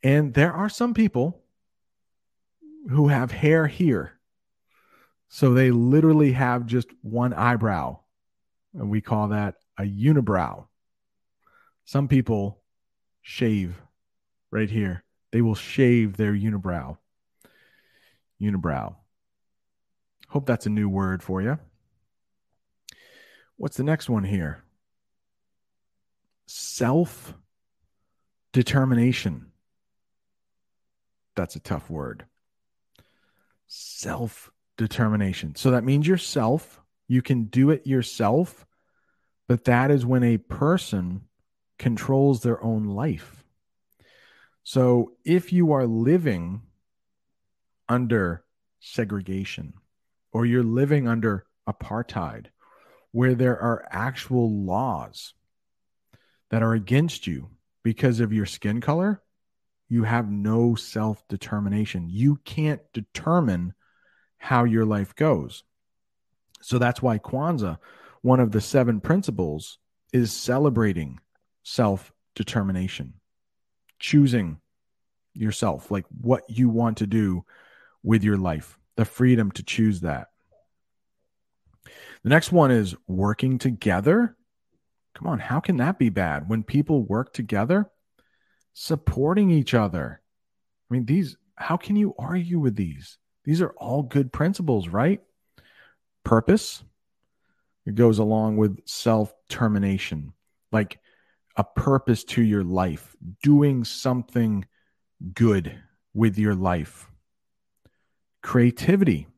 And 0.02 0.34
there 0.34 0.52
are 0.52 0.68
some 0.68 0.94
people 0.94 1.42
who 2.90 3.08
have 3.08 3.32
hair 3.32 3.66
here. 3.66 4.12
So 5.28 5.52
they 5.52 5.70
literally 5.70 6.32
have 6.32 6.66
just 6.66 6.88
one 7.02 7.32
eyebrow. 7.32 7.98
And 8.74 8.90
we 8.90 9.00
call 9.00 9.28
that 9.28 9.56
a 9.78 9.82
unibrow. 9.82 10.66
Some 11.84 12.08
people 12.08 12.60
shave 13.22 13.82
right 14.50 14.70
here. 14.70 15.04
They 15.32 15.42
will 15.42 15.54
shave 15.54 16.16
their 16.16 16.32
unibrow. 16.32 16.98
Unibrow. 18.40 18.96
Hope 20.28 20.46
that's 20.46 20.66
a 20.66 20.70
new 20.70 20.88
word 20.88 21.22
for 21.22 21.42
you. 21.42 21.58
What's 23.56 23.76
the 23.76 23.84
next 23.84 24.08
one 24.08 24.24
here? 24.24 24.62
Self 26.46 27.34
determination. 28.52 29.46
That's 31.34 31.56
a 31.56 31.60
tough 31.60 31.90
word. 31.90 32.24
Self 33.66 34.50
determination. 34.76 35.54
So 35.54 35.70
that 35.72 35.84
means 35.84 36.06
yourself. 36.06 36.80
You 37.08 37.22
can 37.22 37.44
do 37.44 37.70
it 37.70 37.86
yourself, 37.86 38.66
but 39.48 39.64
that 39.64 39.90
is 39.90 40.04
when 40.04 40.24
a 40.24 40.38
person 40.38 41.22
controls 41.78 42.42
their 42.42 42.62
own 42.62 42.84
life. 42.84 43.44
So 44.62 45.12
if 45.24 45.52
you 45.52 45.72
are 45.72 45.86
living 45.86 46.62
under 47.88 48.44
segregation 48.80 49.74
or 50.32 50.44
you're 50.44 50.64
living 50.64 51.06
under 51.06 51.46
apartheid, 51.68 52.46
where 53.12 53.34
there 53.34 53.58
are 53.58 53.86
actual 53.90 54.50
laws 54.50 55.34
that 56.50 56.62
are 56.62 56.74
against 56.74 57.26
you 57.26 57.50
because 57.82 58.20
of 58.20 58.32
your 58.32 58.46
skin 58.46 58.80
color, 58.80 59.22
you 59.88 60.02
have 60.04 60.30
no 60.30 60.74
self 60.74 61.26
determination. 61.28 62.08
You 62.08 62.40
can't 62.44 62.80
determine 62.92 63.74
how 64.38 64.64
your 64.64 64.84
life 64.84 65.14
goes. 65.14 65.64
So 66.60 66.78
that's 66.78 67.02
why 67.02 67.18
Kwanzaa, 67.18 67.78
one 68.22 68.40
of 68.40 68.50
the 68.50 68.60
seven 68.60 69.00
principles, 69.00 69.78
is 70.12 70.32
celebrating 70.32 71.20
self 71.62 72.12
determination, 72.34 73.14
choosing 73.98 74.58
yourself, 75.34 75.90
like 75.90 76.04
what 76.20 76.42
you 76.48 76.68
want 76.68 76.98
to 76.98 77.06
do 77.06 77.44
with 78.02 78.24
your 78.24 78.36
life, 78.36 78.78
the 78.96 79.04
freedom 79.04 79.50
to 79.52 79.62
choose 79.62 80.00
that. 80.00 80.28
The 82.22 82.30
next 82.30 82.50
one 82.50 82.70
is 82.70 82.94
working 83.06 83.58
together. 83.58 84.36
Come 85.16 85.28
on, 85.28 85.38
how 85.38 85.60
can 85.60 85.78
that 85.78 85.98
be 85.98 86.10
bad? 86.10 86.46
When 86.46 86.62
people 86.62 87.02
work 87.02 87.32
together, 87.32 87.90
supporting 88.74 89.50
each 89.50 89.72
other. 89.72 90.20
I 90.90 90.94
mean, 90.94 91.06
these, 91.06 91.38
how 91.54 91.78
can 91.78 91.96
you 91.96 92.14
argue 92.18 92.58
with 92.58 92.76
these? 92.76 93.16
These 93.42 93.62
are 93.62 93.70
all 93.78 94.02
good 94.02 94.30
principles, 94.30 94.88
right? 94.88 95.22
Purpose, 96.22 96.84
it 97.86 97.94
goes 97.94 98.18
along 98.18 98.58
with 98.58 98.86
self 98.86 99.32
termination. 99.48 100.34
Like 100.70 100.98
a 101.56 101.64
purpose 101.64 102.22
to 102.24 102.42
your 102.42 102.62
life, 102.62 103.16
doing 103.42 103.84
something 103.84 104.66
good 105.32 105.80
with 106.12 106.36
your 106.36 106.54
life. 106.54 107.08
Creativity, 108.42 109.28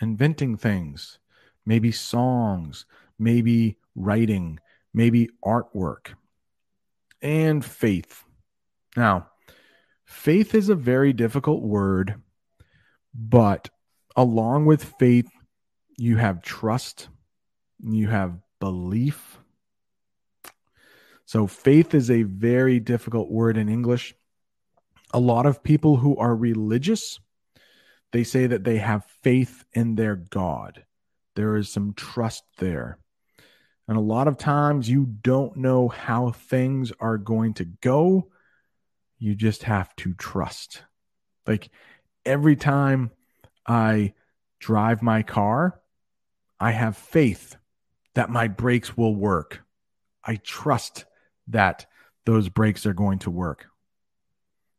inventing 0.00 0.56
things, 0.56 1.20
maybe 1.64 1.92
songs, 1.92 2.86
maybe 3.20 3.78
writing, 3.94 4.58
maybe 4.92 5.30
artwork, 5.44 6.14
and 7.22 7.64
faith. 7.64 8.24
Now, 8.96 9.28
faith 10.04 10.54
is 10.54 10.68
a 10.68 10.74
very 10.74 11.12
difficult 11.12 11.62
word, 11.62 12.14
but 13.14 13.70
along 14.16 14.66
with 14.66 14.84
faith, 14.84 15.30
you 15.96 16.16
have 16.16 16.42
trust, 16.42 17.08
you 17.80 18.08
have 18.08 18.38
belief, 18.60 19.38
so 21.26 21.46
faith 21.46 21.94
is 21.94 22.10
a 22.10 22.22
very 22.22 22.80
difficult 22.80 23.30
word 23.30 23.56
in 23.56 23.68
English. 23.68 24.14
A 25.12 25.20
lot 25.20 25.46
of 25.46 25.62
people 25.62 25.96
who 25.96 26.16
are 26.16 26.34
religious, 26.34 27.18
they 28.12 28.24
say 28.24 28.46
that 28.46 28.64
they 28.64 28.78
have 28.78 29.04
faith 29.22 29.64
in 29.72 29.94
their 29.94 30.16
God. 30.16 30.84
There 31.34 31.56
is 31.56 31.68
some 31.68 31.94
trust 31.94 32.44
there. 32.58 32.98
And 33.86 33.96
a 33.96 34.00
lot 34.00 34.28
of 34.28 34.38
times 34.38 34.88
you 34.88 35.04
don't 35.04 35.56
know 35.56 35.88
how 35.88 36.30
things 36.30 36.92
are 37.00 37.18
going 37.18 37.54
to 37.54 37.64
go. 37.64 38.30
You 39.18 39.34
just 39.34 39.64
have 39.64 39.94
to 39.96 40.14
trust. 40.14 40.82
Like 41.46 41.68
every 42.24 42.56
time 42.56 43.10
I 43.66 44.14
drive 44.58 45.02
my 45.02 45.22
car, 45.22 45.80
I 46.58 46.70
have 46.70 46.96
faith 46.96 47.56
that 48.14 48.30
my 48.30 48.48
brakes 48.48 48.96
will 48.96 49.14
work. 49.14 49.62
I 50.24 50.36
trust 50.36 51.04
that 51.48 51.84
those 52.24 52.48
brakes 52.48 52.86
are 52.86 52.94
going 52.94 53.18
to 53.20 53.30
work. 53.30 53.66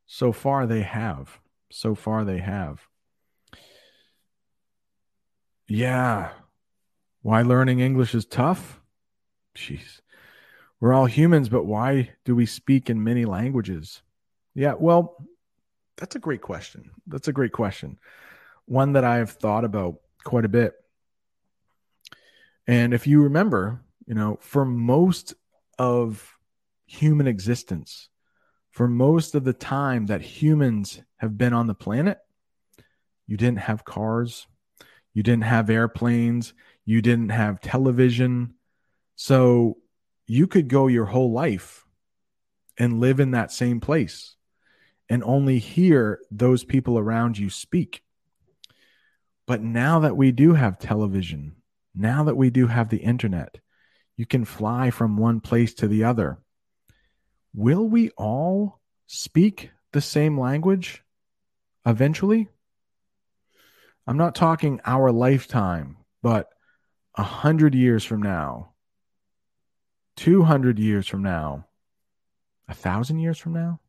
So 0.08 0.32
far, 0.32 0.66
they 0.66 0.82
have. 0.82 1.40
So 1.72 1.94
far, 1.94 2.26
they 2.26 2.40
have. 2.40 2.88
Yeah. 5.68 6.32
Why 7.22 7.42
learning 7.42 7.80
English 7.80 8.16
is 8.16 8.26
tough? 8.26 8.80
Jeez. 9.56 10.02
We're 10.80 10.94
all 10.94 11.06
humans, 11.06 11.50
but 11.50 11.66
why 11.66 12.12
do 12.26 12.36
we 12.36 12.46
speak 12.46 12.90
in 12.90 13.04
many 13.04 13.26
languages? 13.26 14.02
Yeah, 14.54 14.74
well, 14.78 15.18
that's 15.98 16.16
a 16.16 16.20
great 16.20 16.42
question. 16.42 16.92
That's 17.08 17.28
a 17.28 17.34
great 17.34 17.54
question. 17.54 17.98
One 18.66 18.94
that 18.94 19.04
I've 19.04 19.32
thought 19.32 19.64
about 19.64 19.96
quite 20.24 20.46
a 20.46 20.50
bit. 20.50 20.74
And 22.68 22.94
if 22.94 23.08
you 23.08 23.24
remember, 23.24 23.82
you 24.06 24.16
know, 24.16 24.38
for 24.42 24.66
most 24.66 25.34
of 25.78 26.38
human 26.86 27.28
existence, 27.28 28.10
for 28.72 28.88
most 28.88 29.36
of 29.36 29.44
the 29.44 29.54
time 29.54 30.08
that 30.08 30.22
humans 30.22 31.02
have 31.18 31.38
been 31.38 31.54
on 31.54 31.68
the 31.68 31.76
planet, 31.76 32.20
you 33.28 33.38
didn't 33.38 33.60
have 33.60 33.86
cars, 33.86 34.48
you 35.14 35.24
didn't 35.24 35.46
have 35.46 35.70
airplanes, 35.70 36.54
you 36.84 37.02
didn't 37.02 37.30
have 37.30 37.62
television. 37.62 38.56
So 39.16 39.78
you 40.28 40.48
could 40.48 40.68
go 40.68 40.88
your 40.88 41.06
whole 41.06 41.32
life 41.32 41.86
and 42.78 43.00
live 43.00 43.20
in 43.20 43.32
that 43.32 43.52
same 43.52 43.80
place 43.80 44.36
and 45.10 45.24
only 45.24 45.60
hear 45.60 46.20
those 46.32 46.64
people 46.64 46.98
around 46.98 47.38
you 47.38 47.50
speak. 47.50 48.02
But 49.46 49.62
now 49.62 50.00
that 50.00 50.18
we 50.18 50.32
do 50.32 50.54
have 50.54 50.80
television, 50.80 51.56
now 51.94 52.24
that 52.24 52.36
we 52.36 52.50
do 52.50 52.68
have 52.68 52.90
the 52.90 52.98
internet, 52.98 53.60
you 54.18 54.26
can 54.26 54.46
fly 54.46 54.90
from 54.90 55.18
one 55.18 55.40
place 55.40 55.74
to 55.76 55.88
the 55.88 56.04
other. 56.04 56.40
Will 57.54 57.88
we 57.88 58.10
all 58.12 58.82
speak 59.08 59.72
the 59.92 60.02
same 60.02 60.40
language 60.40 61.04
eventually? 61.86 62.50
I'm 64.08 64.18
not 64.18 64.36
talking 64.36 64.82
our 64.86 65.12
lifetime, 65.12 65.98
but 66.22 66.50
a 67.16 67.24
hundred 67.24 67.76
years 67.76 68.04
from 68.04 68.22
now, 68.22 68.74
200 70.16 70.80
years 70.80 71.08
from 71.08 71.24
now, 71.24 71.66
a 72.68 72.74
thousand 72.74 73.20
years 73.20 73.38
from 73.38 73.54
now, 73.54 73.80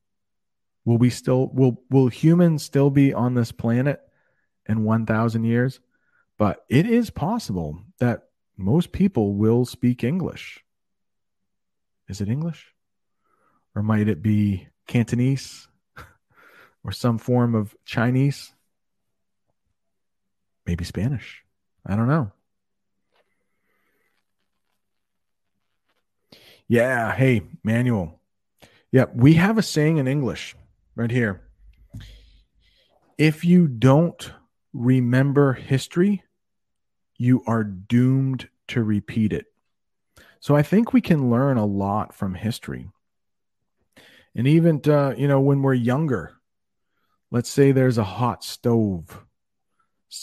will 0.85 0.99
we 0.99 1.11
still, 1.11 1.49
will, 1.49 1.83
will 1.91 2.09
humans 2.09 2.62
still 2.62 2.91
be 2.91 3.12
on 3.12 3.35
this 3.35 3.53
planet 3.53 4.01
in 4.68 4.85
1,000 4.85 5.45
years? 5.45 5.81
But 6.39 6.64
it 6.68 6.87
is 6.87 7.11
possible 7.11 7.81
that 7.99 8.24
most 8.57 8.93
people 8.93 9.35
will 9.35 9.64
speak 9.64 10.05
English. 10.05 10.62
Is 12.09 12.20
it 12.20 12.29
English? 12.29 12.72
Or 13.74 13.83
might 13.83 14.09
it 14.09 14.22
be 14.22 14.68
Cantonese 14.87 15.68
or 16.85 16.93
some 16.93 17.18
form 17.18 17.55
of 17.55 17.74
Chinese? 17.85 18.53
Maybe 20.66 20.85
Spanish. 20.85 21.45
I 21.85 21.97
don't 21.97 22.09
know. 22.09 22.33
Yeah. 26.69 27.14
Hey, 27.14 27.43
Manuel. 27.62 28.21
Yeah, 28.91 29.07
we 29.14 29.35
have 29.35 29.59
a 29.59 29.62
saying 29.62 29.99
in 29.99 30.09
English 30.09 30.57
right 30.95 31.11
here. 31.11 31.43
If 33.19 33.45
you 33.45 33.69
don't 33.69 34.33
remember 34.73 35.53
history, 35.53 36.23
you 37.17 37.43
are 37.47 37.64
doomed 37.64 38.49
to 38.69 38.83
repeat 38.83 39.33
it. 39.33 39.47
So 40.41 40.55
I 40.55 40.62
think 40.62 40.93
we 40.93 41.01
can 41.01 41.31
learn 41.31 41.57
a 41.57 41.64
lot 41.64 42.14
from 42.14 42.35
history. 42.35 42.89
And 44.35 44.47
even, 44.47 44.81
uh, 44.87 45.14
you 45.17 45.29
know, 45.29 45.41
when 45.41 45.62
we're 45.62 45.75
younger, 45.75 46.35
let's 47.31 47.49
say 47.51 47.73
there's 47.73 47.99
a 47.99 48.05
hot 48.05 48.45
stove. 48.45 49.25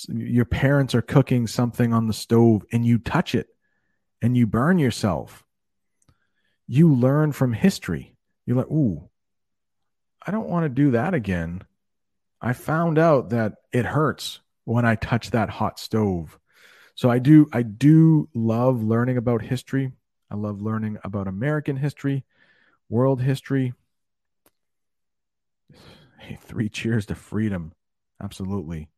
Your 0.08 0.46
parents 0.46 0.94
are 0.94 1.02
cooking 1.02 1.48
something 1.48 1.94
on 1.94 2.08
the 2.08 2.14
stove 2.14 2.64
and 2.72 2.86
you 2.86 3.00
touch 3.00 3.34
it 3.34 3.48
and 4.22 4.38
you 4.38 4.46
burn 4.46 4.78
yourself. 4.78 5.44
You 6.74 6.92
learn 6.92 7.34
from 7.34 7.54
history. 7.54 8.16
You're 8.48 8.58
like, 8.58 8.72
ooh, 8.72 9.08
I 10.26 10.32
don't 10.32 10.50
want 10.50 10.66
to 10.66 10.70
do 10.70 10.90
that 10.90 11.14
again. 11.14 11.62
I 12.42 12.54
found 12.54 12.98
out 12.98 13.30
that 13.30 13.58
it 13.72 13.86
hurts 13.86 14.40
when 14.64 14.84
I 14.84 14.96
touch 14.96 15.30
that 15.30 15.52
hot 15.52 15.78
stove. 15.78 16.40
So 16.96 17.12
I 17.12 17.20
do 17.20 17.46
I 17.54 17.62
do 17.62 18.28
love 18.34 18.82
learning 18.82 19.18
about 19.18 19.44
history. 19.44 19.92
I 20.32 20.36
love 20.36 20.64
learning 20.64 20.98
about 21.04 21.28
American 21.28 21.76
history, 21.76 22.24
world 22.90 23.22
history. 23.22 23.74
Hey, 26.18 26.40
three 26.42 26.70
cheers 26.70 27.06
to 27.08 27.16
freedom. 27.16 27.74
Absolutely. 28.20 28.90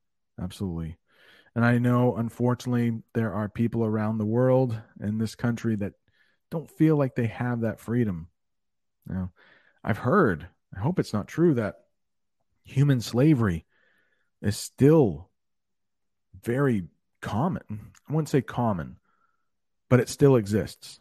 Absolutely. 0.41 0.97
And 1.55 1.65
I 1.65 1.77
know 1.79 2.15
unfortunately 2.15 3.01
there 3.13 3.33
are 3.33 3.49
people 3.49 3.83
around 3.83 4.17
the 4.17 4.25
world 4.25 4.79
in 5.01 5.17
this 5.17 5.35
country 5.35 5.75
that 5.77 5.93
don't 6.51 6.69
feel 6.69 6.95
like 6.97 7.15
they 7.15 7.27
have 7.27 7.61
that 7.61 7.79
freedom. 7.79 8.27
You 9.07 9.15
know, 9.15 9.31
I've 9.83 9.97
heard, 9.97 10.47
I 10.75 10.79
hope 10.79 10.99
it's 10.99 11.13
not 11.13 11.27
true 11.27 11.55
that 11.55 11.75
human 12.63 13.01
slavery 13.01 13.65
is 14.41 14.57
still 14.57 15.29
very 16.43 16.83
common. 17.21 17.91
I 18.07 18.13
wouldn't 18.13 18.29
say 18.29 18.41
common, 18.41 18.97
but 19.89 19.99
it 19.99 20.09
still 20.09 20.35
exists. 20.35 20.99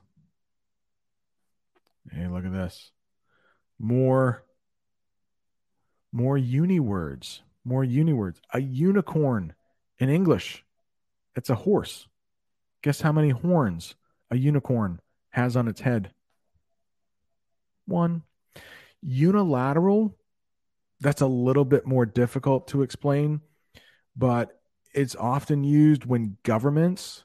Hey, 2.10 2.26
look 2.28 2.44
at 2.44 2.52
this. 2.52 2.90
More 3.78 4.44
more 6.12 6.38
uni 6.38 6.78
words. 6.78 7.42
More 7.64 7.82
uni 7.82 8.12
words. 8.12 8.40
A 8.52 8.60
unicorn 8.60 9.52
in 9.98 10.08
English. 10.08 10.64
It's 11.34 11.50
a 11.50 11.56
horse. 11.56 12.06
Guess 12.82 13.00
how 13.00 13.10
many 13.10 13.30
horns 13.30 13.96
a 14.30 14.36
unicorn 14.36 15.00
has 15.34 15.56
on 15.56 15.66
its 15.66 15.80
head? 15.80 16.12
One. 17.86 18.22
Unilateral, 19.02 20.16
that's 21.00 21.20
a 21.20 21.26
little 21.26 21.64
bit 21.64 21.86
more 21.86 22.06
difficult 22.06 22.68
to 22.68 22.82
explain, 22.82 23.40
but 24.16 24.60
it's 24.94 25.16
often 25.16 25.64
used 25.64 26.06
when 26.06 26.38
governments 26.44 27.24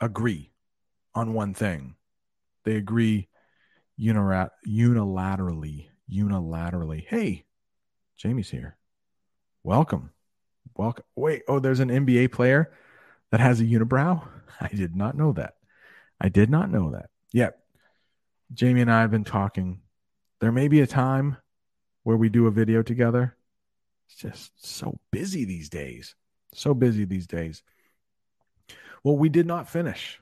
agree 0.00 0.52
on 1.14 1.34
one 1.34 1.52
thing. 1.52 1.96
They 2.64 2.76
agree 2.76 3.28
unilaterally. 4.00 5.88
Unilaterally. 6.10 7.06
Hey, 7.06 7.44
Jamie's 8.16 8.50
here. 8.50 8.76
Welcome. 9.64 10.10
Welcome. 10.76 11.04
Wait, 11.16 11.42
oh, 11.48 11.58
there's 11.58 11.80
an 11.80 11.88
NBA 11.88 12.30
player 12.30 12.72
that 13.32 13.40
has 13.40 13.60
a 13.60 13.64
unibrow? 13.64 14.26
I 14.60 14.68
did 14.68 14.94
not 14.94 15.16
know 15.16 15.32
that. 15.32 15.54
I 16.20 16.28
did 16.28 16.48
not 16.50 16.70
know 16.70 16.92
that. 16.92 17.10
Yep. 17.36 17.58
Jamie 18.54 18.80
and 18.80 18.90
I 18.90 19.02
have 19.02 19.10
been 19.10 19.22
talking. 19.22 19.82
There 20.40 20.52
may 20.52 20.68
be 20.68 20.80
a 20.80 20.86
time 20.86 21.36
where 22.02 22.16
we 22.16 22.30
do 22.30 22.46
a 22.46 22.50
video 22.50 22.82
together. 22.82 23.36
It's 24.06 24.16
just 24.16 24.52
so 24.56 24.98
busy 25.10 25.44
these 25.44 25.68
days. 25.68 26.14
So 26.54 26.72
busy 26.72 27.04
these 27.04 27.26
days. 27.26 27.62
Well, 29.04 29.18
we 29.18 29.28
did 29.28 29.44
not 29.44 29.68
finish 29.68 30.18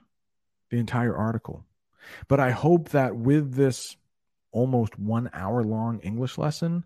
the 0.70 0.78
entire 0.80 1.16
article, 1.16 1.64
but 2.26 2.40
I 2.40 2.50
hope 2.50 2.88
that 2.88 3.14
with 3.14 3.54
this 3.54 3.96
almost 4.50 4.98
one 4.98 5.30
hour 5.32 5.62
long 5.62 6.00
English 6.00 6.36
lesson, 6.36 6.84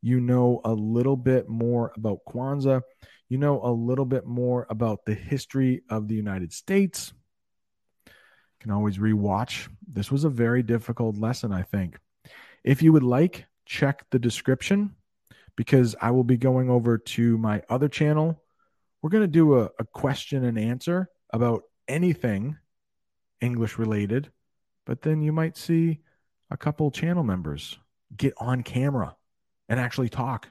you 0.00 0.20
know 0.20 0.62
a 0.64 0.72
little 0.72 1.18
bit 1.18 1.50
more 1.50 1.92
about 1.98 2.20
Kwanzaa. 2.26 2.80
You 3.28 3.36
know 3.36 3.60
a 3.62 3.72
little 3.72 4.06
bit 4.06 4.24
more 4.24 4.66
about 4.70 5.04
the 5.04 5.12
history 5.12 5.82
of 5.90 6.08
the 6.08 6.14
United 6.14 6.54
States. 6.54 7.12
Can 8.60 8.70
always 8.70 8.98
rewatch. 8.98 9.68
This 9.86 10.10
was 10.10 10.24
a 10.24 10.30
very 10.30 10.62
difficult 10.62 11.16
lesson, 11.16 11.52
I 11.52 11.62
think. 11.62 11.98
If 12.64 12.82
you 12.82 12.92
would 12.92 13.02
like, 13.02 13.46
check 13.64 14.04
the 14.10 14.18
description 14.18 14.94
because 15.56 15.96
I 16.00 16.10
will 16.10 16.24
be 16.24 16.36
going 16.36 16.70
over 16.70 16.98
to 16.98 17.38
my 17.38 17.62
other 17.68 17.88
channel 17.88 18.42
we're 19.06 19.10
going 19.10 19.22
to 19.22 19.28
do 19.28 19.60
a, 19.60 19.70
a 19.78 19.84
question 19.84 20.44
and 20.44 20.58
answer 20.58 21.08
about 21.32 21.62
anything 21.86 22.56
English 23.40 23.78
related, 23.78 24.32
but 24.84 25.02
then 25.02 25.22
you 25.22 25.30
might 25.30 25.56
see 25.56 26.00
a 26.50 26.56
couple 26.56 26.90
channel 26.90 27.22
members 27.22 27.78
get 28.16 28.34
on 28.38 28.64
camera 28.64 29.14
and 29.68 29.78
actually 29.78 30.08
talk, 30.08 30.48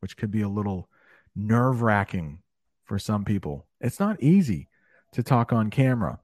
which 0.00 0.16
could 0.16 0.32
be 0.32 0.42
a 0.42 0.48
little 0.48 0.88
nerve 1.36 1.80
wracking 1.80 2.42
for 2.82 2.98
some 2.98 3.24
people. 3.24 3.68
It's 3.80 4.00
not 4.00 4.20
easy 4.20 4.68
to 5.12 5.22
talk 5.22 5.52
on 5.52 5.70
camera. 5.70 6.18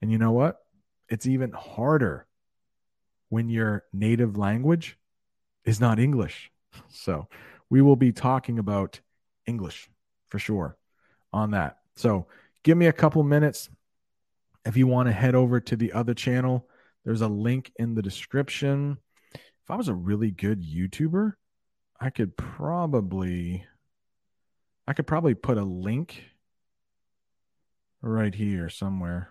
And 0.00 0.10
you 0.10 0.18
know 0.18 0.32
what? 0.32 0.58
It's 1.08 1.26
even 1.26 1.52
harder 1.52 2.26
when 3.28 3.48
your 3.48 3.84
native 3.92 4.36
language 4.36 4.98
is 5.64 5.80
not 5.80 5.98
English. 5.98 6.50
So 6.90 7.28
we 7.70 7.82
will 7.82 7.96
be 7.96 8.12
talking 8.12 8.58
about 8.58 9.00
English 9.46 9.88
for 10.28 10.38
sure 10.38 10.76
on 11.32 11.52
that. 11.52 11.78
So 11.96 12.26
give 12.62 12.76
me 12.76 12.86
a 12.86 12.92
couple 12.92 13.22
minutes. 13.22 13.68
If 14.64 14.76
you 14.76 14.86
want 14.86 15.08
to 15.08 15.12
head 15.12 15.34
over 15.34 15.60
to 15.60 15.76
the 15.76 15.92
other 15.92 16.14
channel, 16.14 16.68
there's 17.04 17.20
a 17.20 17.28
link 17.28 17.72
in 17.76 17.94
the 17.94 18.02
description. 18.02 18.98
If 19.32 19.70
I 19.70 19.76
was 19.76 19.88
a 19.88 19.94
really 19.94 20.30
good 20.30 20.62
YouTuber, 20.62 21.34
I 22.00 22.10
could 22.10 22.36
probably 22.36 23.64
I 24.88 24.92
could 24.92 25.06
probably 25.06 25.34
put 25.34 25.58
a 25.58 25.64
link 25.64 26.22
right 28.02 28.34
here 28.34 28.68
somewhere. 28.68 29.30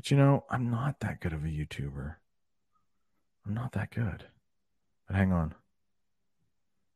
But 0.00 0.10
you 0.10 0.16
know, 0.16 0.44
I'm 0.48 0.70
not 0.70 1.00
that 1.00 1.20
good 1.20 1.34
of 1.34 1.44
a 1.44 1.48
YouTuber. 1.48 2.14
I'm 3.44 3.52
not 3.52 3.72
that 3.72 3.90
good. 3.90 4.24
But 5.06 5.14
hang 5.14 5.30
on. 5.30 5.54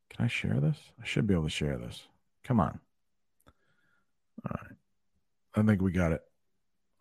Can 0.09 0.25
I 0.25 0.27
share 0.27 0.59
this? 0.59 0.77
I 0.99 1.05
should 1.05 1.27
be 1.27 1.35
able 1.35 1.43
to 1.43 1.49
share 1.51 1.77
this. 1.77 2.07
Come 2.43 2.59
on. 2.59 2.79
All 4.43 4.55
right. 4.59 4.75
I 5.53 5.61
think 5.61 5.83
we 5.83 5.91
got 5.91 6.13
it. 6.13 6.23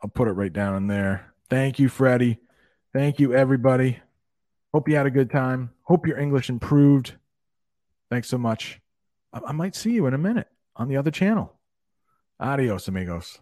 I'll 0.02 0.10
put 0.10 0.28
it 0.28 0.32
right 0.32 0.52
down 0.52 0.76
in 0.76 0.88
there. 0.88 1.32
Thank 1.48 1.78
you, 1.78 1.88
Freddie. 1.88 2.36
Thank 2.92 3.18
you, 3.18 3.32
everybody. 3.32 4.00
Hope 4.74 4.90
you 4.90 4.96
had 4.96 5.06
a 5.06 5.10
good 5.10 5.30
time. 5.30 5.70
Hope 5.84 6.06
your 6.06 6.18
English 6.18 6.50
improved. 6.50 7.14
Thanks 8.10 8.28
so 8.28 8.36
much. 8.36 8.78
I, 9.32 9.40
I 9.46 9.52
might 9.52 9.74
see 9.74 9.92
you 9.92 10.04
in 10.04 10.12
a 10.12 10.18
minute 10.18 10.48
on 10.76 10.88
the 10.88 10.98
other 10.98 11.10
channel. 11.10 11.54
Adios, 12.38 12.88
amigos. 12.88 13.40